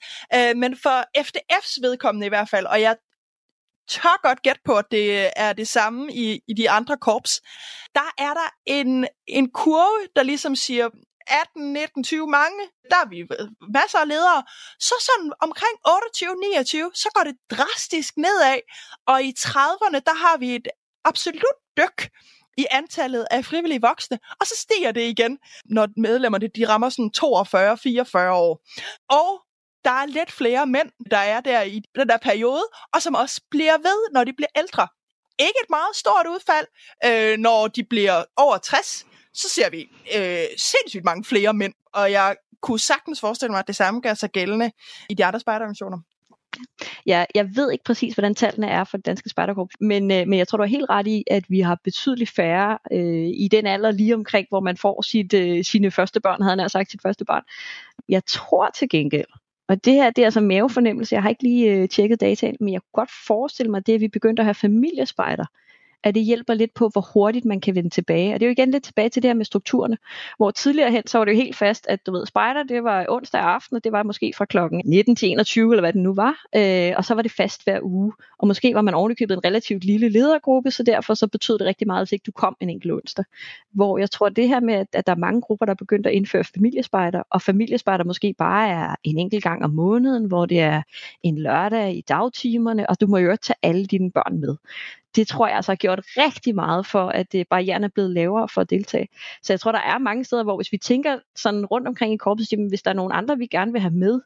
men 0.55 0.77
for 0.83 1.19
FDF's 1.21 1.81
vedkommende 1.81 2.25
i 2.25 2.29
hvert 2.29 2.49
fald, 2.49 2.65
og 2.65 2.81
jeg 2.81 2.95
tør 3.87 4.21
godt 4.23 4.41
gætte 4.41 4.61
på, 4.65 4.77
at 4.77 4.85
det 4.91 5.25
øh, 5.25 5.29
er 5.35 5.53
det 5.53 5.67
samme 5.67 6.13
i, 6.13 6.39
i 6.47 6.53
de 6.53 6.69
andre 6.69 6.97
korps. 6.97 7.41
Der 7.95 8.13
er 8.17 8.33
der 8.33 8.49
en, 8.65 9.07
en 9.27 9.51
kurve, 9.51 10.07
der 10.15 10.23
ligesom 10.23 10.55
siger, 10.55 10.89
18, 11.27 11.73
19, 11.73 12.03
20 12.03 12.27
mange, 12.27 12.59
der 12.91 12.95
er 12.95 13.09
vi 13.09 13.19
øh, 13.19 13.47
masser 13.73 13.99
af 13.99 14.07
ledere. 14.07 14.43
Så 14.79 14.95
sådan 14.99 15.31
omkring 15.41 15.75
28, 15.85 16.35
29, 16.35 16.91
så 16.93 17.09
går 17.15 17.23
det 17.23 17.35
drastisk 17.51 18.17
nedad. 18.17 18.59
Og 19.07 19.23
i 19.23 19.33
30'erne, 19.39 19.99
der 19.99 20.15
har 20.15 20.37
vi 20.37 20.55
et 20.55 20.67
absolut 21.05 21.57
dyk 21.77 22.09
i 22.57 22.65
antallet 22.71 23.25
af 23.31 23.45
frivillige 23.45 23.81
voksne, 23.81 24.19
og 24.39 24.47
så 24.47 24.55
stiger 24.57 24.91
det 24.91 25.01
igen, 25.01 25.37
når 25.65 25.87
medlemmerne 25.97 26.47
de 26.47 26.67
rammer 26.67 26.89
sådan 26.89 27.11
42-44 27.17 28.31
år. 28.31 28.61
Og 29.09 29.44
der 29.85 29.91
er 29.91 30.05
lidt 30.05 30.31
flere 30.31 30.65
mænd, 30.65 30.89
der 31.11 31.17
er 31.17 31.41
der 31.41 31.61
i 31.61 31.81
den 31.95 32.09
der 32.09 32.17
periode, 32.17 32.63
og 32.93 33.01
som 33.01 33.15
også 33.15 33.41
bliver 33.51 33.77
ved, 33.77 34.13
når 34.13 34.23
de 34.23 34.33
bliver 34.33 34.49
ældre. 34.55 34.87
Ikke 35.39 35.59
et 35.63 35.69
meget 35.69 35.95
stort 35.95 36.27
udfald, 36.27 36.67
øh, 37.05 37.37
når 37.37 37.67
de 37.67 37.83
bliver 37.83 38.23
over 38.37 38.57
60, 38.57 39.05
så 39.33 39.49
ser 39.49 39.69
vi 39.69 39.81
øh, 40.17 40.45
sindssygt 40.57 41.03
mange 41.05 41.23
flere 41.23 41.53
mænd, 41.53 41.73
og 41.93 42.11
jeg 42.11 42.35
kunne 42.61 42.79
sagtens 42.79 43.19
forestille 43.19 43.51
mig, 43.51 43.59
at 43.59 43.67
det 43.67 43.75
samme 43.75 43.99
gør 44.01 44.13
sig 44.13 44.29
gældende 44.31 44.71
i 45.09 45.13
de 45.13 45.25
andre 45.25 45.39
spejderorganisationer. 45.39 45.97
Ja, 47.05 47.25
jeg 47.35 47.55
ved 47.55 47.71
ikke 47.71 47.83
præcis, 47.83 48.13
hvordan 48.13 48.35
tallene 48.35 48.67
er 48.67 48.83
for 48.83 48.97
det 48.97 49.05
danske 49.05 49.29
spejderkorps, 49.29 49.75
men, 49.79 50.11
øh, 50.11 50.27
men 50.27 50.39
jeg 50.39 50.47
tror, 50.47 50.57
du 50.57 50.63
er 50.63 50.67
helt 50.67 50.89
ret 50.89 51.07
i, 51.07 51.23
at 51.31 51.43
vi 51.49 51.59
har 51.59 51.79
betydeligt 51.83 52.29
færre 52.29 52.77
øh, 52.91 53.29
i 53.35 53.47
den 53.51 53.65
alder 53.65 53.91
lige 53.91 54.15
omkring, 54.15 54.47
hvor 54.49 54.59
man 54.59 54.77
får 54.77 55.01
sit, 55.01 55.33
øh, 55.33 55.63
sine 55.63 55.91
første 55.91 56.19
børn, 56.19 56.41
havde 56.41 56.59
han 56.59 56.69
sagt 56.69 56.91
sit 56.91 57.01
første 57.01 57.25
barn. 57.25 57.43
Jeg 58.09 58.25
tror 58.25 58.69
til 58.69 58.89
gengæld, 58.89 59.27
og 59.67 59.85
det 59.85 59.93
her, 59.93 60.09
det 60.09 60.21
er 60.21 60.25
altså 60.25 60.41
mavefornemmelse. 60.41 61.15
Jeg 61.15 61.21
har 61.21 61.29
ikke 61.29 61.43
lige 61.43 61.73
øh, 61.73 61.89
tjekket 61.89 62.21
dataen, 62.21 62.57
men 62.59 62.73
jeg 62.73 62.81
kunne 62.81 63.01
godt 63.01 63.11
forestille 63.27 63.71
mig, 63.71 63.87
det 63.87 63.93
at 63.93 64.01
vi 64.01 64.07
begyndte 64.07 64.41
at 64.41 64.45
have 64.45 64.53
familiespejder 64.55 65.45
at 66.05 66.15
det 66.15 66.23
hjælper 66.23 66.53
lidt 66.53 66.73
på, 66.73 66.89
hvor 66.93 67.01
hurtigt 67.13 67.45
man 67.45 67.61
kan 67.61 67.75
vende 67.75 67.89
tilbage. 67.89 68.33
Og 68.33 68.39
det 68.39 68.45
er 68.45 68.49
jo 68.49 68.51
igen 68.51 68.71
lidt 68.71 68.83
tilbage 68.83 69.09
til 69.09 69.23
det 69.23 69.29
her 69.29 69.35
med 69.35 69.45
strukturerne, 69.45 69.97
hvor 70.37 70.51
tidligere 70.51 70.91
hen, 70.91 71.07
så 71.07 71.17
var 71.17 71.25
det 71.25 71.31
jo 71.31 71.37
helt 71.37 71.55
fast, 71.55 71.85
at 71.89 72.05
du 72.05 72.11
ved, 72.11 72.25
spejder, 72.25 72.63
det 72.63 72.83
var 72.83 73.05
onsdag 73.09 73.41
aften, 73.41 73.75
og 73.75 73.83
det 73.83 73.91
var 73.91 74.03
måske 74.03 74.33
fra 74.37 74.45
klokken 74.45 74.81
19 74.85 75.15
til 75.15 75.29
21, 75.29 75.73
eller 75.73 75.81
hvad 75.81 75.93
det 75.93 76.01
nu 76.01 76.13
var, 76.13 76.35
øh, 76.55 76.93
og 76.97 77.05
så 77.05 77.13
var 77.13 77.21
det 77.21 77.31
fast 77.31 77.63
hver 77.63 77.79
uge. 77.83 78.13
Og 78.39 78.47
måske 78.47 78.73
var 78.73 78.81
man 78.81 78.93
ovenikøbet 78.93 79.33
en 79.33 79.45
relativt 79.45 79.83
lille 79.83 80.09
ledergruppe, 80.09 80.71
så 80.71 80.83
derfor 80.83 81.13
så 81.13 81.27
betød 81.27 81.57
det 81.57 81.67
rigtig 81.67 81.87
meget, 81.87 82.01
hvis 82.01 82.11
ikke 82.11 82.23
du 82.23 82.31
kom 82.31 82.57
en 82.59 82.69
enkelt 82.69 82.93
onsdag. 82.93 83.25
Hvor 83.71 83.97
jeg 83.97 84.11
tror, 84.11 84.29
det 84.29 84.47
her 84.47 84.59
med, 84.59 84.85
at 84.93 85.07
der 85.07 85.13
er 85.13 85.17
mange 85.17 85.41
grupper, 85.41 85.65
der 85.65 85.73
er 85.73 85.75
begyndt 85.75 86.07
at 86.07 86.13
indføre 86.13 86.43
familiespejder, 86.43 87.23
og 87.29 87.41
familiespejder 87.41 88.03
måske 88.03 88.35
bare 88.37 88.69
er 88.69 88.95
en 89.03 89.19
enkelt 89.19 89.43
gang 89.43 89.63
om 89.63 89.71
måneden, 89.71 90.25
hvor 90.25 90.45
det 90.45 90.59
er 90.59 90.81
en 91.23 91.37
lørdag 91.37 91.95
i 91.95 92.01
dagtimerne, 92.01 92.89
og 92.89 93.01
du 93.01 93.07
må 93.07 93.17
jo 93.17 93.35
tage 93.41 93.57
alle 93.63 93.85
dine 93.85 94.11
børn 94.11 94.39
med 94.39 94.55
det 95.15 95.27
tror 95.27 95.47
jeg 95.47 95.55
altså 95.55 95.71
har 95.71 95.75
gjort 95.75 95.99
rigtig 96.17 96.55
meget 96.55 96.85
for, 96.85 97.09
at 97.09 97.35
øh, 97.35 97.45
barrieren 97.49 97.83
er 97.83 97.87
blevet 97.87 98.11
lavere 98.11 98.47
for 98.49 98.61
at 98.61 98.69
deltage. 98.69 99.07
Så 99.43 99.53
jeg 99.53 99.59
tror, 99.59 99.71
der 99.71 99.79
er 99.79 99.97
mange 99.97 100.23
steder, 100.23 100.43
hvor 100.43 100.55
hvis 100.55 100.71
vi 100.71 100.77
tænker 100.77 101.19
sådan 101.35 101.65
rundt 101.65 101.87
omkring 101.87 102.13
i 102.13 102.17
korpset, 102.17 102.51
jamen, 102.51 102.69
hvis 102.69 102.81
der 102.81 102.91
er 102.91 102.95
nogen 102.95 103.11
andre, 103.11 103.37
vi 103.37 103.47
gerne 103.47 103.71
vil 103.71 103.81
have 103.81 103.93
med, 103.93 104.21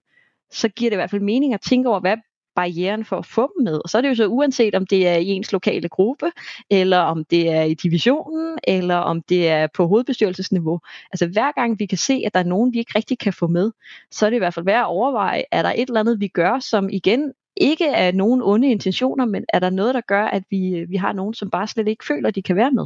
så 0.52 0.70
giver 0.70 0.90
det 0.90 0.96
i 0.96 1.00
hvert 1.00 1.10
fald 1.10 1.22
mening 1.22 1.54
at 1.54 1.62
tænke 1.62 1.90
over, 1.90 2.00
hvad 2.00 2.18
barrieren 2.56 3.06
for 3.06 3.18
at 3.18 3.26
få 3.26 3.42
dem 3.42 3.64
med. 3.64 3.80
Og 3.84 3.90
så 3.90 3.98
er 3.98 4.02
det 4.02 4.10
jo 4.10 4.16
så 4.16 4.28
uanset 4.28 4.76
om 4.76 4.86
det 4.86 5.08
er 5.08 5.16
i 5.16 5.28
ens 5.28 5.52
lokale 5.52 5.90
gruppe, 5.90 6.32
eller 6.70 6.98
om 6.98 7.26
det 7.26 7.50
er 7.50 7.62
i 7.62 7.74
divisionen, 7.74 8.60
eller 8.64 8.96
om 8.96 9.22
det 9.22 9.50
er 9.50 9.68
på 9.74 9.88
hovedbestyrelsesniveau. 9.88 10.80
Altså 11.12 11.28
hver 11.28 11.52
gang 11.52 11.80
vi 11.80 11.86
kan 11.86 11.98
se, 11.98 12.24
at 12.26 12.34
der 12.34 12.40
er 12.40 12.44
nogen, 12.44 12.74
vi 12.74 12.80
ikke 12.80 12.92
rigtig 12.96 13.20
kan 13.20 13.34
få 13.34 13.48
med, 13.48 13.72
så 14.12 14.26
er 14.26 14.30
det 14.30 14.38
i 14.38 14.40
hvert 14.40 14.54
fald 14.54 14.66
værd 14.66 14.80
at 14.80 14.86
overveje, 14.86 15.44
er 15.52 15.62
der 15.62 15.70
et 15.70 15.88
eller 15.88 16.00
andet, 16.00 16.20
vi 16.20 16.28
gør, 16.28 16.60
som 16.60 16.90
igen 16.90 17.34
ikke 17.60 17.86
er 17.86 18.12
nogen 18.12 18.42
onde 18.44 18.72
intentioner, 18.72 19.26
men 19.26 19.46
er 19.54 19.60
der 19.60 19.70
noget, 19.70 19.96
der 19.96 20.02
gør, 20.02 20.26
at 20.26 20.44
vi, 20.50 20.86
vi 20.90 20.96
har 20.96 21.14
nogen, 21.14 21.34
som 21.34 21.50
bare 21.50 21.68
slet 21.68 21.88
ikke 21.88 22.06
føler, 22.06 22.28
at 22.30 22.36
de 22.36 22.42
kan 22.42 22.56
være 22.56 22.72
med? 22.72 22.86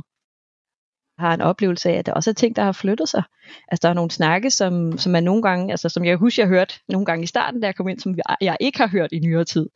Jeg 1.17 1.25
har 1.27 1.33
en 1.33 1.41
oplevelse 1.41 1.89
af, 1.89 1.93
at 1.93 2.05
der 2.05 2.13
også 2.13 2.29
er 2.29 2.33
ting, 2.33 2.55
der 2.55 2.63
har 2.63 2.71
flyttet 2.71 3.09
sig. 3.09 3.23
Altså 3.67 3.79
der 3.81 3.89
er 3.89 3.93
nogle 3.93 4.11
snakke, 4.11 4.49
som, 4.49 4.97
som 4.97 5.15
er 5.15 5.19
nogle 5.19 5.41
gange, 5.41 5.71
altså 5.71 5.89
som 5.89 6.05
jeg 6.05 6.17
husker, 6.17 6.43
jeg 6.43 6.49
hørte 6.49 6.73
nogle 6.89 7.05
gange 7.05 7.23
i 7.23 7.27
starten, 7.27 7.61
da 7.61 7.67
jeg 7.67 7.75
kom 7.75 7.87
ind, 7.87 7.99
som 7.99 8.15
jeg 8.41 8.57
ikke 8.59 8.77
har 8.77 8.87
hørt 8.87 9.11
i 9.11 9.19
nyere 9.19 9.43
tid. 9.43 9.69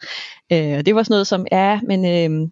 Øh, 0.52 0.58
det 0.86 0.96
var 0.96 1.04
sådan 1.04 1.14
noget 1.14 1.28
som, 1.28 1.48
ja, 1.52 1.80
men, 1.82 2.06
øh, 2.06 2.50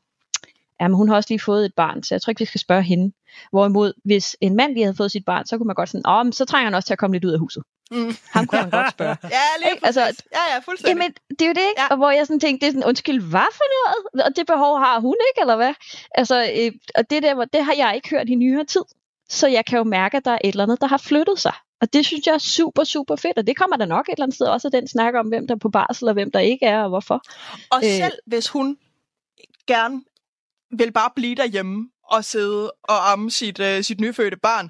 ja, 0.82 0.88
men 0.88 0.96
hun 0.96 1.10
har 1.10 1.16
også 1.16 1.30
lige 1.30 1.40
fået 1.40 1.66
et 1.66 1.74
barn, 1.76 2.04
så 2.04 2.16
jeg 2.16 2.22
tror 2.22 2.32
ikke, 2.32 2.40
vi 2.40 2.46
skal 2.46 2.62
spørge 2.62 2.84
hende. 2.84 3.14
Hvorimod, 3.52 3.94
hvis 4.04 4.38
en 4.42 4.56
mand 4.56 4.74
lige 4.74 4.84
havde 4.84 4.98
fået 4.98 5.12
sit 5.12 5.26
barn, 5.26 5.46
så 5.46 5.58
kunne 5.58 5.68
man 5.68 5.76
godt 5.76 5.90
sådan, 5.90 6.08
åh, 6.08 6.26
men 6.26 6.34
så 6.34 6.46
trænger 6.46 6.66
han 6.66 6.76
også 6.76 6.88
til 6.88 6.94
at 6.94 7.00
komme 7.00 7.16
lidt 7.16 7.26
ud 7.26 7.32
af 7.32 7.40
huset. 7.40 7.64
Mm. 7.92 8.16
Ham 8.32 8.48
kunne 8.48 8.60
han 8.60 8.70
godt 8.70 8.92
spørge. 8.92 9.18
Ja, 9.24 9.46
lige 9.60 9.72
Ikke? 9.74 9.86
Altså. 9.86 10.02
Ja, 10.02 10.54
ja, 10.54 10.60
fuldstændig. 10.60 11.02
Jamen, 11.02 11.14
det 11.30 11.42
er 11.42 11.46
jo 11.48 11.54
det, 11.54 11.70
ikke? 11.70 11.82
Ja. 11.82 11.88
Og 11.88 11.98
hvor 11.98 12.12
jeg 12.12 12.28
sådan 12.28 12.40
tænkte, 12.40 12.66
det 12.66 12.68
er 12.68 12.74
sådan, 12.78 12.88
undskyld, 12.88 13.22
hvad 13.22 13.50
for 13.54 13.64
noget? 13.76 14.26
Og 14.26 14.36
det 14.36 14.48
behov 14.48 14.80
har 14.80 15.00
hun 15.00 15.16
ikke, 15.30 15.42
eller 15.42 15.56
hvad? 15.56 15.74
Altså, 16.16 16.52
øh, 16.58 16.72
og 16.96 17.10
det 17.10 17.24
der, 17.24 17.46
det 17.46 17.66
har 17.66 17.74
jeg 17.74 17.96
ikke 17.96 18.10
hørt 18.10 18.30
i 18.30 18.36
nyere 18.36 18.64
tid. 18.66 18.82
Så 19.30 19.48
jeg 19.48 19.66
kan 19.66 19.78
jo 19.78 19.84
mærke, 19.84 20.18
at 20.18 20.26
der 20.26 20.32
er 20.32 20.40
et 20.44 20.50
eller 20.50 20.64
andet, 20.64 20.82
der 20.82 20.88
har 20.88 20.98
flyttet 20.98 21.40
sig. 21.40 21.54
Og 21.82 21.94
det 21.94 22.06
synes 22.06 22.28
jeg 22.28 22.34
er 22.34 22.38
super, 22.38 22.84
super 22.84 23.16
fedt. 23.16 23.38
Og 23.38 23.48
det 23.48 23.58
kommer 23.58 23.78
der 23.78 23.86
nok 23.86 24.10
et 24.10 24.14
eller 24.14 24.24
andet 24.24 24.36
sted 24.36 24.48
også 24.48 24.68
af 24.68 24.72
den 24.72 24.88
snak 24.88 25.14
om, 25.14 25.28
hvem 25.28 25.48
der 25.48 25.56
er 25.56 25.60
på 25.60 25.70
barsel, 25.70 26.08
og 26.08 26.14
hvem 26.14 26.32
der 26.32 26.40
ikke 26.40 26.66
er, 26.66 26.84
og 26.84 26.90
hvorfor. 26.90 27.22
Og 27.72 27.78
Øh. 27.84 27.90
selv 27.90 28.14
hvis 28.26 28.48
hun 28.48 28.78
gerne 29.68 30.02
vil 30.72 30.92
bare 30.92 31.10
blive 31.16 31.36
derhjemme 31.36 31.90
og 32.04 32.26
sidde 32.26 32.72
og 32.84 33.12
amme 33.12 33.32
sit, 33.32 33.60
øh, 33.60 33.84
sit 33.84 34.00
nyfødte 34.02 34.38
barn, 34.38 34.70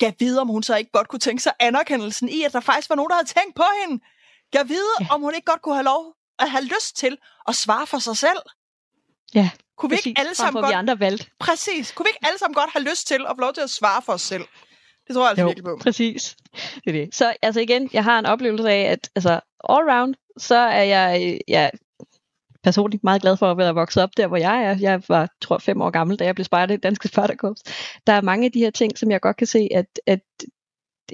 kan 0.00 0.14
vide, 0.18 0.40
om 0.40 0.48
hun 0.48 0.62
så 0.62 0.76
ikke 0.76 0.90
godt 0.92 1.08
kunne 1.08 1.20
tænke 1.20 1.42
sig 1.42 1.52
anerkendelsen 1.60 2.28
i, 2.28 2.42
at 2.42 2.52
der 2.52 2.60
faktisk 2.60 2.88
var 2.90 2.96
nogen, 2.96 3.10
der 3.10 3.16
havde 3.16 3.28
tænkt 3.28 3.56
på 3.56 3.64
hende. 3.86 4.04
Jeg 4.52 4.68
vide, 4.68 4.94
ja. 5.00 5.06
Om 5.10 5.20
hun 5.20 5.34
ikke 5.34 5.44
godt 5.44 5.62
kunne 5.62 5.74
have 5.74 5.84
lov 5.84 6.14
at 6.38 6.50
have 6.50 6.64
lyst 6.64 6.96
til 6.96 7.16
at 7.48 7.54
svare 7.54 7.86
for 7.86 7.98
sig 7.98 8.16
selv. 8.16 8.38
Ja, 9.34 9.50
Kunne 9.78 9.90
vi 9.90 9.96
Præcis, 9.96 10.06
ikke 10.06 10.20
alle 10.20 10.34
sammen 10.34 10.62
godt... 10.62 10.70
vi 10.70 10.74
andre 10.74 11.00
valgte. 11.00 11.26
Præcis. 11.40 11.92
Kunne 11.92 12.04
vi 12.04 12.08
ikke 12.08 12.26
alle 12.26 12.38
sammen 12.38 12.54
godt 12.54 12.70
have 12.72 12.84
lyst 12.84 13.06
til 13.06 13.14
at 13.28 13.32
få 13.36 13.40
lov 13.40 13.52
til 13.52 13.60
at 13.60 13.70
svare 13.70 14.02
for 14.02 14.12
os 14.12 14.22
selv? 14.22 14.44
Det 15.06 15.14
tror 15.14 15.22
jeg 15.22 15.28
altså 15.30 15.42
Jo, 15.42 15.46
virkelig 15.46 15.64
på. 15.64 15.78
præcis. 15.82 16.36
Det 16.54 16.86
er 16.86 16.92
det. 16.92 17.14
Så 17.14 17.34
altså 17.42 17.60
igen, 17.60 17.90
jeg 17.92 18.04
har 18.04 18.18
en 18.18 18.26
oplevelse 18.26 18.70
af, 18.70 18.80
at 18.92 19.10
altså, 19.14 19.30
all 19.68 19.90
round, 19.90 20.14
så 20.38 20.56
er 20.56 20.82
jeg, 20.82 21.38
jeg 21.48 21.70
personligt 22.64 23.04
meget 23.04 23.22
glad 23.22 23.36
for 23.36 23.50
at 23.50 23.56
være 23.58 23.74
vokset 23.74 24.02
op 24.02 24.10
der, 24.16 24.26
hvor 24.26 24.36
jeg 24.36 24.64
er. 24.64 24.76
Jeg 24.80 25.02
var, 25.08 25.28
tror 25.40 25.58
fem 25.58 25.80
år 25.80 25.90
gammel, 25.90 26.18
da 26.18 26.24
jeg 26.24 26.34
blev 26.34 26.44
spejder 26.44 26.74
i 26.74 26.76
danske 26.76 27.08
spejderkorps. 27.08 27.62
Der 28.06 28.12
er 28.12 28.20
mange 28.20 28.44
af 28.44 28.52
de 28.52 28.58
her 28.58 28.70
ting, 28.70 28.98
som 28.98 29.10
jeg 29.10 29.20
godt 29.20 29.36
kan 29.36 29.46
se, 29.46 29.68
at, 29.74 30.00
at 30.06 30.20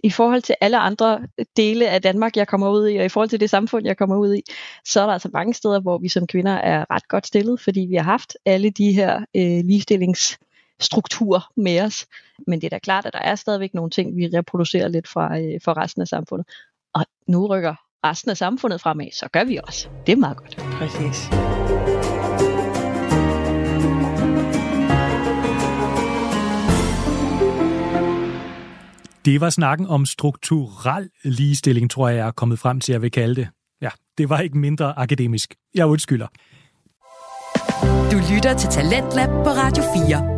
i 0.03 0.11
forhold 0.11 0.43
til 0.43 0.55
alle 0.61 0.79
andre 0.79 1.27
dele 1.57 1.89
af 1.89 2.03
Danmark, 2.03 2.37
jeg 2.37 2.49
kommer 2.49 2.71
ud 2.71 2.89
i, 2.89 2.97
og 2.97 3.05
i 3.05 3.09
forhold 3.09 3.29
til 3.29 3.41
det 3.41 3.51
samfund, 3.51 3.87
jeg 3.87 3.97
kommer 3.97 4.17
ud 4.17 4.35
i, 4.35 4.43
så 4.85 5.01
er 5.01 5.07
der 5.07 5.13
altså 5.13 5.31
mange 5.33 5.55
steder, 5.55 5.81
hvor 5.81 5.99
vi 5.99 6.09
som 6.09 6.27
kvinder 6.27 6.53
er 6.53 6.85
ret 6.91 7.09
godt 7.09 7.27
stillet, 7.27 7.61
fordi 7.61 7.81
vi 7.81 7.95
har 7.95 8.03
haft 8.03 8.37
alle 8.45 8.71
de 8.71 8.93
her 8.93 9.17
øh, 9.37 9.65
ligestillingsstrukturer 9.65 11.53
med 11.57 11.81
os. 11.81 12.07
Men 12.47 12.61
det 12.61 12.67
er 12.67 12.71
da 12.71 12.79
klart, 12.79 13.07
at 13.07 13.13
der 13.13 13.19
er 13.19 13.35
stadigvæk 13.35 13.75
nogle 13.75 13.91
ting, 13.91 14.17
vi 14.17 14.31
reproducerer 14.35 14.89
lidt 14.89 15.09
fra, 15.09 15.39
øh, 15.39 15.61
fra 15.65 15.73
resten 15.73 16.03
af 16.03 16.09
samfundet. 16.09 16.49
Og 16.95 17.05
nu 17.27 17.47
rykker 17.47 17.75
resten 18.05 18.31
af 18.31 18.37
samfundet 18.37 18.81
fremad, 18.81 19.09
så 19.13 19.29
gør 19.33 19.45
vi 19.45 19.59
også. 19.67 19.89
Det 20.07 20.13
er 20.13 20.17
meget 20.17 20.37
godt. 20.37 20.57
Præcis. 20.57 21.31
Det 29.25 29.41
var 29.41 29.51
snakken 29.51 29.87
om 29.87 30.07
strukturel 30.07 31.11
ligestilling, 31.25 31.91
tror 31.91 32.09
jeg, 32.09 32.17
jeg 32.17 32.27
er 32.27 32.31
kommet 32.31 32.59
frem 32.59 32.81
til, 32.81 32.93
at 32.93 32.95
jeg 32.95 33.03
vil 33.03 33.11
kalde 33.11 33.35
det. 33.35 33.49
Ja, 33.83 33.91
det 34.19 34.29
var 34.29 34.39
ikke 34.39 34.59
mindre 34.59 34.99
akademisk. 34.99 35.55
Jeg 35.75 35.87
undskylder. 35.87 36.27
Du 38.13 38.17
lytter 38.35 38.55
til 38.59 38.69
Talentlab 38.71 39.29
på 39.29 39.51
Radio 39.51 39.83
4. 40.09 40.34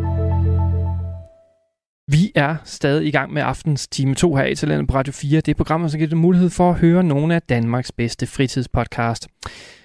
Vi 2.11 2.32
er 2.34 2.57
stadig 2.64 3.07
i 3.07 3.11
gang 3.11 3.32
med 3.32 3.42
aftens 3.42 3.88
time 3.88 4.14
2 4.14 4.34
her 4.34 4.44
i 4.44 4.54
Talentet 4.54 4.88
på 4.88 4.94
Radio 4.94 5.12
4. 5.12 5.40
Det 5.40 5.48
er 5.48 5.57
programmet, 5.57 5.90
som 5.90 5.98
giver 5.98 6.09
dig 6.09 6.18
mulighed 6.18 6.50
for 6.50 6.70
at 6.70 6.78
høre 6.78 7.04
nogle 7.04 7.34
af 7.34 7.42
Danmarks 7.42 7.92
bedste 7.92 8.26
fritidspodcast. 8.26 9.28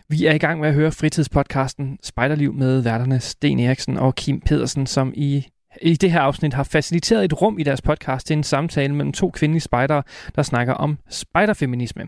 Vi 0.10 0.26
er 0.26 0.34
i 0.34 0.38
gang 0.38 0.60
med 0.60 0.70
at 0.70 0.76
høre 0.76 0.92
fritidspodcasten 0.92 1.98
Spejderliv 2.04 2.54
med 2.54 2.82
værterne 2.82 3.20
Sten 3.20 3.60
Eriksen 3.60 3.98
og 3.98 4.16
Kim 4.16 4.42
Pedersen, 4.42 4.88
som 4.88 5.14
i 5.16 5.48
i 5.82 5.96
det 5.96 6.12
her 6.12 6.20
afsnit 6.22 6.54
har 6.54 6.64
faciliteret 6.64 7.26
et 7.26 7.42
rum 7.42 7.60
i 7.60 7.64
deres 7.64 7.82
podcast 7.82 8.28
til 8.28 8.38
en 8.38 8.44
samtale 8.44 8.96
mellem 8.96 9.14
to 9.14 9.30
kvindelige 9.30 9.62
spejdere, 9.62 10.04
der 10.36 10.44
snakker 10.44 10.74
om 10.74 10.98
spejderfeminisme. 11.10 12.08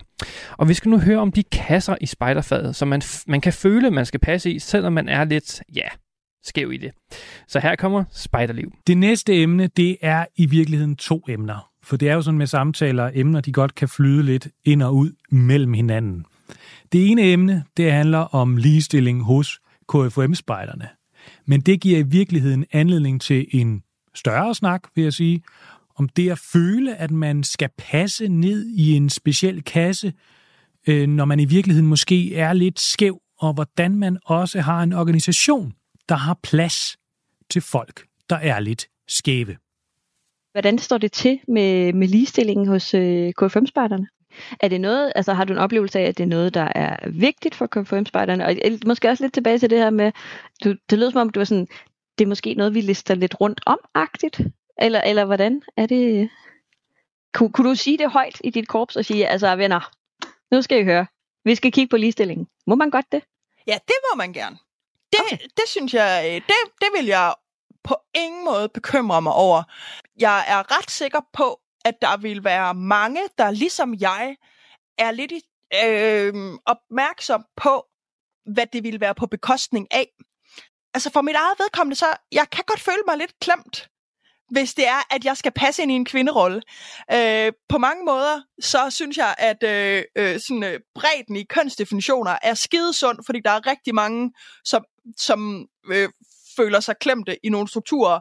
Og 0.52 0.70
vi 0.70 0.74
skal 0.74 0.90
nu 0.90 1.00
høre 1.00 1.20
om 1.20 1.32
de 1.32 1.44
kasser 1.44 1.96
i 2.02 2.06
spejderfaget, 2.06 2.76
som 2.76 2.88
man, 2.88 3.02
f- 3.02 3.24
man 3.28 3.42
kan 3.42 3.54
føle, 3.54 3.92
man 3.92 4.06
skal 4.06 4.20
passe 4.20 4.52
i, 4.52 4.60
selvom 4.60 4.94
man 4.94 5.10
er 5.10 5.24
lidt, 5.24 5.62
ja, 5.76 5.88
skæv 6.44 6.72
i 6.72 6.78
det. 6.78 6.92
Så 7.48 7.60
her 7.60 7.76
kommer 7.76 8.04
spejderliv. 8.12 8.74
Det 8.88 8.98
næste 8.98 9.42
emne, 9.42 9.68
det 9.68 9.98
er 10.02 10.26
i 10.36 10.46
virkeligheden 10.46 10.96
to 10.96 11.22
emner. 11.28 11.70
For 11.84 11.98
det 11.98 12.10
er 12.10 12.14
jo 12.14 12.22
sådan 12.22 12.38
med 12.38 12.48
samtaler, 12.48 13.12
emner, 13.14 13.42
de 13.42 13.52
godt 13.52 13.76
kan 13.76 13.90
flyde 13.90 14.24
lidt 14.24 14.48
ind 14.66 14.84
og 14.84 14.96
ud 14.96 15.12
mellem 15.32 15.74
hinanden. 15.74 16.26
Det 16.92 17.12
ene 17.12 17.22
emne, 17.22 17.64
det 17.78 17.92
handler 17.92 18.20
om 18.20 18.58
ligestilling 18.58 19.24
hos 19.24 19.60
KFM-spejderne. 19.90 20.88
Men 21.46 21.62
det 21.62 21.82
giver 21.82 22.00
i 22.00 22.04
virkeligheden 22.04 22.66
anledning 22.72 23.22
til 23.22 23.48
en 23.52 23.84
større 24.16 24.56
snak, 24.56 24.84
vil 24.96 25.04
jeg 25.04 25.14
sige, 25.14 25.44
om 25.96 26.10
det 26.10 26.32
at 26.32 26.40
føle, 26.40 26.96
at 26.96 27.12
man 27.12 27.44
skal 27.44 27.70
passe 27.78 28.28
ned 28.28 28.68
i 28.68 28.94
en 28.94 29.10
speciel 29.10 29.64
kasse, 29.64 30.14
øh, 30.88 31.08
når 31.08 31.26
man 31.26 31.40
i 31.40 31.46
virkeligheden 31.46 31.88
måske 31.88 32.36
er 32.36 32.54
lidt 32.54 32.80
skæv, 32.80 33.20
og 33.40 33.54
hvordan 33.54 33.96
man 33.96 34.18
også 34.26 34.62
har 34.62 34.84
en 34.84 34.94
organisation, 34.94 35.74
der 36.10 36.16
har 36.16 36.40
plads 36.44 36.98
til 37.50 37.62
folk, 37.62 38.08
der 38.30 38.36
er 38.36 38.60
lidt 38.60 38.88
skæve. 39.08 39.58
Hvordan 40.52 40.78
står 40.78 40.98
det 40.98 41.12
til 41.12 41.40
med, 41.48 41.94
med 41.94 42.08
ligestillingen 42.08 42.68
hos 42.68 42.94
øh, 42.94 43.34
KFM-spejderne? 43.34 44.08
Er 44.60 44.68
det 44.68 44.82
noget, 44.82 45.14
altså 45.16 45.34
har 45.34 45.46
du 45.46 45.54
en 45.54 45.60
oplevelse 45.60 46.00
af, 46.00 46.04
at 46.04 46.18
det 46.18 46.24
er 46.24 46.28
noget, 46.28 46.54
der 46.54 46.68
er 46.76 47.10
vigtigt 47.10 47.56
for 47.56 47.68
KFM-spejderne? 47.68 48.46
Og 48.46 48.56
øh, 48.66 48.80
måske 48.86 49.10
også 49.10 49.24
lidt 49.24 49.34
tilbage 49.34 49.60
til 49.60 49.70
det 49.70 49.78
her 49.78 49.90
med, 49.90 50.12
du, 50.64 50.76
det 50.90 51.00
lød 51.00 51.12
som 51.12 51.22
om, 51.22 51.30
du 51.30 51.40
var 51.40 51.46
sådan, 51.46 51.68
det 52.18 52.24
er 52.24 52.30
måske 52.30 52.54
noget, 52.54 52.74
vi 52.74 52.82
lister 52.82 53.16
lidt 53.16 53.42
rundt 53.42 53.62
om-agtigt? 53.66 54.42
Eller, 54.82 55.02
eller 55.02 55.26
hvordan 55.26 55.62
er 55.78 55.86
det? 55.86 56.30
Kun, 57.34 57.52
kunne 57.52 57.70
du 57.70 57.76
sige 57.76 57.98
det 57.98 58.12
højt 58.12 58.42
i 58.44 58.50
dit 58.50 58.68
korps 58.68 58.96
og 58.96 59.06
sige, 59.06 59.28
altså 59.28 59.56
venner, 59.56 59.92
nu 60.52 60.62
skal 60.62 60.82
I 60.82 60.84
høre, 60.84 61.06
vi 61.46 61.56
skal 61.56 61.72
kigge 61.72 61.90
på 61.90 61.98
ligestillingen. 61.98 62.48
Må 62.68 62.76
man 62.76 62.90
godt 62.90 63.06
det? 63.12 63.24
Ja, 63.68 63.78
det 63.88 63.96
må 64.12 64.18
man 64.18 64.34
gerne. 64.34 64.58
Det, 65.14 65.22
okay. 65.26 65.38
det 65.58 65.68
synes 65.68 65.94
jeg, 65.94 66.26
øh, 66.26 66.36
det, 66.36 66.60
det 66.82 66.90
vil 66.98 67.06
jeg 67.06 67.34
på 67.84 67.96
ingen 68.14 68.46
måde 68.46 68.70
bekymre 68.70 69.22
mig 69.22 69.34
over. 69.34 69.64
Jeg 70.20 70.46
er 70.48 70.78
ret 70.78 70.92
sikker 70.92 71.22
på, 71.34 71.60
at 71.86 72.02
der 72.02 72.18
vil 72.18 72.44
være 72.44 72.74
mange, 72.74 73.22
der 73.38 73.52
ligesom 73.52 73.94
jeg 74.00 74.36
er 74.98 75.12
lidt 75.12 75.32
i, 75.32 75.42
øh, 75.86 76.34
opmærksom 76.66 77.46
på, 77.58 77.86
hvad 78.54 78.68
det 78.74 78.84
vil 78.84 79.00
være 79.00 79.16
på 79.16 79.28
bekostning 79.28 79.88
af. 79.92 80.08
Altså 80.94 81.10
for 81.10 81.22
mit 81.22 81.36
eget 81.36 81.60
vedkommende, 81.60 81.96
så 81.96 82.06
jeg 82.32 82.50
kan 82.50 82.64
godt 82.68 82.80
føle 82.80 83.04
mig 83.08 83.18
lidt 83.18 83.40
klemt, 83.40 83.90
hvis 84.52 84.74
det 84.74 84.88
er, 84.88 85.16
at 85.16 85.26
jeg 85.26 85.38
skal 85.38 85.52
passe 85.52 85.82
ind 85.82 85.92
i 85.92 85.96
en 85.96 86.06
kvinderolle. 86.06 86.62
Øh, 87.14 87.52
på 87.70 87.78
mange 87.78 88.06
måder, 88.06 88.42
så 88.62 88.90
synes 88.90 89.18
jeg, 89.18 89.36
at 89.38 89.64
øh, 89.64 90.04
øh, 90.16 90.40
sådan, 90.40 90.64
øh, 90.64 90.80
bredden 90.96 91.36
i 91.36 91.44
kønsdefinitioner 91.44 92.38
er 92.44 92.54
skidesund, 92.54 93.18
fordi 93.26 93.40
der 93.46 93.52
er 93.52 93.68
rigtig 93.68 93.96
mange, 93.96 94.34
som, 94.66 94.86
som 95.18 95.68
øh, 95.88 96.10
føler 96.56 96.80
sig 96.80 96.96
klemte 97.00 97.46
i 97.46 97.50
nogle 97.50 97.68
strukturer, 97.68 98.20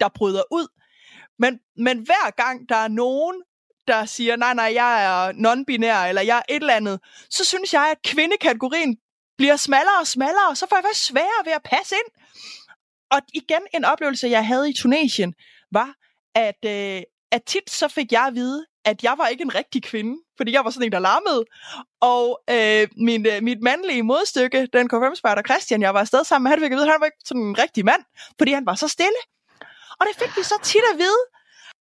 der 0.00 0.08
bryder 0.08 0.42
ud. 0.50 0.66
Men, 1.38 1.58
men 1.76 1.98
hver 1.98 2.30
gang 2.30 2.68
der 2.68 2.76
er 2.76 2.88
nogen, 2.88 3.42
der 3.86 4.04
siger, 4.04 4.36
nej, 4.36 4.54
nej, 4.54 4.70
jeg 4.74 5.04
er 5.04 5.32
non-binær, 5.32 6.08
eller 6.08 6.22
jeg 6.22 6.36
er 6.38 6.54
et 6.54 6.60
eller 6.60 6.74
andet, 6.74 7.00
så 7.30 7.44
synes 7.44 7.72
jeg, 7.72 7.90
at 7.90 8.02
kvindekategorien 8.04 8.96
bliver 9.38 9.56
smallere 9.56 10.00
og 10.00 10.06
smallere, 10.06 10.48
og 10.48 10.56
så 10.56 10.66
får 10.68 10.76
jeg 10.76 10.84
faktisk 10.84 11.06
sværere 11.06 11.44
ved 11.44 11.52
at 11.52 11.62
passe 11.64 11.94
ind. 11.94 12.22
Og 13.10 13.20
igen, 13.34 13.62
en 13.74 13.84
oplevelse, 13.84 14.28
jeg 14.28 14.46
havde 14.46 14.70
i 14.70 14.72
Tunesien, 14.72 15.34
var, 15.72 15.94
at, 16.34 16.64
øh, 16.64 17.02
at 17.32 17.44
tit 17.46 17.70
så 17.70 17.88
fik 17.88 18.12
jeg 18.12 18.24
at 18.26 18.34
vide, 18.34 18.66
at 18.84 19.02
jeg 19.02 19.14
var 19.18 19.26
ikke 19.26 19.42
en 19.42 19.54
rigtig 19.54 19.82
kvinde, 19.82 20.16
fordi 20.36 20.52
jeg 20.52 20.64
var 20.64 20.70
sådan 20.70 20.86
en, 20.86 20.92
der 20.92 20.98
larmede. 20.98 21.44
Og 22.00 22.42
øh, 22.50 22.88
min, 22.96 23.26
øh, 23.26 23.42
mit 23.42 23.60
mandlige 23.62 24.02
modstykke, 24.02 24.68
den 24.72 24.88
KFM-spejder 24.88 25.42
Christian, 25.42 25.82
jeg 25.82 25.94
var 25.94 26.00
afsted 26.00 26.24
sammen 26.24 26.42
med, 26.44 26.50
han 26.50 26.60
fik 26.60 26.72
at 26.72 26.76
vide, 26.76 26.86
at 26.86 26.92
han 26.92 27.00
var 27.00 27.06
ikke 27.06 27.24
sådan 27.24 27.42
en 27.42 27.58
rigtig 27.58 27.84
mand, 27.84 28.02
fordi 28.38 28.52
han 28.52 28.66
var 28.66 28.74
så 28.74 28.88
stille. 28.88 29.20
Og 29.98 30.06
det 30.06 30.14
fik 30.22 30.36
vi 30.36 30.42
så 30.42 30.54
tit 30.62 30.84
at 30.92 30.98
vide. 30.98 31.22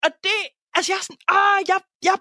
Og 0.03 0.09
det, 0.23 0.39
altså 0.75 0.91
jeg 0.91 0.97
er 0.97 1.03
sådan, 1.03 1.23
ah, 1.27 1.59
jeg, 1.67 1.79
jeg, 2.03 2.17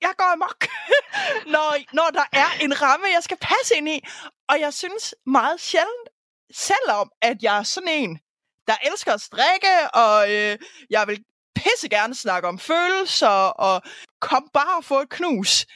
jeg 0.00 0.12
går 0.16 0.28
amok, 0.32 0.60
når, 1.54 1.68
når 1.98 2.08
der 2.18 2.26
er 2.32 2.50
en 2.64 2.82
ramme, 2.82 3.06
jeg 3.14 3.22
skal 3.22 3.38
passe 3.40 3.76
ind 3.76 3.88
i. 3.88 3.98
Og 4.48 4.60
jeg 4.60 4.74
synes 4.74 5.14
meget 5.26 5.60
sjældent, 5.60 6.08
selvom 6.52 7.10
at 7.22 7.36
jeg 7.42 7.58
er 7.58 7.62
sådan 7.62 7.88
en, 7.88 8.20
der 8.66 8.74
elsker 8.92 9.12
at 9.12 9.20
strikke, 9.20 9.74
og 9.94 10.32
øh, 10.32 10.58
jeg 10.90 11.04
vil 11.06 11.24
pisse 11.54 11.88
gerne 11.88 12.14
snakke 12.14 12.48
om 12.48 12.58
følelser, 12.58 13.46
og 13.66 13.82
kom 14.20 14.48
bare 14.54 14.76
og 14.78 14.84
få 14.84 15.00
et 15.00 15.08
knus. 15.08 15.66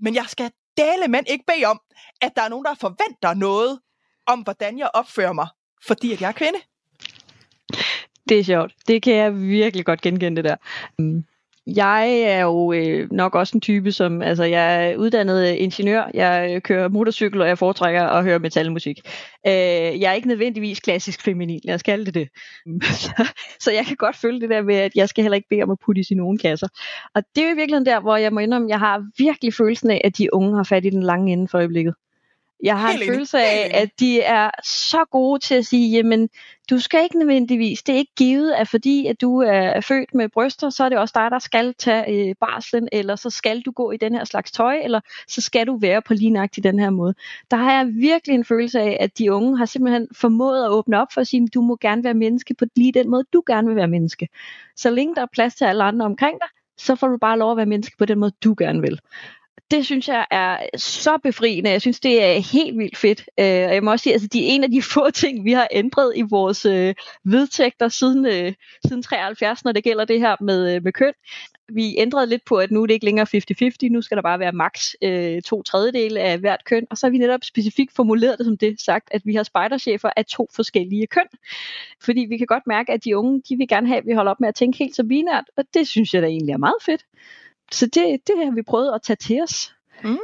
Men 0.00 0.14
jeg 0.14 0.24
skal 0.28 0.50
dale 0.76 1.08
men 1.08 1.24
ikke 1.26 1.44
bede 1.46 1.64
om, 1.64 1.80
at 2.20 2.32
der 2.36 2.42
er 2.42 2.48
nogen, 2.48 2.64
der 2.64 2.74
forventer 2.74 3.34
noget 3.34 3.80
om, 4.26 4.40
hvordan 4.40 4.78
jeg 4.78 4.90
opfører 4.94 5.32
mig, 5.32 5.48
fordi 5.86 6.12
at 6.12 6.20
jeg 6.20 6.28
er 6.28 6.32
kvinde. 6.32 6.58
Det 8.28 8.38
er 8.38 8.44
sjovt. 8.44 8.72
Det 8.88 9.02
kan 9.02 9.14
jeg 9.14 9.40
virkelig 9.40 9.86
godt 9.86 10.00
genkende 10.00 10.42
det 10.42 10.44
der. 10.44 10.56
Mm 10.98 11.24
jeg 11.66 12.20
er 12.20 12.42
jo 12.42 12.72
øh, 12.72 13.12
nok 13.12 13.34
også 13.34 13.56
en 13.56 13.60
type, 13.60 13.92
som, 13.92 14.22
altså 14.22 14.44
jeg 14.44 14.90
er 14.90 14.96
uddannet 14.96 15.46
ingeniør, 15.46 16.10
jeg 16.14 16.50
øh, 16.54 16.62
kører 16.62 16.88
motorcykel, 16.88 17.40
og 17.40 17.48
jeg 17.48 17.58
foretrækker 17.58 18.02
at 18.02 18.24
høre 18.24 18.38
metalmusik. 18.38 19.00
Øh, 19.46 19.52
jeg 20.00 20.10
er 20.10 20.12
ikke 20.12 20.28
nødvendigvis 20.28 20.80
klassisk 20.80 21.22
feminin, 21.22 21.60
lad 21.64 21.74
os 21.74 21.82
kalde 21.82 22.04
det 22.04 22.14
det. 22.14 22.28
så, 23.04 23.28
så 23.60 23.72
jeg 23.72 23.86
kan 23.86 23.96
godt 23.96 24.16
følge 24.16 24.40
det 24.40 24.50
der 24.50 24.62
med, 24.62 24.74
at 24.74 24.92
jeg 24.94 25.08
skal 25.08 25.24
heller 25.24 25.36
ikke 25.36 25.48
bede 25.48 25.62
om 25.62 25.70
at 25.70 25.78
putte 25.84 26.02
i 26.10 26.14
nogen 26.14 26.38
kasser. 26.38 26.68
Og 27.14 27.22
det 27.36 27.44
er 27.44 27.48
jo 27.48 27.56
virkelig 27.56 27.86
der, 27.86 28.00
hvor 28.00 28.16
jeg 28.16 28.32
må 28.32 28.40
indrømme, 28.40 28.68
jeg 28.68 28.78
har 28.78 29.04
virkelig 29.18 29.54
følelsen 29.54 29.90
af, 29.90 30.00
at 30.04 30.18
de 30.18 30.34
unge 30.34 30.56
har 30.56 30.64
fat 30.64 30.84
i 30.84 30.90
den 30.90 31.02
lange 31.02 31.32
ende 31.32 31.48
for 31.48 31.58
øjeblikket. 31.58 31.94
Jeg 32.64 32.80
har 32.80 32.90
Helt 32.90 33.02
en 33.02 33.08
følelse 33.08 33.38
af, 33.38 33.70
at 33.74 33.90
de 34.00 34.20
er 34.20 34.50
så 34.64 35.04
gode 35.10 35.40
til 35.40 35.54
at 35.54 35.66
sige, 35.66 35.96
jamen, 35.96 36.28
du 36.70 36.78
skal 36.78 37.02
ikke 37.02 37.18
nødvendigvis, 37.18 37.82
det 37.82 37.92
er 37.92 37.96
ikke 37.96 38.14
givet, 38.16 38.52
at 38.52 38.68
fordi 38.68 39.06
at 39.06 39.20
du 39.20 39.38
er 39.38 39.80
født 39.80 40.14
med 40.14 40.28
bryster, 40.28 40.70
så 40.70 40.84
er 40.84 40.88
det 40.88 40.98
også 40.98 41.12
dig, 41.14 41.30
der 41.30 41.38
skal 41.38 41.74
tage 41.78 42.28
øh, 42.28 42.34
barslen, 42.40 42.88
eller 42.92 43.16
så 43.16 43.30
skal 43.30 43.60
du 43.60 43.70
gå 43.70 43.90
i 43.90 43.96
den 43.96 44.14
her 44.14 44.24
slags 44.24 44.52
tøj, 44.52 44.76
eller 44.84 45.00
så 45.28 45.40
skal 45.40 45.66
du 45.66 45.76
være 45.76 46.02
på 46.02 46.14
lignagtig 46.14 46.64
den 46.64 46.78
her 46.78 46.90
måde. 46.90 47.14
Der 47.50 47.56
har 47.56 47.72
jeg 47.72 47.88
virkelig 47.94 48.34
en 48.34 48.44
følelse 48.44 48.80
af, 48.80 48.96
at 49.00 49.18
de 49.18 49.32
unge 49.32 49.58
har 49.58 49.66
simpelthen 49.66 50.08
formået 50.12 50.64
at 50.64 50.70
åbne 50.70 51.00
op 51.00 51.08
for 51.14 51.20
at 51.20 51.26
sige, 51.26 51.48
du 51.54 51.62
må 51.62 51.76
gerne 51.80 52.04
være 52.04 52.14
menneske 52.14 52.54
på 52.54 52.64
lige 52.76 52.92
den 52.92 53.10
måde, 53.10 53.24
du 53.32 53.42
gerne 53.46 53.68
vil 53.68 53.76
være 53.76 53.88
menneske. 53.88 54.28
Så 54.76 54.90
længe 54.90 55.14
der 55.14 55.22
er 55.22 55.26
plads 55.32 55.54
til 55.54 55.64
alle 55.64 55.84
andre 55.84 56.06
omkring 56.06 56.38
dig, 56.40 56.48
så 56.78 56.96
får 56.96 57.08
du 57.08 57.16
bare 57.16 57.38
lov 57.38 57.50
at 57.50 57.56
være 57.56 57.66
menneske 57.66 57.96
på 57.98 58.04
den 58.04 58.18
måde, 58.18 58.32
du 58.44 58.54
gerne 58.58 58.80
vil 58.80 59.00
det 59.70 59.86
synes 59.86 60.08
jeg 60.08 60.26
er 60.30 60.58
så 60.76 61.18
befriende. 61.22 61.70
Jeg 61.70 61.80
synes, 61.80 62.00
det 62.00 62.24
er 62.24 62.38
helt 62.52 62.78
vildt 62.78 62.96
fedt. 62.96 63.20
Øh, 63.40 63.68
og 63.68 63.74
jeg 63.74 63.84
må 63.84 63.90
også 63.90 64.02
sige, 64.02 64.12
altså, 64.12 64.28
de 64.32 64.46
er 64.46 64.50
en 64.50 64.64
af 64.64 64.70
de 64.70 64.82
få 64.82 65.10
ting, 65.22 65.44
vi 65.44 65.52
har 65.52 65.68
ændret 65.70 66.12
i 66.16 66.22
vores 66.22 66.64
øh, 66.64 66.94
vedtægter 67.24 67.88
siden, 67.88 68.26
øh, 68.26 68.52
siden 68.86 69.02
73, 69.02 69.64
når 69.64 69.72
det 69.72 69.84
gælder 69.84 70.04
det 70.04 70.20
her 70.20 70.36
med, 70.40 70.74
øh, 70.74 70.84
med 70.84 70.92
køn. 70.92 71.12
Vi 71.68 71.94
ændrede 71.98 72.26
lidt 72.26 72.44
på, 72.44 72.56
at 72.56 72.70
nu 72.70 72.82
er 72.82 72.86
det 72.86 72.94
ikke 72.94 73.04
længere 73.04 73.26
50-50, 73.26 73.88
nu 73.90 74.02
skal 74.02 74.16
der 74.16 74.22
bare 74.22 74.38
være 74.38 74.52
maks 74.52 74.96
øh, 75.02 75.42
to 75.42 75.62
tredjedele 75.62 76.20
af 76.20 76.38
hvert 76.38 76.64
køn, 76.64 76.86
og 76.90 76.98
så 76.98 77.06
har 77.06 77.10
vi 77.10 77.18
netop 77.18 77.44
specifikt 77.44 77.92
formuleret 77.94 78.38
det 78.38 78.46
som 78.46 78.56
det 78.56 78.80
sagt, 78.80 79.08
at 79.10 79.22
vi 79.24 79.34
har 79.34 79.42
spejderchefer 79.42 80.10
af 80.16 80.24
to 80.24 80.48
forskellige 80.54 81.06
køn. 81.06 81.26
Fordi 82.00 82.26
vi 82.28 82.38
kan 82.38 82.46
godt 82.46 82.66
mærke, 82.66 82.92
at 82.92 83.04
de 83.04 83.16
unge, 83.16 83.42
de 83.48 83.56
vil 83.56 83.68
gerne 83.68 83.86
have, 83.86 83.98
at 83.98 84.06
vi 84.06 84.12
holder 84.12 84.30
op 84.30 84.40
med 84.40 84.48
at 84.48 84.54
tænke 84.54 84.78
helt 84.78 84.96
så 84.96 85.04
binært, 85.04 85.44
og 85.56 85.64
det 85.74 85.88
synes 85.88 86.14
jeg 86.14 86.22
da 86.22 86.26
egentlig 86.26 86.52
er 86.52 86.58
meget 86.58 86.82
fedt. 86.86 87.04
Så 87.72 87.86
det, 87.86 88.20
det 88.26 88.44
har 88.44 88.54
vi 88.54 88.62
prøvet 88.62 88.94
at 88.94 89.02
tage 89.02 89.16
til 89.16 89.42
os. 89.42 89.74
Mm. 90.04 90.18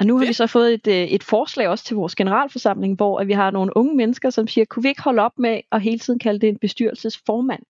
Og 0.00 0.06
nu 0.06 0.18
har 0.18 0.26
vi 0.26 0.32
så 0.32 0.46
fået 0.46 0.74
et, 0.74 0.86
øh, 0.86 1.08
et 1.08 1.22
forslag 1.22 1.68
også 1.68 1.84
til 1.84 1.96
vores 1.96 2.14
generalforsamling, 2.14 2.96
hvor 2.96 3.20
at 3.20 3.28
vi 3.28 3.32
har 3.32 3.50
nogle 3.50 3.76
unge 3.76 3.96
mennesker, 3.96 4.30
som 4.30 4.48
siger, 4.48 4.64
kunne 4.64 4.82
vi 4.82 4.88
ikke 4.88 5.02
holde 5.02 5.22
op 5.22 5.38
med 5.38 5.60
at 5.72 5.82
hele 5.82 5.98
tiden 5.98 6.18
kalde 6.18 6.40
det 6.40 6.48
en 6.48 6.58
bestyrelsesformand? 6.58 7.62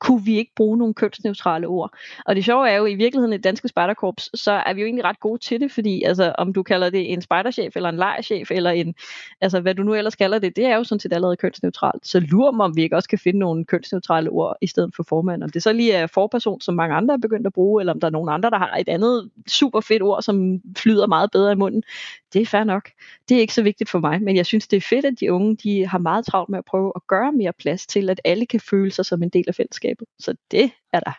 Kunne 0.00 0.24
vi 0.24 0.36
ikke 0.36 0.52
bruge 0.56 0.78
nogle 0.78 0.94
kønsneutrale 0.94 1.66
ord? 1.66 1.94
Og 2.26 2.36
det 2.36 2.44
sjove 2.44 2.70
er 2.70 2.76
jo, 2.76 2.86
i 2.86 2.94
virkeligheden 2.94 3.32
i 3.32 3.38
danske 3.38 3.68
spejderkorps, 3.68 4.40
så 4.40 4.52
er 4.52 4.74
vi 4.74 4.80
jo 4.80 4.84
egentlig 4.84 5.04
ret 5.04 5.20
gode 5.20 5.38
til 5.38 5.60
det, 5.60 5.72
fordi 5.72 6.02
altså, 6.02 6.34
om 6.38 6.52
du 6.52 6.62
kalder 6.62 6.90
det 6.90 7.12
en 7.12 7.22
spejderchef, 7.22 7.76
eller 7.76 7.88
en 7.88 7.96
lejerchef, 7.96 8.50
eller 8.50 8.70
en, 8.70 8.94
altså 9.40 9.60
hvad 9.60 9.74
du 9.74 9.82
nu 9.82 9.94
ellers 9.94 10.14
kalder 10.14 10.38
det, 10.38 10.56
det 10.56 10.64
er 10.64 10.76
jo 10.76 10.84
sådan 10.84 11.00
set 11.00 11.12
allerede 11.12 11.36
kønsneutralt. 11.36 12.06
Så 12.06 12.20
lurer 12.20 12.52
mig, 12.52 12.64
om 12.64 12.76
vi 12.76 12.82
ikke 12.82 12.96
også 12.96 13.08
kan 13.08 13.18
finde 13.18 13.38
nogle 13.38 13.64
kønsneutrale 13.64 14.30
ord 14.30 14.56
i 14.60 14.66
stedet 14.66 14.94
for 14.96 15.02
formand. 15.02 15.42
Om 15.42 15.50
det 15.50 15.62
så 15.62 15.72
lige 15.72 15.92
er 15.92 16.06
forperson, 16.06 16.60
som 16.60 16.74
mange 16.74 16.94
andre 16.94 17.14
er 17.14 17.18
begyndt 17.18 17.46
at 17.46 17.52
bruge, 17.52 17.82
eller 17.82 17.92
om 17.92 18.00
der 18.00 18.06
er 18.06 18.10
nogen 18.12 18.28
andre, 18.28 18.50
der 18.50 18.58
har 18.58 18.76
et 18.76 18.88
andet 18.88 19.30
super 19.46 19.80
fedt 19.80 20.02
ord, 20.02 20.22
som 20.22 20.60
flyder 20.76 21.06
meget 21.06 21.30
bedre 21.30 21.52
i 21.52 21.56
munden. 21.56 21.82
Det 22.32 22.42
er 22.42 22.46
fair 22.46 22.64
nok. 22.64 22.90
Det 23.28 23.36
er 23.36 23.40
ikke 23.40 23.54
så 23.54 23.62
vigtigt 23.62 23.90
for 23.90 23.98
mig, 23.98 24.22
men 24.22 24.36
jeg 24.36 24.46
synes, 24.46 24.68
det 24.68 24.76
er 24.76 24.80
fedt, 24.80 25.04
at 25.04 25.20
de 25.20 25.32
unge 25.32 25.56
de 25.56 25.86
har 25.86 25.98
meget 25.98 26.26
travlt 26.26 26.48
med 26.48 26.58
at 26.58 26.64
prøve 26.64 26.92
at 26.96 27.06
gøre 27.06 27.32
mere 27.32 27.52
plads 27.52 27.86
til, 27.86 28.10
at 28.10 28.20
alle 28.24 28.46
kan 28.46 28.60
føle 28.60 28.90
sig 28.90 29.06
som 29.06 29.22
en 29.22 29.28
del 29.28 29.44
af 29.48 29.54
fællesskabet. 29.54 29.87
Så 30.20 30.34
det 30.50 30.70
er 30.92 31.00
der. 31.00 31.12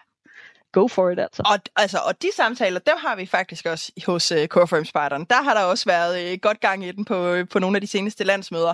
Go 0.72 0.88
for 0.88 1.10
it, 1.10 1.20
altså. 1.20 1.44
Og, 1.46 1.60
altså, 1.76 1.98
og 2.08 2.22
de 2.22 2.28
samtaler, 2.36 2.80
dem 2.80 2.94
har 2.98 3.16
vi 3.16 3.26
faktisk 3.26 3.66
også 3.66 3.92
hos 4.06 4.32
uh, 4.32 4.46
Core 4.46 4.86
Spejderen. 4.86 5.26
Der 5.30 5.44
har 5.44 5.54
der 5.54 5.62
også 5.64 5.86
været 5.86 6.34
uh, 6.34 6.40
godt 6.42 6.60
gang 6.60 6.86
i 6.86 6.92
den 6.92 7.06
på, 7.06 7.36
på 7.52 7.60
nogle 7.60 7.78
af 7.78 7.82
de 7.82 7.88
seneste 7.88 8.24
landsmøder, 8.24 8.74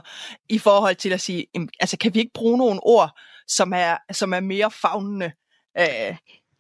i 0.50 0.58
forhold 0.60 0.96
til 0.96 1.14
at 1.14 1.22
sige, 1.22 1.46
jamen, 1.56 1.70
altså 1.80 1.98
kan 1.98 2.14
vi 2.14 2.20
ikke 2.20 2.34
bruge 2.34 2.58
nogle 2.58 2.80
ord, 2.84 3.20
som 3.48 3.74
er, 3.76 3.98
som 4.12 4.34
er 4.34 4.40
mere 4.40 4.72
fagnende? 4.72 5.32
Uh, 5.80 6.16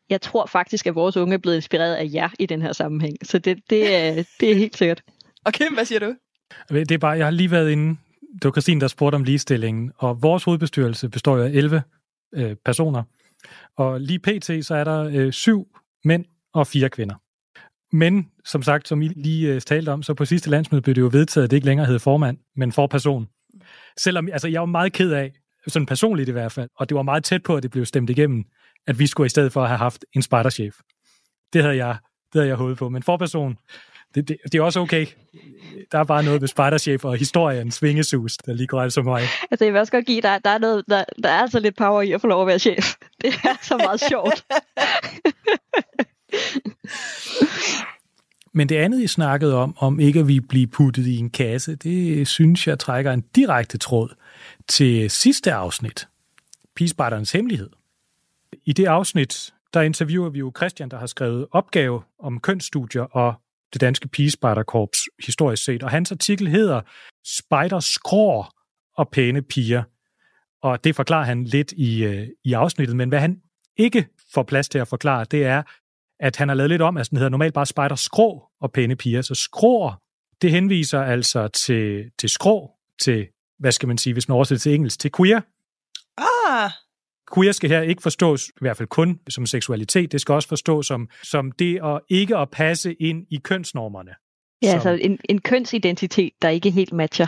Jeg 0.10 0.22
tror 0.22 0.46
faktisk, 0.46 0.88
at 0.88 0.96
vores 0.96 1.18
unge 1.18 1.34
er 1.34 1.38
blevet 1.38 1.56
inspireret 1.56 1.96
af 1.96 2.10
jer 2.14 2.30
i 2.40 2.46
den 2.46 2.62
her 2.62 2.74
sammenhæng. 2.74 3.18
Så 3.24 3.40
det, 3.40 3.60
det, 3.70 3.96
er, 3.96 4.24
det 4.40 4.52
er 4.52 4.56
helt 4.56 4.78
sikkert. 4.78 5.02
og 5.46 5.54
Kim, 5.54 5.74
hvad 5.74 5.86
siger 5.86 6.00
du? 6.00 6.16
Det 6.70 6.92
er 6.92 6.98
bare, 6.98 7.18
jeg 7.18 7.26
har 7.26 7.32
lige 7.32 7.52
været 7.52 7.72
inde, 7.72 7.98
det 8.34 8.46
var 8.46 8.52
Christine, 8.52 8.82
der 8.82 8.88
spurgte 8.88 9.16
om 9.16 9.24
ligestillingen, 9.24 9.92
og 9.98 10.22
vores 10.22 10.44
hovedbestyrelse 10.44 11.10
består 11.10 11.38
jo 11.38 11.44
af 11.44 11.50
11 11.50 11.84
øh, 12.36 12.56
personer, 12.66 13.04
og 13.78 14.02
lige 14.02 14.20
pt. 14.20 14.66
så 14.66 14.76
er 14.76 14.84
der 14.84 15.10
øh, 15.14 15.32
syv 15.32 15.68
mænd 16.04 16.26
og 16.54 16.68
fire 16.68 16.90
kvinder. 16.90 17.16
Men, 17.96 18.32
som 18.46 18.64
sagt, 18.64 18.88
som 18.88 19.02
I 19.02 19.08
lige 19.08 19.54
øh, 19.54 19.62
talte 19.62 19.90
om, 19.90 20.04
så 20.04 20.14
på 20.14 20.26
sidste 20.26 20.50
landsmøde 20.50 20.82
blev 20.82 20.96
det 20.96 21.02
jo 21.02 21.10
vedtaget, 21.12 21.44
at 21.44 21.52
det 21.52 21.58
ikke 21.58 21.68
længere 21.68 21.88
hed 21.88 22.00
formand, 22.00 22.38
men 22.56 22.72
forperson. 22.72 23.28
Selvom, 23.98 24.28
altså 24.32 24.48
jeg 24.48 24.60
var 24.60 24.66
meget 24.66 24.94
ked 24.94 25.12
af, 25.12 25.34
sådan 25.68 25.86
personligt 25.86 26.30
i 26.30 26.32
hvert 26.32 26.52
fald, 26.52 26.70
og 26.76 26.90
det 26.90 26.96
var 26.96 27.02
meget 27.02 27.24
tæt 27.24 27.44
på, 27.44 27.56
at 27.56 27.64
det 27.64 27.72
blev 27.72 27.86
stemt 27.86 28.10
igennem, 28.10 28.44
at 28.88 29.00
vi 29.00 29.08
skulle 29.08 29.26
i 29.26 29.30
stedet 29.30 29.52
for 29.52 29.66
have 29.66 29.78
haft 29.78 30.06
en 30.14 30.22
spejderchef. 30.22 30.76
Det 31.54 31.62
havde 31.64 31.76
jeg, 31.76 31.98
det 32.34 32.40
havde 32.40 32.48
jeg 32.48 32.56
håbet 32.56 32.78
på, 32.78 32.90
men 32.90 33.04
forperson, 33.04 33.58
det, 34.16 34.28
det, 34.28 34.38
det 34.44 34.56
er 34.56 34.62
også 34.62 34.80
okay. 34.80 35.06
Der 35.92 36.00
er 36.00 36.04
bare 36.04 36.24
noget 36.24 36.42
ved 36.42 36.48
spejderchef 36.48 37.06
og 37.06 37.18
historien, 37.18 37.72
svingesus, 37.72 38.38
der 38.38 38.54
lige 38.54 38.68
går 38.68 38.82
altså 38.82 39.02
mig. 39.02 39.22
Altså, 39.52 39.66
jeg 39.66 39.74
vil 39.74 39.80
også 39.80 39.92
godt 39.92 40.06
give 40.06 40.22
dig, 40.22 40.40
der 40.46 40.50
er, 40.50 40.58
noget, 40.58 40.84
der, 40.90 41.04
der 41.24 41.30
er 41.30 41.42
altså 41.42 41.60
lidt 41.60 41.78
power 41.78 42.02
i 42.02 42.12
at 42.12 42.22
få 42.22 42.28
lov 42.28 42.42
at 42.42 42.48
være 42.48 42.60
chef. 42.60 42.94
Det 43.22 43.34
er 43.44 43.58
så 43.62 43.78
meget 43.78 44.00
sjovt. 44.10 44.46
Men 48.54 48.70
det 48.70 48.76
andet, 48.76 49.02
I 49.02 49.08
snakkede 49.08 49.56
om, 49.56 49.76
om 49.78 50.00
ikke 50.00 50.20
at 50.20 50.28
vi 50.28 50.40
blive 50.40 50.68
puttet 50.68 51.08
i 51.08 51.18
en 51.18 51.30
kasse, 51.30 51.76
det 51.76 52.28
synes 52.28 52.68
jeg 52.68 52.80
trækker 52.80 53.12
en 53.12 53.24
direkte 53.36 53.78
tråd 53.78 54.16
til 54.68 55.10
sidste 55.10 55.54
afsnit, 55.54 56.08
Pigespejderens 56.76 57.32
Hemmelighed. 57.32 57.70
I 58.66 58.74
det 58.74 58.86
afsnit, 58.86 59.54
der 59.74 59.82
interviewer 59.82 60.30
vi 60.30 60.40
jo 60.40 60.52
Christian, 60.58 60.90
der 60.90 60.98
har 60.98 61.06
skrevet 61.06 61.48
opgave 61.52 62.02
om 62.20 62.40
kønsstudier 62.40 63.02
og 63.02 63.34
det 63.74 63.82
danske 63.82 64.08
pigespejderkorps 64.08 65.00
historisk 65.26 65.64
set, 65.64 65.84
og 65.84 65.90
hans 65.90 66.12
artikel 66.12 66.48
hedder 66.48 66.82
Spejder 67.26 67.80
skrår 67.80 68.52
og 68.98 69.10
pæne 69.10 69.42
piger. 69.42 69.84
Og 70.62 70.84
det 70.84 70.96
forklarer 70.96 71.26
han 71.26 71.44
lidt 71.44 71.72
i, 71.72 72.04
øh, 72.04 72.28
i 72.44 72.54
afsnittet, 72.54 72.96
men 72.96 73.10
hvad 73.10 73.20
han 73.20 73.42
ikke 73.78 74.08
får 74.34 74.44
plads 74.44 74.70
til 74.70 74.80
at 74.80 74.88
forklare, 74.88 75.26
det 75.32 75.46
er, 75.46 75.64
at 76.20 76.36
han 76.36 76.48
har 76.48 76.56
lavet 76.56 76.70
lidt 76.70 76.82
om, 76.82 76.98
at 76.98 77.10
den 77.10 77.18
hedder 77.18 77.30
normalt 77.30 77.54
bare 77.54 77.66
spejder 77.66 77.96
skrå 77.96 78.44
og 78.62 78.72
pæne 78.72 78.96
piger. 78.96 79.22
Så 79.22 79.36
skrår, 79.36 80.02
det 80.42 80.52
henviser 80.52 81.02
altså 81.02 81.48
til, 81.48 82.12
til 82.20 82.30
skrå, 82.30 82.72
til, 83.02 83.28
hvad 83.60 83.72
skal 83.72 83.88
man 83.88 83.98
sige, 83.98 84.14
hvis 84.14 84.28
man 84.28 84.36
oversætter 84.36 84.60
til 84.60 84.74
engelsk, 84.74 85.00
til 85.00 85.12
queer. 85.18 85.42
Queer 87.36 87.52
skal 87.52 87.70
her 87.70 87.82
ikke 87.82 88.02
forstås, 88.02 88.48
i 88.48 88.52
hvert 88.62 88.78
fald 88.78 88.88
kun 88.90 89.20
som 89.30 89.46
seksualitet, 89.46 90.12
det 90.12 90.22
skal 90.22 90.34
også 90.34 90.48
forstås 90.50 90.88
som, 90.88 91.10
som 91.24 91.52
det 91.52 91.80
at 91.84 92.00
ikke 92.10 92.38
at 92.38 92.50
passe 92.52 92.94
ind 92.94 93.26
i 93.32 93.38
kønsnormerne. 93.38 94.12
Ja, 94.62 94.68
Som- 94.68 94.76
altså 94.76 95.06
en, 95.06 95.20
en 95.30 95.42
kønsidentitet, 95.42 96.32
der 96.42 96.50
ikke 96.50 96.72
helt 96.72 96.94
matcher. 96.94 97.28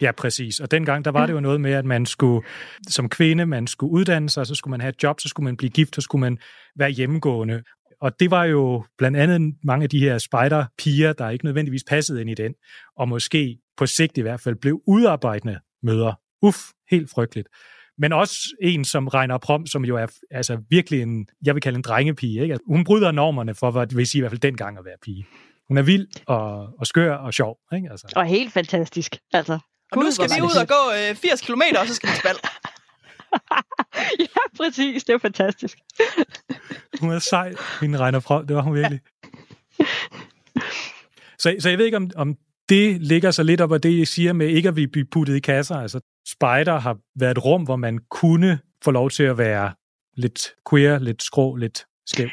Ja, 0.00 0.12
præcis. 0.12 0.60
Og 0.60 0.70
dengang, 0.70 1.04
der 1.04 1.10
var 1.10 1.26
det 1.26 1.32
jo 1.32 1.40
noget 1.40 1.60
med, 1.60 1.72
at 1.72 1.84
man 1.84 2.06
skulle, 2.06 2.46
som 2.88 3.08
kvinde, 3.08 3.46
man 3.46 3.66
skulle 3.66 3.92
uddanne 3.92 4.30
sig, 4.30 4.46
så 4.46 4.54
skulle 4.54 4.70
man 4.70 4.80
have 4.80 4.88
et 4.88 5.02
job, 5.02 5.20
så 5.20 5.28
skulle 5.28 5.44
man 5.44 5.56
blive 5.56 5.70
gift, 5.70 5.94
så 5.94 6.00
skulle 6.00 6.20
man 6.20 6.38
være 6.76 6.90
hjemmegående. 6.90 7.62
Og 8.00 8.20
det 8.20 8.30
var 8.30 8.44
jo 8.44 8.84
blandt 8.98 9.16
andet 9.16 9.54
mange 9.64 9.82
af 9.82 9.90
de 9.90 9.98
her 9.98 10.18
spejderpiger, 10.18 11.12
der 11.12 11.30
ikke 11.30 11.44
nødvendigvis 11.44 11.84
passede 11.88 12.20
ind 12.20 12.30
i 12.30 12.34
den, 12.34 12.54
og 12.96 13.08
måske 13.08 13.58
på 13.76 13.86
sigt 13.86 14.18
i 14.18 14.20
hvert 14.20 14.40
fald 14.40 14.54
blev 14.54 14.80
udarbejdende 14.86 15.58
møder. 15.82 16.12
Uff, 16.42 16.58
helt 16.90 17.10
frygteligt. 17.10 17.48
Men 17.98 18.12
også 18.12 18.38
en 18.62 18.84
som 18.84 19.08
Reiner 19.08 19.38
Prom, 19.38 19.66
som 19.66 19.84
jo 19.84 19.96
er 19.96 20.06
altså 20.30 20.58
virkelig 20.70 21.02
en, 21.02 21.26
jeg 21.44 21.54
vil 21.54 21.62
kalde 21.62 21.76
en 21.76 21.82
drengepige. 21.82 22.42
Ikke? 22.42 22.58
Hun 22.66 22.84
bryder 22.84 23.10
normerne 23.10 23.54
for, 23.54 23.70
hvad 23.70 23.86
det 23.86 23.96
vil 23.96 24.06
sige 24.06 24.18
i 24.18 24.22
hvert 24.22 24.32
fald 24.32 24.40
dengang 24.40 24.78
at 24.78 24.84
være 24.84 24.96
pige. 25.02 25.26
Hun 25.68 25.78
er 25.78 25.82
vild 25.82 26.06
og, 26.26 26.68
og 26.78 26.86
skør 26.86 27.14
og 27.14 27.34
sjov. 27.34 27.58
Ikke? 27.74 27.88
Altså. 27.90 28.12
Og 28.16 28.24
helt 28.24 28.52
fantastisk. 28.52 29.16
Altså, 29.32 29.58
og 29.92 30.04
nu 30.04 30.10
skal 30.10 30.30
vi 30.36 30.42
ud 30.42 30.60
og 30.60 30.68
gå 30.68 31.10
øh, 31.10 31.16
80 31.16 31.40
km, 31.40 31.62
og 31.80 31.86
så 31.86 31.94
skal 31.94 32.08
vi 32.08 32.14
spille. 32.14 32.40
ja, 34.34 34.40
præcis. 34.56 35.04
Det 35.04 35.14
er 35.14 35.18
fantastisk. 35.18 35.78
Hun 37.00 37.10
er 37.10 37.18
sej, 37.18 37.54
min 37.80 38.00
Reiner 38.00 38.20
Prom. 38.20 38.46
Det 38.46 38.56
var 38.56 38.62
hun 38.62 38.74
virkelig. 38.74 39.00
Så, 41.38 41.56
så 41.58 41.68
jeg 41.68 41.78
ved 41.78 41.84
ikke, 41.84 41.96
om, 41.96 42.10
om 42.16 42.36
det 42.68 43.00
ligger 43.00 43.30
så 43.30 43.42
lidt 43.42 43.60
op 43.60 43.72
af 43.72 43.80
det, 43.80 43.98
jeg 43.98 44.08
siger 44.08 44.32
med 44.32 44.46
ikke 44.46 44.68
at 44.68 44.74
blive 44.74 45.04
puttet 45.04 45.36
i 45.36 45.40
kasser. 45.40 45.74
Altså, 45.74 46.00
Spider 46.26 46.78
har 46.78 46.98
været 47.16 47.30
et 47.30 47.44
rum, 47.44 47.62
hvor 47.62 47.76
man 47.76 47.98
kunne 48.10 48.58
få 48.84 48.90
lov 48.90 49.10
til 49.10 49.22
at 49.22 49.38
være 49.38 49.72
lidt 50.16 50.54
queer, 50.70 50.98
lidt 50.98 51.22
skrå, 51.22 51.56
lidt 51.56 51.86
skæv. 52.06 52.28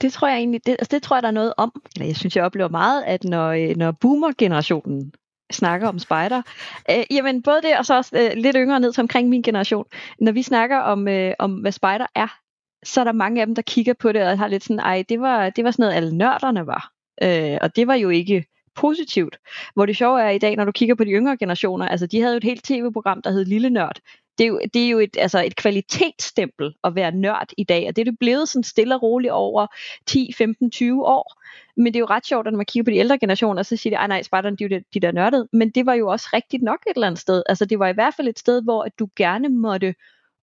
Det 0.00 0.12
tror 0.12 0.28
jeg 0.28 0.36
egentlig, 0.36 0.66
det, 0.66 0.72
altså 0.78 0.88
det 0.90 1.02
tror 1.02 1.16
jeg, 1.16 1.22
der 1.22 1.28
er 1.28 1.32
noget 1.32 1.54
om. 1.56 1.82
Eller 1.94 2.06
jeg 2.06 2.16
synes, 2.16 2.36
jeg 2.36 2.44
oplever 2.44 2.68
meget, 2.68 3.02
at 3.02 3.24
når, 3.24 3.48
øh, 3.48 3.76
når 3.76 3.92
boomer-generationen 3.92 5.12
snakker 5.52 5.88
om 5.88 5.98
spider, 5.98 6.42
øh, 6.90 7.04
jamen 7.10 7.42
både 7.42 7.62
det, 7.62 7.78
og 7.78 7.86
så 7.86 7.96
også 7.96 8.16
øh, 8.16 8.42
lidt 8.42 8.56
yngre 8.58 8.80
ned 8.80 8.92
til 8.92 9.00
omkring 9.00 9.28
min 9.28 9.42
generation, 9.42 9.84
når 10.20 10.32
vi 10.32 10.42
snakker 10.42 10.78
om, 10.78 11.08
øh, 11.08 11.34
om 11.38 11.52
hvad 11.54 11.72
spider 11.72 12.06
er, 12.14 12.38
så 12.84 13.00
er 13.00 13.04
der 13.04 13.12
mange 13.12 13.40
af 13.40 13.46
dem, 13.46 13.54
der 13.54 13.62
kigger 13.62 13.94
på 13.94 14.12
det 14.12 14.22
og 14.22 14.38
har 14.38 14.48
lidt 14.48 14.64
sådan, 14.64 14.80
ej, 14.80 15.04
det 15.08 15.20
var, 15.20 15.50
det 15.50 15.64
var 15.64 15.70
sådan 15.70 15.82
noget, 15.82 15.94
alle 15.94 16.16
nørderne 16.16 16.66
var. 16.66 16.92
Øh, 17.22 17.58
og 17.62 17.76
det 17.76 17.86
var 17.86 17.94
jo 17.94 18.08
ikke 18.08 18.44
positivt. 18.76 19.38
Hvor 19.74 19.86
det 19.86 19.96
sjove 19.96 20.22
er 20.22 20.30
i 20.30 20.38
dag, 20.38 20.56
når 20.56 20.64
du 20.64 20.72
kigger 20.72 20.94
på 20.94 21.04
de 21.04 21.10
yngre 21.10 21.36
generationer, 21.36 21.88
altså 21.88 22.06
de 22.06 22.20
havde 22.20 22.34
jo 22.34 22.36
et 22.36 22.44
helt 22.44 22.64
tv-program, 22.64 23.22
der 23.22 23.30
hed 23.30 23.44
Lille 23.44 23.70
Nørd. 23.70 24.00
Det 24.38 24.44
er 24.44 24.48
jo, 24.48 24.60
det 24.74 24.84
er 24.84 24.88
jo 24.88 24.98
et, 24.98 25.16
altså 25.18 25.44
et 25.44 25.56
kvalitetsstempel 25.56 26.74
at 26.84 26.94
være 26.94 27.12
nørd 27.12 27.48
i 27.56 27.64
dag, 27.64 27.88
og 27.88 27.96
det 27.96 28.02
er 28.02 28.04
det 28.04 28.18
blevet 28.18 28.48
sådan 28.48 28.64
stille 28.64 28.94
og 28.94 29.02
roligt 29.02 29.32
over 29.32 29.66
10, 30.06 30.32
15, 30.38 30.70
20 30.70 31.06
år. 31.06 31.42
Men 31.76 31.86
det 31.86 31.96
er 31.96 32.00
jo 32.00 32.06
ret 32.06 32.26
sjovt, 32.26 32.46
at 32.46 32.52
når 32.52 32.56
man 32.56 32.66
kigger 32.66 32.84
på 32.84 32.90
de 32.90 32.96
ældre 32.96 33.18
generationer, 33.18 33.62
så 33.62 33.76
siger 33.76 33.90
de, 33.90 34.00
ej 34.00 34.06
nej, 34.06 34.22
Spartan, 34.22 34.56
de 34.56 34.64
er 34.64 34.68
jo 34.68 34.80
de 34.94 35.00
der 35.00 35.12
nørdede. 35.12 35.48
Men 35.52 35.70
det 35.70 35.86
var 35.86 35.94
jo 35.94 36.08
også 36.08 36.28
rigtigt 36.32 36.62
nok 36.62 36.78
et 36.86 36.94
eller 36.94 37.06
andet 37.06 37.20
sted. 37.20 37.42
Altså 37.48 37.64
det 37.64 37.78
var 37.78 37.88
i 37.88 37.92
hvert 37.92 38.14
fald 38.14 38.28
et 38.28 38.38
sted, 38.38 38.62
hvor 38.62 38.82
at 38.82 38.98
du 38.98 39.08
gerne 39.16 39.48
måtte 39.48 39.94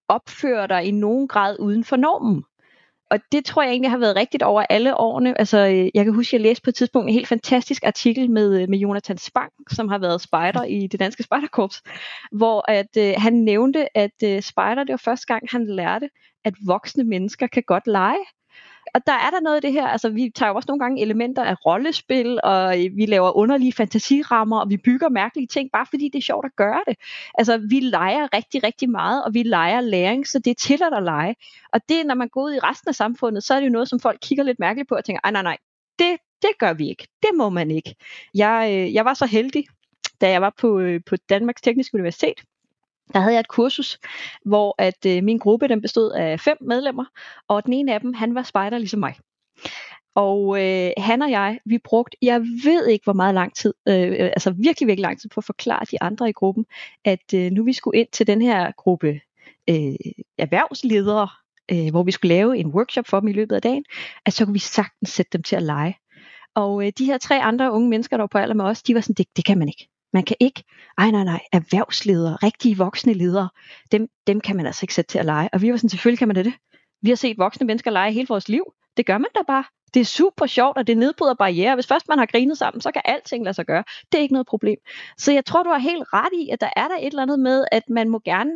opføre 0.08 0.68
dig 0.68 0.86
i 0.86 0.92
nogen 0.92 1.28
grad 1.28 1.56
uden 1.60 1.84
for 1.84 1.96
normen. 1.96 2.44
Og 3.12 3.20
det 3.32 3.45
tror 3.45 3.62
jeg 3.62 3.72
egentlig 3.72 3.91
har 3.91 3.97
været 3.97 4.16
rigtigt 4.16 4.43
over 4.43 4.66
alle 4.70 4.97
årene. 4.97 5.39
Altså, 5.39 5.58
øh, 5.58 5.89
jeg 5.93 6.06
kan 6.06 6.14
huske, 6.14 6.30
at 6.30 6.34
jeg 6.34 6.41
læste 6.41 6.64
på 6.64 6.70
et 6.70 6.76
tidspunkt 6.76 7.08
en 7.08 7.14
helt 7.14 7.28
fantastisk 7.28 7.84
artikel 7.84 8.32
med, 8.32 8.62
øh, 8.62 8.70
med 8.70 8.80
Jonathan 8.80 9.18
Spang, 9.18 9.51
som 9.72 9.88
har 9.88 9.97
været 9.97 10.22
spejder 10.22 10.64
i 10.64 10.88
det 10.88 10.99
danske 10.99 11.24
spejderkorps, 11.24 11.82
hvor 12.32 12.72
at, 12.72 12.97
øh, 12.97 13.14
han 13.18 13.34
nævnte, 13.34 13.97
at 13.97 14.24
øh, 14.24 14.41
spejder, 14.41 14.84
det 14.84 14.91
var 14.91 14.97
første 14.97 15.26
gang, 15.26 15.43
han 15.51 15.68
lærte, 15.68 16.10
at 16.45 16.54
voksne 16.66 17.04
mennesker 17.04 17.47
kan 17.47 17.64
godt 17.68 17.88
lege 17.88 18.26
og 18.96 19.02
der 19.08 19.14
er 19.14 19.30
der 19.30 19.40
noget 19.40 19.56
af 19.56 19.62
det 19.62 19.72
her, 19.72 19.88
altså 19.88 20.10
vi 20.10 20.32
tager 20.36 20.50
jo 20.50 20.56
også 20.56 20.68
nogle 20.68 20.80
gange 20.80 21.02
elementer 21.02 21.44
af 21.44 21.66
rollespil, 21.66 22.40
og 22.44 22.86
øh, 22.86 22.98
vi 22.98 23.06
laver 23.06 23.38
underlige 23.38 23.74
fantasirammer, 23.74 24.60
og 24.60 24.70
vi 24.70 24.78
bygger 24.78 25.10
mærkelige 25.10 25.48
ting, 25.48 25.70
bare 25.74 25.86
fordi 25.90 26.10
det 26.10 26.20
er 26.20 26.24
sjovt 26.24 26.46
at 26.46 26.56
gøre 26.56 26.82
det. 26.88 26.98
Altså 27.38 27.58
vi 27.58 27.80
leger 27.80 28.34
rigtig, 28.34 28.64
rigtig 28.64 28.90
meget, 28.90 29.24
og 29.24 29.34
vi 29.34 29.44
leger 29.44 29.82
læring, 29.82 30.28
så 30.28 30.40
det 30.40 30.52
er 30.52 30.56
til 30.56 30.84
at 30.84 31.04
lege. 31.04 31.36
Og 31.74 31.80
det, 31.90 32.06
når 32.06 32.16
man 32.16 32.30
går 32.30 32.44
ud 32.44 32.54
i 32.54 32.60
resten 32.60 32.90
af 32.90 32.96
samfundet, 32.96 33.44
så 33.44 33.54
er 33.54 33.60
det 33.60 33.68
jo 33.68 33.72
noget, 33.72 33.90
som 33.90 34.00
folk 34.00 34.20
kigger 34.22 34.44
lidt 34.44 34.60
mærkeligt 34.60 34.90
på 34.90 34.96
og 34.96 35.06
tænker, 35.06 35.20
nej, 35.24 35.32
nej, 35.32 35.44
nej, 35.44 35.58
det, 36.00 36.18
det 36.42 36.50
gør 36.60 36.74
vi 36.74 36.90
ikke. 36.90 37.08
Det 37.22 37.30
må 37.36 37.50
man 37.50 37.72
ikke. 37.72 37.96
Jeg, 38.36 38.70
øh, 38.74 38.94
jeg 38.94 39.06
var 39.06 39.14
så 39.14 39.26
heldig, 39.26 39.66
da 40.22 40.30
jeg 40.30 40.42
var 40.42 40.54
på, 40.58 40.80
øh, 40.80 41.02
på 41.06 41.16
Danmarks 41.30 41.62
Tekniske 41.62 41.96
Universitet, 41.96 42.42
der 43.14 43.20
havde 43.20 43.34
jeg 43.34 43.39
et 43.39 43.47
kursus, 43.47 43.99
hvor 44.45 44.76
at 44.78 45.06
øh, 45.08 45.24
min 45.24 45.38
gruppe 45.38 45.68
den 45.68 45.82
bestod 45.82 46.12
af 46.12 46.39
fem 46.39 46.58
medlemmer, 46.62 47.06
og 47.47 47.66
den 47.66 47.74
ene 47.74 47.93
af 47.93 47.99
dem, 47.99 48.14
han 48.14 48.36
var 48.36 48.43
spejder 48.43 48.78
ligesom 48.78 48.99
mig. 48.99 49.16
Og 50.16 50.64
øh, 50.64 50.91
han 50.97 51.22
og 51.22 51.32
jeg, 51.32 51.60
vi 51.66 51.78
brugte, 51.78 52.18
jeg 52.22 52.41
ved 52.41 52.88
ikke 52.88 53.04
hvor 53.04 53.14
meget 53.14 53.34
lang 53.36 53.56
tid, 53.56 53.74
øh, 53.88 54.08
øh, 54.08 54.20
altså 54.20 54.51
virkelig, 54.51 54.88
virkelig 54.88 55.01
lang 55.01 55.22
tid 55.22 55.30
på 55.30 55.39
at 55.39 55.45
forklare 55.45 55.86
de 55.91 56.01
andre 56.01 56.30
i 56.30 56.34
gruppen, 56.34 56.66
at 57.06 57.34
øh, 57.36 57.51
nu 57.51 57.64
vi 57.64 57.74
skulle 57.74 57.99
ind 57.99 58.08
til 58.12 58.28
den 58.28 58.41
her 58.41 58.72
gruppe 58.72 59.08
øh, 59.70 59.95
erhvervsledere, 60.38 61.28
øh, 61.72 61.89
hvor 61.91 62.04
vi 62.04 62.12
skulle 62.12 62.36
lave 62.36 62.58
en 62.58 62.68
workshop 62.68 63.08
for 63.08 63.20
dem 63.20 63.30
i 63.30 63.34
løbet 63.34 63.56
af 63.56 63.62
dagen, 63.62 63.86
at 64.26 64.34
så 64.34 64.45
kunne 64.45 64.54
vi 64.54 64.60
sagtens 64.60 65.10
sætte 65.10 65.30
dem 65.34 65.43
til 65.43 65.56
at 65.56 65.64
lege. 65.64 65.97
Og 66.56 66.86
øh, 66.86 66.91
de 66.97 67.06
her 67.06 67.18
tre 67.18 67.41
andre 67.41 67.72
unge 67.72 67.89
mennesker, 67.89 68.18
der 68.18 68.22
var 68.22 68.28
på 68.28 68.38
alder 68.38 68.56
med 68.56 68.66
os, 68.66 68.84
de 68.84 68.95
var 68.95 69.01
sådan, 69.01 69.14
det, 69.14 69.28
det 69.36 69.45
kan 69.45 69.58
man 69.58 69.68
ikke. 69.68 69.93
Man 70.14 70.24
kan 70.24 70.36
ikke, 70.39 70.64
ej 70.97 71.11
nej 71.11 71.24
nej, 71.24 71.41
erhvervsledere, 71.51 72.36
rigtige 72.36 72.78
voksne 72.78 73.14
ledere, 73.14 73.49
dem, 73.91 74.07
dem 74.28 74.41
kan 74.41 74.55
man 74.55 74.66
altså 74.66 74.84
ikke 74.84 74.93
sætte 74.93 75.11
til 75.11 75.20
at 75.20 75.26
lege. 75.26 75.49
Og 75.53 75.61
vi 75.61 75.72
var 75.72 75.78
sådan, 75.78 75.89
selvfølgelig 75.89 76.20
kan 76.20 76.28
man 76.28 76.36
det. 76.36 76.53
Vi 77.01 77.09
har 77.09 77.16
set 77.16 77.38
voksne 77.38 77.68
mennesker 77.68 77.91
lege 77.91 78.11
hele 78.11 78.28
vores 78.30 78.49
liv. 78.49 78.64
Det 78.97 79.05
gør 79.05 79.18
man 79.18 79.30
da 79.36 79.39
bare. 79.47 79.64
Det 79.93 79.99
er 79.99 80.05
super 80.05 80.45
sjovt, 80.45 80.78
og 80.78 80.88
det 80.88 80.97
nedbryder 80.97 81.34
barriere. 81.34 81.76
Hvis 81.76 81.88
først 81.88 82.09
man 82.09 82.18
har 82.18 82.26
grinet 82.26 82.57
sammen, 82.57 82.82
så 82.82 82.91
kan 82.91 83.01
alting 83.05 83.43
lade 83.43 83.53
sig 83.53 83.66
gøre. 83.66 83.84
Det 84.11 84.18
er 84.18 84.22
ikke 84.22 84.34
noget 84.34 84.47
problem. 84.47 84.78
Så 85.18 85.32
jeg 85.32 85.45
tror, 85.45 85.64
du 85.64 85.70
har 85.70 85.78
helt 85.78 86.03
ret 86.14 86.34
i, 86.34 86.49
at 86.49 86.61
der 86.61 86.70
er 86.76 86.88
der 86.88 86.95
et 86.95 87.07
eller 87.07 87.22
andet 87.22 87.39
med, 87.39 87.66
at 87.72 87.84
man 87.89 88.09
må 88.09 88.20
gerne 88.26 88.51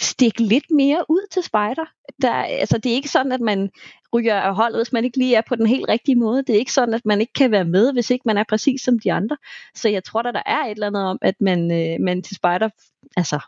stikke 0.00 0.42
lidt 0.42 0.70
mere 0.70 1.04
ud 1.08 1.26
til 1.30 1.42
spejder. 1.42 1.84
Der, 2.22 2.32
altså, 2.32 2.78
det 2.78 2.90
er 2.90 2.94
ikke 2.94 3.08
sådan, 3.08 3.32
at 3.32 3.40
man 3.40 3.70
ryger 4.14 4.40
af 4.40 4.54
holdet, 4.54 4.78
hvis 4.78 4.92
man 4.92 5.04
ikke 5.04 5.18
lige 5.18 5.36
er 5.36 5.42
på 5.48 5.56
den 5.56 5.66
helt 5.66 5.88
rigtige 5.88 6.16
måde. 6.16 6.42
Det 6.42 6.54
er 6.54 6.58
ikke 6.58 6.72
sådan, 6.72 6.94
at 6.94 7.06
man 7.06 7.20
ikke 7.20 7.32
kan 7.32 7.50
være 7.50 7.64
med, 7.64 7.92
hvis 7.92 8.10
ikke 8.10 8.22
man 8.26 8.38
er 8.38 8.44
præcis 8.48 8.82
som 8.82 8.98
de 8.98 9.12
andre. 9.12 9.36
Så 9.74 9.88
jeg 9.88 10.04
tror, 10.04 10.22
at 10.22 10.34
der 10.34 10.42
er 10.46 10.64
et 10.64 10.70
eller 10.70 10.86
andet 10.86 11.04
om, 11.04 11.18
at 11.22 11.40
man, 11.40 11.70
øh, 11.72 12.00
man 12.00 12.22
til 12.22 12.36
spejder 12.36 12.68
altså, 13.16 13.40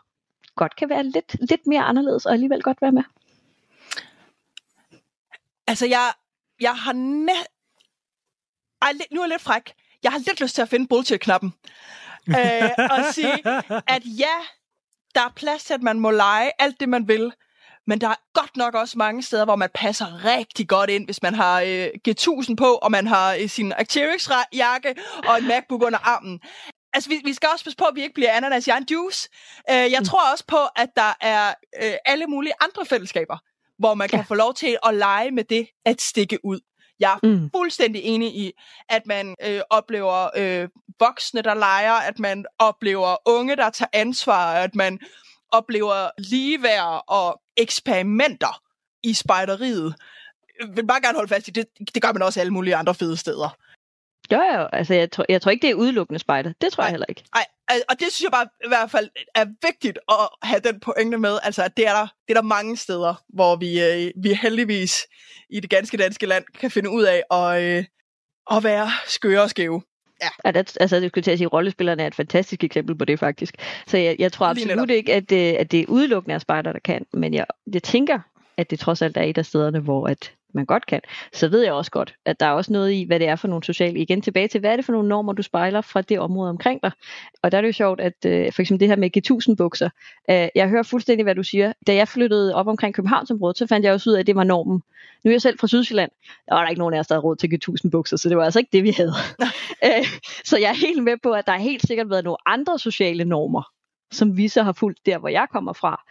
godt 0.55 0.75
kan 0.75 0.89
være 0.89 1.03
lidt, 1.03 1.35
lidt 1.49 1.67
mere 1.67 1.81
anderledes, 1.81 2.25
og 2.25 2.33
alligevel 2.33 2.61
godt 2.61 2.81
være 2.81 2.91
med. 2.91 3.03
Altså, 5.67 5.85
jeg, 5.85 6.13
jeg 6.61 6.75
har 6.75 6.93
næ... 6.93 7.31
Ej, 8.81 8.91
nu 9.11 9.21
er 9.21 9.25
jeg 9.25 9.29
lidt 9.29 9.41
fræk. 9.41 9.73
Jeg 10.03 10.11
har 10.11 10.19
lidt 10.19 10.41
lyst 10.41 10.55
til 10.55 10.61
at 10.61 10.69
finde 10.69 10.87
bullshit-knappen. 10.87 11.53
øh, 12.27 12.69
og 12.91 13.13
sige, 13.13 13.47
at 13.95 14.03
ja, 14.05 14.35
der 15.15 15.21
er 15.21 15.33
plads 15.35 15.63
til, 15.63 15.73
at 15.73 15.81
man 15.81 15.99
må 15.99 16.11
lege 16.11 16.51
alt 16.59 16.79
det, 16.79 16.89
man 16.89 17.07
vil. 17.07 17.31
Men 17.87 18.01
der 18.01 18.09
er 18.09 18.15
godt 18.33 18.57
nok 18.57 18.73
også 18.75 18.97
mange 18.97 19.23
steder, 19.23 19.45
hvor 19.45 19.55
man 19.55 19.69
passer 19.73 20.25
rigtig 20.25 20.67
godt 20.67 20.89
ind, 20.89 21.05
hvis 21.05 21.21
man 21.21 21.33
har 21.33 21.61
øh, 21.61 21.87
G1000 22.07 22.55
på, 22.55 22.65
og 22.65 22.91
man 22.91 23.07
har 23.07 23.33
øh, 23.33 23.49
sin 23.49 23.71
Arcteryx-jakke 23.71 24.95
og 25.27 25.37
en 25.37 25.47
MacBook 25.47 25.83
under 25.83 25.99
armen. 25.99 26.39
Altså, 26.93 27.09
vi, 27.09 27.21
vi 27.25 27.33
skal 27.33 27.49
også 27.53 27.65
passe 27.65 27.77
på, 27.77 27.85
at 27.85 27.95
vi 27.95 28.01
ikke 28.01 28.13
bliver 28.13 28.31
ananas 28.31 28.67
i 28.67 28.71
en 28.71 28.87
juice. 28.91 29.29
Øh, 29.69 29.75
jeg 29.75 29.99
mm. 29.99 30.05
tror 30.05 30.31
også 30.31 30.45
på, 30.47 30.57
at 30.75 30.89
der 30.95 31.13
er 31.21 31.53
øh, 31.83 31.93
alle 32.05 32.27
mulige 32.27 32.53
andre 32.61 32.85
fællesskaber, 32.85 33.37
hvor 33.79 33.93
man 33.93 34.09
ja. 34.11 34.17
kan 34.17 34.25
få 34.25 34.35
lov 34.35 34.53
til 34.53 34.77
at 34.85 34.93
lege 34.93 35.31
med 35.31 35.43
det 35.43 35.67
at 35.85 36.01
stikke 36.01 36.39
ud. 36.45 36.59
Jeg 37.03 37.19
er 37.23 37.27
mm. 37.27 37.49
fuldstændig 37.55 38.01
enig 38.03 38.35
i, 38.35 38.51
at 38.89 39.01
man 39.05 39.35
øh, 39.45 39.61
oplever 39.69 40.29
øh, 40.37 40.69
voksne, 40.99 41.41
der 41.41 41.53
leger, 41.53 41.93
at 41.93 42.19
man 42.19 42.45
oplever 42.59 43.15
unge, 43.25 43.55
der 43.55 43.69
tager 43.69 43.89
ansvar, 43.93 44.53
at 44.53 44.75
man 44.75 44.99
oplever 45.51 46.09
ligeværd 46.17 47.03
og 47.07 47.41
eksperimenter 47.57 48.61
i 49.03 49.13
spejderiet. 49.13 49.95
Jeg 50.59 50.67
vil 50.75 50.87
bare 50.87 51.01
gerne 51.01 51.15
holde 51.15 51.29
fast 51.29 51.47
i, 51.47 51.51
det, 51.51 51.65
det 51.93 52.01
gør 52.01 52.11
man 52.13 52.21
også 52.21 52.39
alle 52.39 52.53
mulige 52.53 52.75
andre 52.75 52.95
fede 52.95 53.17
steder. 53.17 53.57
Ja, 54.31 54.41
ja, 54.53 54.65
altså 54.73 54.93
jeg 54.93 55.11
tror, 55.11 55.25
jeg 55.29 55.41
tror 55.41 55.51
ikke, 55.51 55.61
det 55.61 55.69
er 55.69 55.75
udelukkende 55.75 56.19
spejder. 56.19 56.53
Det 56.61 56.71
tror 56.71 56.81
Ej, 56.81 56.85
jeg 56.85 56.91
heller 56.91 57.05
ikke. 57.09 57.23
Nej, 57.35 57.45
og 57.89 57.99
det 57.99 58.07
synes 58.11 58.21
jeg 58.21 58.31
bare 58.31 58.47
i 58.65 58.67
hvert 58.67 58.91
fald 58.91 59.09
er 59.35 59.45
vigtigt 59.67 59.99
at 60.09 60.29
have 60.43 60.59
den 60.59 60.79
pointe 60.79 61.17
med. 61.17 61.37
Altså, 61.43 61.63
at 61.63 61.77
det 61.77 61.87
er 61.87 61.93
der, 61.93 62.07
det 62.27 62.37
er 62.37 62.41
der 62.41 62.47
mange 62.47 62.77
steder, 62.77 63.23
hvor 63.29 63.55
vi, 63.55 63.83
øh, 63.83 64.11
vi 64.23 64.33
heldigvis 64.33 65.07
i 65.49 65.59
det 65.59 65.69
ganske 65.69 65.97
danske 65.97 66.25
land 66.25 66.43
kan 66.59 66.71
finde 66.71 66.89
ud 66.89 67.03
af 67.03 67.23
at, 67.31 67.63
øh, 67.63 67.85
at 68.51 68.63
være 68.63 68.89
skøre 69.07 69.41
og 69.41 69.49
skæve. 69.49 69.81
Ja. 70.21 70.29
At, 70.43 70.57
at, 70.57 70.77
altså, 70.79 70.99
det 70.99 71.09
skulle 71.09 71.23
til 71.23 71.31
at 71.31 71.37
sige, 71.37 71.45
at 71.45 71.53
rollespillerne 71.53 72.03
er 72.03 72.07
et 72.07 72.15
fantastisk 72.15 72.63
eksempel 72.63 72.97
på 72.97 73.05
det, 73.05 73.19
faktisk. 73.19 73.55
Så 73.87 73.97
jeg, 73.97 74.15
jeg 74.19 74.31
tror 74.31 74.45
absolut 74.45 74.89
ikke, 74.89 75.13
at, 75.13 75.29
det, 75.29 75.53
at 75.53 75.71
det 75.71 75.79
er 75.79 75.85
udelukkende 75.87 76.35
af 76.35 76.41
spejder, 76.41 76.71
der 76.71 76.79
kan. 76.79 77.05
Men 77.13 77.33
jeg, 77.33 77.45
jeg 77.73 77.83
tænker, 77.83 78.19
at 78.57 78.69
det 78.71 78.79
trods 78.79 79.01
alt 79.01 79.17
er 79.17 79.21
et 79.21 79.37
af 79.37 79.45
stederne, 79.45 79.79
hvor 79.79 80.07
at 80.07 80.33
man 80.53 80.65
godt 80.65 80.85
kan, 80.85 81.01
så 81.33 81.47
ved 81.47 81.63
jeg 81.63 81.73
også 81.73 81.91
godt, 81.91 82.15
at 82.25 82.39
der 82.39 82.45
er 82.45 82.51
også 82.51 82.73
noget 82.73 82.91
i, 82.91 83.03
hvad 83.07 83.19
det 83.19 83.27
er 83.27 83.35
for 83.35 83.47
nogle 83.47 83.63
sociale, 83.63 83.99
igen 83.99 84.21
tilbage 84.21 84.47
til, 84.47 84.59
hvad 84.59 84.71
er 84.71 84.75
det 84.75 84.85
for 84.85 84.93
nogle 84.93 85.09
normer, 85.09 85.33
du 85.33 85.41
spejler 85.41 85.81
fra 85.81 86.01
det 86.01 86.19
område 86.19 86.49
omkring 86.49 86.83
dig. 86.83 86.91
Og 87.43 87.51
der 87.51 87.57
er 87.57 87.61
det 87.61 87.67
jo 87.67 87.73
sjovt, 87.73 88.01
at 88.01 88.25
øh, 88.25 88.51
for 88.53 88.61
eksempel 88.61 88.79
det 88.79 88.87
her 88.87 88.95
med 88.95 89.17
G1000 89.17 89.55
bukser, 89.55 89.89
øh, 90.29 90.47
jeg 90.55 90.69
hører 90.69 90.83
fuldstændig, 90.83 91.23
hvad 91.23 91.35
du 91.35 91.43
siger. 91.43 91.73
Da 91.87 91.95
jeg 91.95 92.07
flyttede 92.07 92.55
op 92.55 92.67
omkring 92.67 92.95
Københavnsområdet, 92.95 93.57
så 93.57 93.67
fandt 93.67 93.85
jeg 93.85 93.93
også 93.93 94.09
ud 94.09 94.15
af, 94.15 94.19
at 94.19 94.27
det 94.27 94.35
var 94.35 94.43
normen. 94.43 94.83
Nu 95.23 95.29
er 95.29 95.33
jeg 95.33 95.41
selv 95.41 95.59
fra 95.59 95.67
Sydsjælland, 95.67 96.11
der 96.47 96.55
var 96.55 96.61
der 96.61 96.69
ikke 96.69 96.79
nogen 96.79 96.93
af 96.93 96.99
os, 96.99 97.07
der 97.07 97.15
havde 97.15 97.23
råd 97.23 97.35
til 97.35 97.47
G1000 97.47 97.89
bukser, 97.89 98.17
så 98.17 98.29
det 98.29 98.37
var 98.37 98.43
altså 98.43 98.59
ikke 98.59 98.69
det, 98.73 98.83
vi 98.83 98.91
havde. 98.91 99.13
øh, 99.85 100.05
så 100.45 100.57
jeg 100.57 100.69
er 100.69 100.87
helt 100.87 101.03
med 101.03 101.17
på, 101.23 101.31
at 101.31 101.45
der 101.45 101.51
har 101.51 101.59
helt 101.59 101.87
sikkert 101.87 102.09
været 102.09 102.23
nogle 102.23 102.37
andre 102.45 102.79
sociale 102.79 103.25
normer, 103.25 103.63
som 104.11 104.37
vi 104.37 104.47
så 104.47 104.63
har 104.63 104.71
fulgt 104.71 105.05
der, 105.05 105.17
hvor 105.17 105.29
jeg 105.29 105.47
kommer 105.51 105.73
fra 105.73 106.03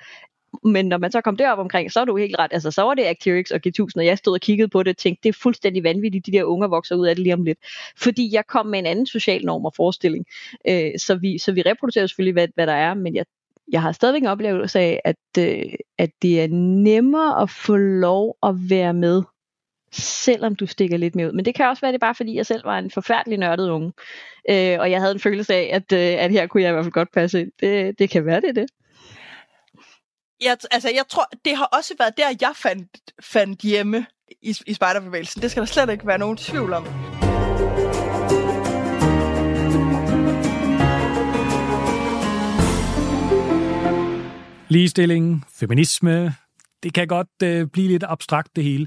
men 0.65 0.89
når 0.89 0.99
man 0.99 1.13
så 1.13 1.21
kom 1.21 1.37
derop 1.37 1.59
omkring, 1.59 1.93
så 1.93 2.01
er 2.01 2.05
du 2.05 2.17
helt 2.17 2.39
ret. 2.39 2.53
Altså, 2.53 2.71
så 2.71 2.83
var 2.83 2.95
det 2.95 3.05
Actyrix 3.05 3.51
og 3.51 3.61
G1000, 3.67 3.93
og 3.97 4.07
jeg 4.07 4.19
stod 4.19 4.35
og 4.35 4.41
kiggede 4.41 4.69
på 4.69 4.83
det 4.83 4.91
og 4.91 4.97
tænkte, 4.97 5.23
det 5.23 5.29
er 5.29 5.39
fuldstændig 5.43 5.85
vanvittigt, 5.85 6.27
de 6.27 6.33
der 6.33 6.45
unger 6.45 6.69
vokser 6.69 6.97
ud 6.97 7.07
af 7.07 7.15
det 7.15 7.23
lige 7.23 7.35
om 7.35 7.43
lidt. 7.43 7.59
Fordi 7.97 8.35
jeg 8.35 8.47
kom 8.47 8.67
med 8.67 8.79
en 8.79 8.87
anden 8.87 9.07
social 9.07 9.45
norm 9.45 9.65
og 9.65 9.75
forestilling. 9.75 10.27
Øh, 10.69 10.91
så, 10.99 11.15
vi, 11.15 11.39
så 11.39 11.53
vi 11.53 11.63
reproducerer 11.63 12.07
selvfølgelig, 12.07 12.33
hvad, 12.33 12.49
hvad 12.55 12.67
der 12.67 12.73
er, 12.73 12.95
men 12.95 13.15
jeg, 13.15 13.25
jeg 13.73 13.83
har 13.83 13.93
stadigvæk 13.93 14.23
en 14.23 14.29
oplevelse 14.29 14.81
af, 14.81 15.01
at, 15.05 15.17
øh, 15.39 15.75
at 15.99 16.11
det 16.23 16.43
er 16.43 16.49
nemmere 16.83 17.43
at 17.43 17.51
få 17.51 17.77
lov 17.77 18.37
at 18.43 18.55
være 18.71 18.95
med, 18.95 19.23
selvom 19.93 20.57
du 20.57 20.67
stikker 20.67 20.97
lidt 20.97 21.15
mere 21.15 21.27
ud. 21.27 21.33
Men 21.33 21.45
det 21.45 21.55
kan 21.55 21.67
også 21.67 21.81
være, 21.81 21.93
det 21.93 22.01
bare 22.01 22.15
fordi, 22.15 22.37
jeg 22.37 22.47
selv 22.47 22.65
var 22.65 22.79
en 22.79 22.91
forfærdelig 22.91 23.39
nørdet 23.39 23.71
unge. 23.71 23.93
Øh, 24.51 24.81
og 24.81 24.91
jeg 24.91 25.01
havde 25.01 25.13
en 25.13 25.21
følelse 25.21 25.55
af, 25.55 25.71
at, 25.73 25.93
øh, 25.93 26.25
at 26.25 26.31
her 26.31 26.47
kunne 26.47 26.63
jeg 26.63 26.71
i 26.71 26.73
hvert 26.73 26.85
fald 26.85 26.93
godt 26.93 27.13
passe 27.13 27.41
ind. 27.41 27.53
Det, 27.61 27.99
det 27.99 28.11
kan 28.11 28.27
være, 28.27 28.41
det 28.41 28.49
er 28.49 28.53
det 28.53 28.67
jeg, 30.43 30.57
altså, 30.71 30.91
jeg 30.95 31.05
tror, 31.09 31.29
det 31.45 31.57
har 31.57 31.65
også 31.65 31.95
været 31.99 32.17
der, 32.17 32.29
jeg 32.41 32.53
fandt, 32.57 32.89
fandt 33.21 33.61
hjemme 33.61 34.07
i, 34.43 34.57
i 34.67 34.75
spejderbevægelsen. 34.75 35.43
Det 35.43 35.51
skal 35.51 35.61
der 35.61 35.67
slet 35.67 35.91
ikke 35.91 36.07
være 36.07 36.19
nogen 36.19 36.37
tvivl 36.37 36.73
om. 36.73 36.87
Ligestilling, 44.69 45.45
feminisme, 45.55 46.35
det 46.83 46.95
kan 46.95 47.07
godt 47.07 47.29
øh, 47.43 47.67
blive 47.67 47.89
lidt 47.89 48.05
abstrakt 48.09 48.57
det 48.57 48.65
hele. 48.65 48.87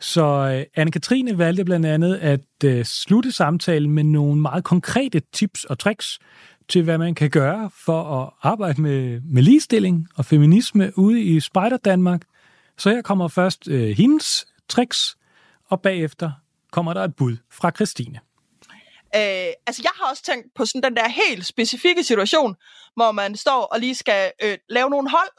Så 0.00 0.24
øh, 0.24 0.84
Anne-Katrine 0.84 1.36
valgte 1.36 1.64
blandt 1.64 1.86
andet 1.86 2.14
at 2.16 2.64
øh, 2.64 2.84
slutte 2.84 3.32
samtalen 3.32 3.90
med 3.90 4.04
nogle 4.04 4.40
meget 4.40 4.64
konkrete 4.64 5.22
tips 5.32 5.64
og 5.64 5.78
tricks 5.78 6.18
til, 6.68 6.82
hvad 6.82 6.98
man 6.98 7.14
kan 7.14 7.30
gøre 7.30 7.70
for 7.84 8.22
at 8.22 8.30
arbejde 8.42 8.82
med, 8.82 9.20
med 9.20 9.42
ligestilling 9.42 10.08
og 10.16 10.24
feminisme 10.24 10.98
ude 10.98 11.22
i 11.22 11.40
Spider 11.40 11.76
Danmark, 11.76 12.22
Så 12.78 12.90
her 12.90 13.02
kommer 13.02 13.28
først 13.28 13.68
øh, 13.68 13.96
hendes 13.96 14.46
tricks, 14.68 15.16
og 15.70 15.82
bagefter 15.82 16.32
kommer 16.72 16.94
der 16.94 17.04
et 17.04 17.16
bud 17.16 17.36
fra 17.50 17.70
Christine. 17.70 18.20
Øh, 19.16 19.52
altså, 19.66 19.82
jeg 19.82 19.90
har 19.94 20.10
også 20.10 20.22
tænkt 20.22 20.46
på 20.54 20.66
sådan 20.66 20.82
den 20.82 20.96
der 20.96 21.08
helt 21.08 21.46
specifikke 21.46 22.04
situation, 22.04 22.56
hvor 22.96 23.12
man 23.12 23.36
står 23.36 23.62
og 23.62 23.80
lige 23.80 23.94
skal 23.94 24.32
øh, 24.42 24.58
lave 24.68 24.90
nogle 24.90 25.10
hold, 25.10 25.30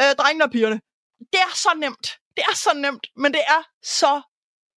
øh, 0.00 0.16
drengene 0.18 0.44
og 0.44 0.50
pigerne. 0.50 0.80
Det 1.18 1.40
er 1.40 1.54
så 1.54 1.68
nemt. 1.76 2.18
Det 2.36 2.44
er 2.50 2.56
så 2.56 2.70
nemt, 2.76 3.06
men 3.16 3.32
det 3.32 3.40
er 3.48 3.62
så 3.82 4.22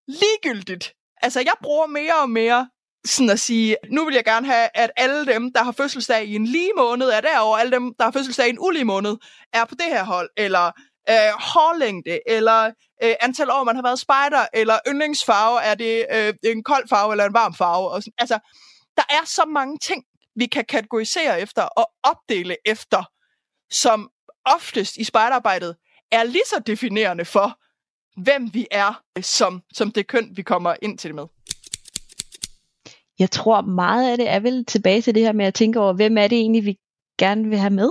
ligegyldigt. 0.08 0.94
Altså, 1.22 1.40
jeg 1.40 1.54
bruger 1.62 1.88
mere 1.88 2.22
og 2.22 2.30
mere 2.30 2.70
sådan 3.06 3.30
at 3.30 3.40
sige, 3.40 3.78
nu 3.92 4.06
vil 4.06 4.14
jeg 4.14 4.26
gerne 4.26 4.46
have, 4.46 4.70
at 4.74 4.92
alle 4.96 5.26
dem, 5.26 5.54
der 5.54 5.64
har 5.64 5.72
fødselsdag 5.72 6.26
i 6.26 6.36
en 6.36 6.46
lige 6.46 6.72
måned, 6.78 7.10
er 7.10 7.22
derovre, 7.22 7.60
alle 7.60 7.72
dem, 7.72 7.94
der 7.98 8.04
har 8.04 8.12
fødselsdag 8.12 8.48
i 8.48 8.50
en 8.50 8.60
ulige 8.60 8.86
måned, 8.86 9.18
er 9.54 9.66
på 9.66 9.76
det 9.76 9.86
her 9.86 10.04
hold, 10.04 10.30
eller 10.38 10.66
øh, 11.10 11.34
hårlængde, 11.40 12.20
eller 12.28 12.72
øh, 13.04 13.16
antal 13.22 13.50
år, 13.50 13.64
man 13.64 13.76
har 13.76 13.84
været 13.84 14.00
spejder, 14.00 14.46
eller 14.54 14.80
yndlingsfarve, 14.88 15.62
er 15.62 15.76
det 15.76 16.06
øh, 16.12 16.34
en 16.44 16.64
kold 16.64 16.88
farve 16.90 17.14
eller 17.14 17.26
en 17.26 17.34
varm 17.34 17.56
farve. 17.56 17.90
Og 17.90 18.04
sådan. 18.04 18.14
Altså, 18.18 18.40
der 18.98 19.04
er 19.10 19.26
så 19.26 19.46
mange 19.46 19.78
ting, 19.78 20.04
vi 20.36 20.46
kan 20.46 20.66
kategorisere 20.66 21.42
efter 21.42 21.62
og 21.64 21.92
opdele 22.04 22.56
efter, 22.66 23.04
som 23.72 24.10
oftest 24.46 24.98
i 24.98 25.04
spejderarbejdet 25.04 25.76
er 26.12 26.24
lige 26.24 26.44
så 26.50 26.60
definerende 26.60 27.26
for, 27.26 27.60
hvem 28.22 28.54
vi 28.54 28.68
er, 28.72 29.02
øh, 29.18 29.24
som, 29.24 29.62
som 29.74 29.92
det 29.92 30.08
køn, 30.08 30.38
vi 30.38 30.42
kommer 30.42 30.76
ind 30.82 30.98
til 30.98 31.08
det 31.08 31.16
med. 31.16 31.26
Jeg 33.20 33.32
tror 33.32 33.62
meget 33.62 34.12
af 34.12 34.18
det 34.18 34.30
er 34.30 34.40
vel 34.40 34.66
tilbage 34.66 35.02
til 35.02 35.16
det 35.16 35.24
her 35.24 35.34
med 35.34 35.46
at 35.46 35.54
tænke 35.54 35.80
over, 35.80 35.94
hvem 35.94 36.18
er 36.18 36.28
det 36.28 36.38
egentlig, 36.38 36.66
vi 36.66 36.78
gerne 37.20 37.50
vil 37.50 37.58
have 37.58 37.74
med? 37.74 37.90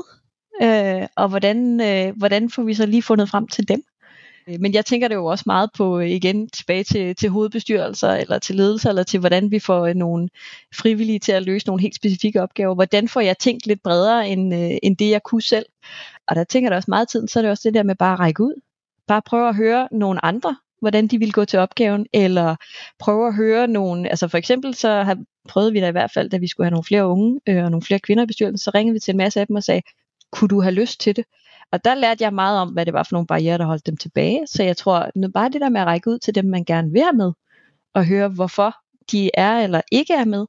Øh, 0.62 1.08
og 1.16 1.28
hvordan, 1.28 1.80
øh, 1.80 2.16
hvordan 2.16 2.50
får 2.50 2.62
vi 2.62 2.74
så 2.74 2.86
lige 2.86 3.02
fundet 3.02 3.28
frem 3.28 3.48
til 3.48 3.68
dem? 3.68 3.82
Øh, 4.48 4.60
men 4.60 4.74
jeg 4.74 4.84
tænker 4.84 5.08
det 5.08 5.14
jo 5.14 5.26
også 5.26 5.42
meget 5.46 5.70
på, 5.76 5.98
øh, 5.98 6.10
igen, 6.10 6.48
tilbage 6.48 6.84
til, 6.84 7.16
til 7.16 7.30
hovedbestyrelser, 7.30 8.10
eller 8.10 8.38
til 8.38 8.56
ledelser, 8.56 8.88
eller 8.88 9.02
til 9.02 9.20
hvordan 9.20 9.50
vi 9.50 9.58
får 9.58 9.86
øh, 9.86 9.94
nogle 9.94 10.28
frivillige 10.74 11.18
til 11.18 11.32
at 11.32 11.42
løse 11.42 11.66
nogle 11.66 11.82
helt 11.82 11.94
specifikke 11.94 12.42
opgaver. 12.42 12.74
Hvordan 12.74 13.08
får 13.08 13.20
jeg 13.20 13.38
tænkt 13.38 13.66
lidt 13.66 13.82
bredere, 13.82 14.28
end, 14.28 14.52
end 14.82 14.96
det 14.96 15.10
jeg 15.10 15.22
kunne 15.22 15.42
selv? 15.42 15.66
Og 16.28 16.36
der 16.36 16.44
tænker 16.44 16.70
jeg 16.70 16.76
også 16.76 16.90
meget 16.90 17.08
tid, 17.08 17.28
så 17.28 17.38
er 17.38 17.42
det 17.42 17.50
også 17.50 17.68
det 17.68 17.74
der 17.74 17.82
med 17.82 17.94
bare 17.94 18.12
at 18.12 18.20
række 18.20 18.42
ud. 18.42 18.60
Bare 19.06 19.22
prøve 19.22 19.48
at 19.48 19.56
høre 19.56 19.88
nogle 19.92 20.24
andre, 20.24 20.56
hvordan 20.84 21.06
de 21.06 21.18
vil 21.18 21.32
gå 21.32 21.44
til 21.44 21.58
opgaven, 21.58 22.06
eller 22.12 22.56
prøve 22.98 23.26
at 23.28 23.34
høre 23.34 23.66
nogle, 23.66 24.08
altså 24.08 24.28
for 24.28 24.38
eksempel 24.38 24.74
så 24.74 25.02
har, 25.02 25.16
prøvede 25.48 25.72
vi 25.72 25.80
da 25.80 25.88
i 25.88 25.92
hvert 25.92 26.10
fald, 26.14 26.30
da 26.30 26.36
vi 26.36 26.48
skulle 26.48 26.64
have 26.64 26.70
nogle 26.70 26.84
flere 26.84 27.06
unge 27.06 27.40
øh, 27.48 27.64
og 27.64 27.70
nogle 27.70 27.82
flere 27.82 28.00
kvinder 28.00 28.24
i 28.24 28.26
bestyrelsen, 28.26 28.58
så 28.58 28.70
ringede 28.74 28.92
vi 28.92 29.00
til 29.00 29.12
en 29.12 29.18
masse 29.18 29.40
af 29.40 29.46
dem 29.46 29.56
og 29.56 29.62
sagde, 29.62 29.82
kunne 30.32 30.48
du 30.48 30.60
have 30.60 30.74
lyst 30.74 31.00
til 31.00 31.16
det? 31.16 31.24
Og 31.72 31.84
der 31.84 31.94
lærte 31.94 32.24
jeg 32.24 32.34
meget 32.34 32.58
om, 32.58 32.68
hvad 32.68 32.86
det 32.86 32.94
var 32.94 33.02
for 33.02 33.12
nogle 33.12 33.26
barriere, 33.26 33.58
der 33.58 33.64
holdt 33.64 33.86
dem 33.86 33.96
tilbage. 33.96 34.46
Så 34.46 34.62
jeg 34.62 34.76
tror, 34.76 35.10
nu 35.14 35.28
bare 35.28 35.48
det 35.48 35.60
der 35.60 35.68
med 35.68 35.80
at 35.80 35.86
række 35.86 36.10
ud 36.10 36.18
til 36.18 36.34
dem, 36.34 36.44
man 36.44 36.64
gerne 36.64 36.92
vil 36.92 37.02
have 37.02 37.12
med, 37.12 37.32
og 37.94 38.06
høre, 38.06 38.28
hvorfor 38.28 38.76
de 39.12 39.30
er 39.34 39.58
eller 39.58 39.80
ikke 39.92 40.12
er 40.12 40.24
med. 40.24 40.46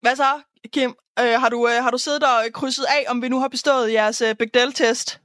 Hvad 0.00 0.16
så, 0.16 0.40
Kim? 0.72 0.94
Øh, 1.20 1.40
har, 1.40 1.48
du, 1.48 1.68
øh, 1.68 1.82
har 1.82 1.90
du 1.90 1.98
siddet 1.98 2.22
og 2.22 2.52
krydset 2.52 2.84
af, 2.84 3.04
om 3.08 3.22
vi 3.22 3.28
nu 3.28 3.40
har 3.40 3.48
bestået 3.48 3.92
jeres 3.92 4.20
øh, 4.20 4.34
Bechdel-test? 4.34 5.20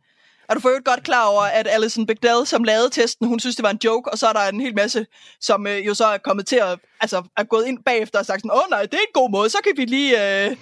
Er 0.50 0.54
du 0.54 0.60
for 0.60 0.70
øvrigt 0.70 0.86
godt 0.86 1.04
klar 1.04 1.26
over, 1.28 1.42
at 1.42 1.68
Alison 1.70 2.06
Bechdel, 2.06 2.46
som 2.46 2.64
lavede 2.64 2.90
testen, 2.90 3.28
hun 3.28 3.40
synes, 3.40 3.56
det 3.56 3.64
var 3.64 3.70
en 3.70 3.80
joke, 3.84 4.12
og 4.12 4.18
så 4.18 4.28
er 4.28 4.34
der 4.34 4.50
en 4.50 4.62
hel 4.62 4.76
masse, 4.76 5.06
som 5.42 5.68
øh, 5.68 5.88
jo 5.88 5.94
så 5.94 6.06
er 6.06 6.18
kommet 6.18 6.48
til 6.48 6.56
at, 6.56 6.80
altså, 7.02 7.24
er 7.38 7.44
gået 7.44 7.66
ind 7.68 7.78
bagefter 7.86 8.20
og 8.20 8.26
sagt 8.26 8.40
sådan, 8.40 8.52
åh 8.52 8.58
oh, 8.58 8.64
nej, 8.72 8.82
det 8.82 8.94
er 8.94 8.98
en 8.98 9.14
god 9.14 9.32
måde, 9.32 9.50
så 9.50 9.58
kan 9.64 9.74
vi 9.78 9.86
lige... 9.86 10.46
Øh, 10.46 10.56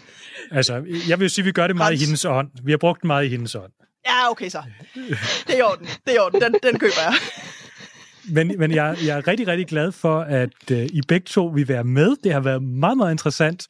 Altså, 0.52 0.84
jeg 1.08 1.20
vil 1.20 1.30
sige, 1.30 1.44
at 1.44 1.46
vi 1.46 1.52
gør 1.52 1.68
det 1.68 1.76
meget 1.76 1.92
Hans. 1.92 2.02
i 2.02 2.06
hendes 2.06 2.26
ånd. 2.26 2.48
Vi 2.64 2.72
har 2.72 2.78
brugt 2.78 3.02
det 3.02 3.08
meget 3.08 3.26
i 3.26 3.30
hendes 3.30 3.56
ånd. 3.56 3.72
Ja, 4.06 4.32
okay 4.32 4.50
så. 4.50 4.64
Det 5.48 5.54
er 5.54 5.58
i 5.58 5.62
orden. 5.62 5.86
Det 5.86 6.08
er 6.08 6.14
i 6.14 6.18
orden. 6.18 6.42
Den, 6.42 6.56
den 6.64 6.80
køber 6.80 7.02
jeg. 7.04 7.14
Men, 8.30 8.60
men 8.60 8.72
jeg, 8.72 8.98
jeg 9.06 9.18
er 9.18 9.28
rigtig, 9.28 9.48
rigtig 9.48 9.68
glad 9.68 9.92
for, 9.92 10.22
at 10.22 10.50
uh, 10.72 10.78
I 10.78 11.02
begge 11.08 11.26
to 11.26 11.46
vil 11.46 11.68
være 11.68 11.84
med. 11.84 12.16
Det 12.24 12.34
har 12.34 12.40
været 12.40 12.64
meget, 12.64 12.98
meget 12.98 13.12
interessant. 13.12 13.68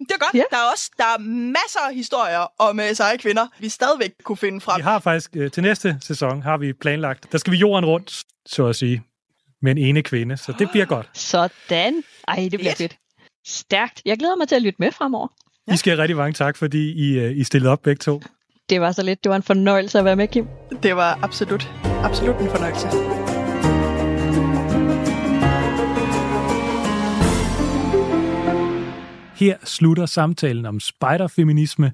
Det 0.00 0.10
er 0.10 0.18
godt. 0.18 0.34
Ja. 0.34 0.42
Der 0.50 0.56
er 0.56 0.70
også 0.72 0.90
der 0.98 1.04
er 1.04 1.18
masser 1.52 1.80
af 1.88 1.94
historier 1.94 2.46
om 2.58 2.78
uh, 2.78 2.84
seje 2.92 3.16
kvinder, 3.16 3.46
vi 3.58 3.68
stadigvæk 3.68 4.12
kunne 4.24 4.36
finde 4.36 4.60
frem. 4.60 4.78
Vi 4.78 4.82
har 4.82 4.98
faktisk, 4.98 5.30
uh, 5.36 5.50
til 5.50 5.62
næste 5.62 5.98
sæson 6.02 6.42
har 6.42 6.56
vi 6.56 6.72
planlagt, 6.72 7.32
der 7.32 7.38
skal 7.38 7.52
vi 7.52 7.56
jorden 7.56 7.84
rundt, 7.84 8.22
så 8.46 8.66
at 8.66 8.76
sige, 8.76 9.02
med 9.62 9.70
en 9.72 9.78
ene 9.78 10.02
kvinde, 10.02 10.36
så 10.36 10.54
det 10.58 10.70
bliver 10.70 10.86
godt. 10.86 11.08
Sådan. 11.14 12.02
Ej, 12.28 12.48
det 12.50 12.60
bliver 12.60 12.74
fedt. 12.74 12.96
Stærkt. 13.46 14.02
Jeg 14.04 14.18
glæder 14.18 14.36
mig 14.36 14.48
til 14.48 14.54
at 14.54 14.62
lytte 14.62 14.76
med 14.78 14.92
fremover. 14.92 15.28
Ja. 15.68 15.72
I 15.72 15.76
skal 15.76 15.90
have 15.90 16.02
rigtig 16.02 16.16
mange 16.16 16.32
tak, 16.32 16.56
fordi 16.56 16.92
I, 16.92 17.18
øh, 17.18 17.36
I 17.36 17.44
stillede 17.44 17.72
op 17.72 17.82
begge 17.82 17.98
to. 17.98 18.22
Det 18.70 18.80
var 18.80 18.92
så 18.92 19.02
lidt. 19.02 19.24
Det 19.24 19.30
var 19.30 19.36
en 19.36 19.42
fornøjelse 19.42 19.98
at 19.98 20.04
være 20.04 20.16
med, 20.16 20.28
Kim. 20.28 20.46
Det 20.82 20.96
var 20.96 21.18
absolut, 21.22 21.70
absolut 22.04 22.36
en 22.36 22.50
fornøjelse. 22.50 23.39
Her 29.40 29.56
slutter 29.64 30.06
samtalen 30.06 30.66
om 30.66 30.80
spiderfeminisme. 30.80 31.92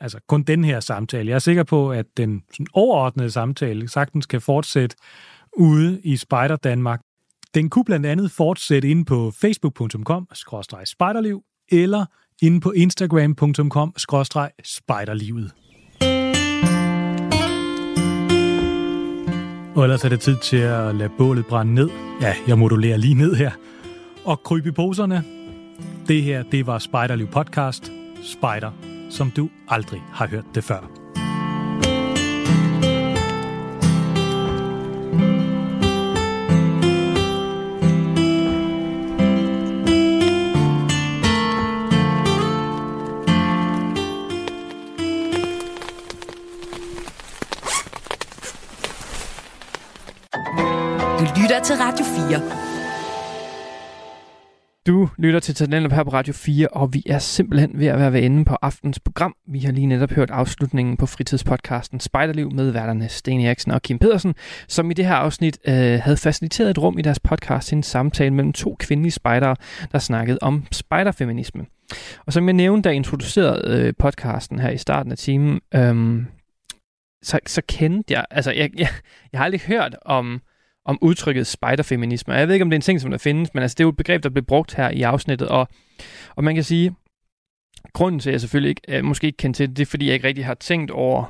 Altså 0.00 0.20
kun 0.28 0.42
den 0.42 0.64
her 0.64 0.80
samtale. 0.80 1.28
Jeg 1.28 1.34
er 1.34 1.38
sikker 1.38 1.62
på, 1.62 1.90
at 1.90 2.06
den 2.16 2.42
sådan 2.52 2.66
overordnede 2.72 3.30
samtale 3.30 3.88
sagtens 3.88 4.26
kan 4.26 4.40
fortsætte 4.40 4.96
ude 5.56 6.00
i 6.04 6.16
Spider 6.16 6.56
Danmark. 6.56 7.00
Den 7.54 7.70
kunne 7.70 7.84
blandt 7.84 8.06
andet 8.06 8.30
fortsætte 8.30 8.88
inde 8.88 9.04
på 9.04 9.30
facebook.com-spiderliv 9.30 11.42
eller 11.72 12.04
inde 12.42 12.60
på 12.60 12.70
instagram.com-spejderlivet. 12.70 15.52
Og 19.76 19.82
ellers 19.82 20.04
er 20.04 20.08
det 20.08 20.20
tid 20.20 20.36
til 20.36 20.56
at 20.56 20.94
lade 20.94 21.10
bålet 21.18 21.46
brænde 21.46 21.74
ned. 21.74 21.90
Ja, 22.20 22.34
jeg 22.48 22.58
modulerer 22.58 22.96
lige 22.96 23.14
ned 23.14 23.34
her. 23.34 23.50
Og 24.24 24.42
krybe 24.42 24.68
i 24.68 24.72
poserne. 24.72 25.41
Det 26.08 26.22
her, 26.22 26.42
det 26.42 26.66
var 26.66 26.78
Spejderliv 26.78 27.26
podcast. 27.26 27.92
Spejder, 28.22 28.70
som 29.10 29.30
du 29.30 29.48
aldrig 29.68 30.02
har 30.12 30.26
hørt 30.26 30.54
det 30.54 30.64
før. 30.64 31.02
til 51.62 51.76
Radio 51.76 52.04
4. 52.04 52.61
Du 54.86 55.08
lytter 55.18 55.40
til 55.40 55.54
Talentlab 55.54 55.92
her 55.92 56.04
på 56.04 56.10
Radio 56.10 56.32
4, 56.32 56.68
og 56.68 56.94
vi 56.94 57.02
er 57.06 57.18
simpelthen 57.18 57.78
ved 57.78 57.86
at 57.86 57.98
være 57.98 58.12
ved 58.12 58.22
enden 58.22 58.44
på 58.44 58.56
aftens 58.62 59.00
program. 59.00 59.34
Vi 59.48 59.58
har 59.58 59.72
lige 59.72 59.86
netop 59.86 60.10
hørt 60.10 60.30
afslutningen 60.30 60.96
på 60.96 61.06
fritidspodcasten 61.06 62.00
Spejderliv 62.00 62.50
med 62.52 62.70
værterne 62.70 63.08
Sten 63.08 63.40
Eriksen 63.40 63.72
og 63.72 63.82
Kim 63.82 63.98
Pedersen, 63.98 64.34
som 64.68 64.90
i 64.90 64.94
det 64.94 65.06
her 65.06 65.14
afsnit 65.14 65.58
øh, 65.68 66.00
havde 66.02 66.16
faciliteret 66.16 66.70
et 66.70 66.78
rum 66.78 66.98
i 66.98 67.02
deres 67.02 67.20
podcast 67.20 67.68
til 67.68 67.76
en 67.76 67.82
samtale 67.82 68.34
mellem 68.34 68.52
to 68.52 68.76
kvindelige 68.78 69.12
spejdere, 69.12 69.56
der 69.92 69.98
snakkede 69.98 70.38
om 70.40 70.66
spejderfeminisme. 70.72 71.66
Og 72.26 72.32
som 72.32 72.46
jeg 72.46 72.54
nævnte, 72.54 72.82
da 72.82 72.88
jeg 72.88 72.96
introducerede 72.96 73.78
øh, 73.78 73.94
podcasten 73.98 74.58
her 74.58 74.70
i 74.70 74.78
starten 74.78 75.12
af 75.12 75.18
timen, 75.18 75.60
øh, 75.74 76.24
så, 77.22 77.38
så 77.46 77.62
kendte 77.68 78.14
jeg, 78.14 78.24
altså 78.30 78.52
jeg, 78.52 78.70
jeg, 78.78 78.88
jeg 79.32 79.40
har 79.40 79.44
aldrig 79.44 79.60
hørt 79.60 79.96
om 80.04 80.40
om 80.84 80.98
udtrykket 81.00 81.46
spiderfeminisme. 81.46 82.34
Jeg 82.34 82.48
ved 82.48 82.54
ikke, 82.54 82.62
om 82.62 82.70
det 82.70 82.74
er 82.74 82.78
en 82.78 82.82
ting, 82.82 83.00
som 83.00 83.10
der 83.10 83.18
findes, 83.18 83.54
men 83.54 83.62
altså, 83.62 83.74
det 83.74 83.80
er 83.80 83.84
jo 83.84 83.90
et 83.90 83.96
begreb, 83.96 84.22
der 84.22 84.28
bliver 84.28 84.44
brugt 84.44 84.74
her 84.74 84.90
i 84.90 85.02
afsnittet, 85.02 85.48
og, 85.48 85.68
og 86.36 86.44
man 86.44 86.54
kan 86.54 86.64
sige, 86.64 86.94
grunden 87.92 88.20
til, 88.20 88.30
at 88.30 88.32
jeg 88.32 88.40
selvfølgelig 88.40 88.68
ikke, 88.68 88.82
øh, 88.88 89.04
måske 89.04 89.26
ikke 89.26 89.36
kender 89.36 89.56
til 89.56 89.68
det, 89.68 89.76
det 89.76 89.82
er, 89.82 89.90
fordi 89.90 90.06
jeg 90.06 90.14
ikke 90.14 90.26
rigtig 90.26 90.46
har 90.46 90.54
tænkt 90.54 90.90
over, 90.90 91.24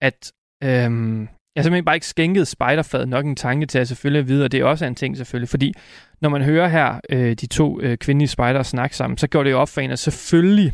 at 0.00 0.32
øhm, 0.62 1.28
jeg 1.56 1.64
simpelthen 1.64 1.84
bare 1.84 1.96
ikke 1.96 2.06
skænket 2.06 2.48
spiderfad 2.48 3.06
nok 3.06 3.26
en 3.26 3.36
tanke 3.36 3.66
til 3.66 3.78
at 3.78 3.88
selvfølgelig 3.88 4.28
vide, 4.28 4.44
og 4.44 4.52
det 4.52 4.60
er 4.60 4.64
også 4.64 4.86
en 4.86 4.94
ting 4.94 5.16
selvfølgelig, 5.16 5.48
fordi 5.48 5.74
når 6.20 6.28
man 6.28 6.42
hører 6.42 6.68
her 6.68 7.00
øh, 7.10 7.34
de 7.34 7.46
to 7.46 7.80
øh, 7.80 7.98
kvindelige 7.98 8.28
spider 8.28 8.62
snakke 8.62 8.96
sammen, 8.96 9.18
så 9.18 9.28
går 9.28 9.42
det 9.42 9.50
jo 9.50 9.60
op 9.60 9.68
for 9.68 9.80
en, 9.80 9.90
at 9.90 9.98
selvfølgelig 9.98 10.72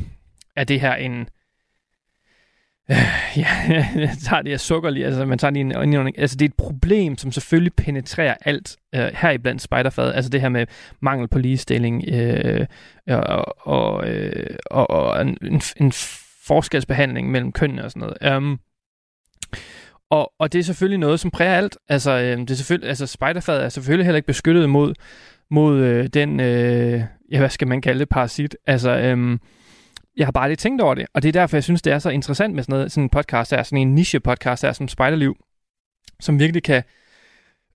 er 0.57 0.64
det 0.64 0.80
her 0.80 0.94
en, 0.94 1.20
Øh, 1.20 1.26
ja, 3.37 3.49
jeg 3.95 4.11
tager 4.22 4.43
det, 4.43 4.51
jeg 4.51 4.61
sukker 4.61 4.91
lige, 4.91 5.07
altså 5.07 5.24
man 5.24 5.39
tager 5.39 5.51
lige 5.51 5.61
en 5.61 5.82
indånding. 5.82 6.18
Altså 6.18 6.37
det 6.37 6.45
er 6.45 6.49
et 6.49 6.55
problem, 6.55 7.18
som 7.18 7.32
selvfølgelig 7.32 7.74
penetrerer 7.74 8.34
alt 8.41 8.76
øh, 8.95 9.11
her 9.14 9.30
i 9.30 9.39
blandt 9.39 9.62
spejderfaget. 9.62 10.14
Altså 10.14 10.30
det 10.30 10.41
her 10.41 10.49
med 10.49 10.66
mangel 11.01 11.28
på 11.28 11.39
ligestilling 11.39 12.05
øh, 12.09 12.66
og, 13.09 13.66
og, 13.66 14.09
øh, 14.09 14.57
og, 14.70 14.91
og 14.91 15.22
en, 15.22 15.61
en 15.76 15.93
forskelsbehandling 16.47 17.30
mellem 17.30 17.53
kønnene 17.53 17.84
og 17.84 17.91
sådan 17.91 18.09
noget. 18.20 18.37
Um, 18.37 18.61
og, 20.11 20.32
og 20.39 20.53
det 20.53 20.59
er 20.59 20.62
selvfølgelig 20.62 20.99
noget, 20.99 21.20
som 21.20 21.30
præger 21.30 21.55
alt. 21.55 21.78
Altså, 21.89 22.11
øh, 22.11 22.39
det 22.39 22.51
er 22.51 22.55
selvfølgelig, 22.55 22.89
altså 22.89 23.07
spejderfaget 23.07 23.64
er 23.64 23.68
selvfølgelig 23.68 24.07
heller 24.07 24.16
ikke 24.16 24.26
beskyttet 24.26 24.70
mod, 24.70 24.95
mod 25.51 25.78
øh, 25.78 26.07
den, 26.07 26.41
øh, 26.41 27.03
ja, 27.32 27.39
hvad 27.39 27.51
skal 27.51 27.68
man 27.68 27.80
kalde 27.80 28.01
det, 28.01 28.09
parasit. 28.09 28.57
Altså, 28.66 28.91
øh, 28.91 29.39
jeg 30.16 30.26
har 30.26 30.32
bare 30.32 30.48
lidt 30.48 30.60
tænkt 30.60 30.82
over 30.82 30.94
det, 30.94 31.06
og 31.14 31.22
det 31.22 31.28
er 31.28 31.32
derfor, 31.32 31.56
jeg 31.56 31.64
synes, 31.64 31.82
det 31.82 31.92
er 31.92 31.98
så 31.98 32.10
interessant 32.10 32.54
med 32.54 32.62
sådan, 32.62 32.72
noget, 32.72 32.92
sådan 32.92 33.04
en 33.04 33.08
podcast 33.08 33.50
her, 33.50 33.62
sådan 33.62 33.78
en 33.78 33.94
niche-podcast 33.98 34.62
her, 34.62 34.72
som 34.72 34.88
Spejderliv. 34.88 35.36
som 36.20 36.38
virkelig 36.38 36.62
kan 36.62 36.82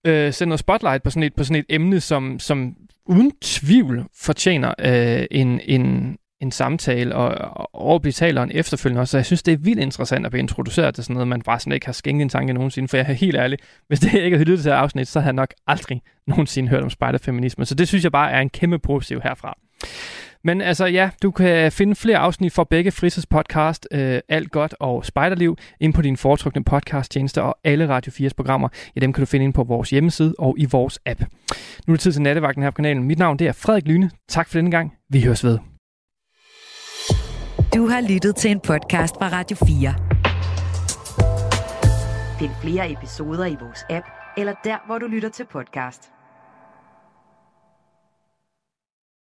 øh, 0.08 0.34
sætte 0.34 0.50
noget 0.50 0.60
spotlight 0.60 1.04
på 1.04 1.10
sådan 1.10 1.24
et, 1.24 1.36
på 1.36 1.44
sådan 1.44 1.60
et 1.60 1.66
emne, 1.70 2.00
som, 2.00 2.40
som 2.40 2.76
uden 3.06 3.32
tvivl 3.42 4.06
fortjener 4.22 4.74
øh, 4.80 5.26
en, 5.32 5.60
en, 5.64 6.18
en 6.42 6.52
samtale 6.52 7.16
og, 7.16 7.58
og 7.58 7.70
overblik 7.74 8.16
taleren 8.16 8.52
efterfølgende 8.54 9.02
også. 9.02 9.12
Så 9.12 9.18
jeg 9.18 9.26
synes, 9.26 9.44
det 9.44 9.54
er 9.54 9.58
vildt 9.58 9.80
interessant 9.80 10.26
at 10.26 10.32
blive 10.32 10.40
introduceret 10.40 10.96
til 10.96 11.04
sådan 11.04 11.14
noget, 11.14 11.28
man 11.28 11.42
bare 11.42 11.60
sådan 11.60 11.74
ikke 11.74 11.86
har 11.86 11.94
skænket 11.94 12.22
en 12.22 12.30
tanke 12.30 12.54
nogensinde. 12.54 12.88
For 12.88 12.98
jeg 12.98 13.06
er 13.10 13.14
helt 13.14 13.36
ærlig, 13.36 13.60
hvis 13.88 14.00
det 14.00 14.14
ikke 14.14 14.38
havde 14.38 14.50
lyttet 14.50 14.60
til 14.60 14.70
det 14.70 14.74
her 14.74 14.82
afsnit, 14.82 15.08
så 15.08 15.20
havde 15.20 15.28
jeg 15.28 15.34
nok 15.34 15.54
aldrig 15.68 16.02
nogensinde 16.28 16.70
hørt 16.70 16.84
om 16.84 16.90
spejderfeminisme. 16.90 17.66
Så 17.66 17.76
det 17.76 17.88
synes 17.88 18.04
jeg 18.04 18.12
bare 18.12 18.32
er 18.32 18.40
en 18.40 18.50
kæmpe 18.50 18.80
positiv 18.80 19.22
herfra. 19.22 19.58
Men 20.44 20.62
altså 20.62 20.86
ja, 20.86 21.10
du 21.22 21.32
kan 21.32 21.72
finde 21.72 21.96
flere 21.96 22.18
afsnit 22.18 22.54
for 22.54 22.64
begge 22.64 22.92
fritidspodcast, 22.92 23.88
øh, 23.92 24.20
Alt 24.30 24.52
Godt 24.52 24.76
og 24.80 25.06
Spejderliv, 25.06 25.58
ind 25.80 25.94
på 25.94 26.02
din 26.02 26.18
foretrukne 26.18 26.64
podcasttjeneste 26.64 27.42
og 27.42 27.58
alle 27.64 27.90
Radio 27.90 28.12
4's 28.12 28.30
programmer. 28.38 28.70
Ja, 28.96 29.00
dem 29.02 29.14
kan 29.14 29.22
du 29.22 29.26
finde 29.26 29.44
ind 29.44 29.54
på 29.54 29.64
vores 29.64 29.90
hjemmeside 29.90 30.36
og 30.40 30.56
i 30.58 30.66
vores 30.72 31.00
app. 31.06 31.22
Nu 31.88 31.94
er 31.94 31.96
det 31.96 32.00
tid 32.00 32.12
til 32.12 32.22
nattevagten 32.22 32.64
her 32.64 32.70
på 32.70 32.76
kanalen. 32.76 33.04
Mit 33.04 33.20
navn 33.20 33.40
det 33.40 33.48
er 33.48 33.52
Frederik 33.52 33.88
Lyne. 33.88 34.12
Tak 34.30 34.50
for 34.50 34.58
denne 34.58 34.72
gang. 34.72 34.94
Vi 35.10 35.22
høres 35.22 35.44
ved. 35.44 35.60
Du 37.76 37.88
har 37.88 38.14
lyttet 38.14 38.36
til 38.36 38.52
en 38.52 38.60
podcast 38.60 39.16
fra 39.16 39.30
Radio 39.32 39.58
4. 39.58 39.94
Find 42.40 42.52
flere 42.62 42.92
episoder 42.92 43.46
i 43.46 43.58
vores 43.62 43.86
app, 43.90 44.06
eller 44.38 44.54
der, 44.64 44.78
hvor 44.86 44.98
du 44.98 45.08
lytter 45.08 45.30
til 45.30 45.46
podcast. 45.52 46.12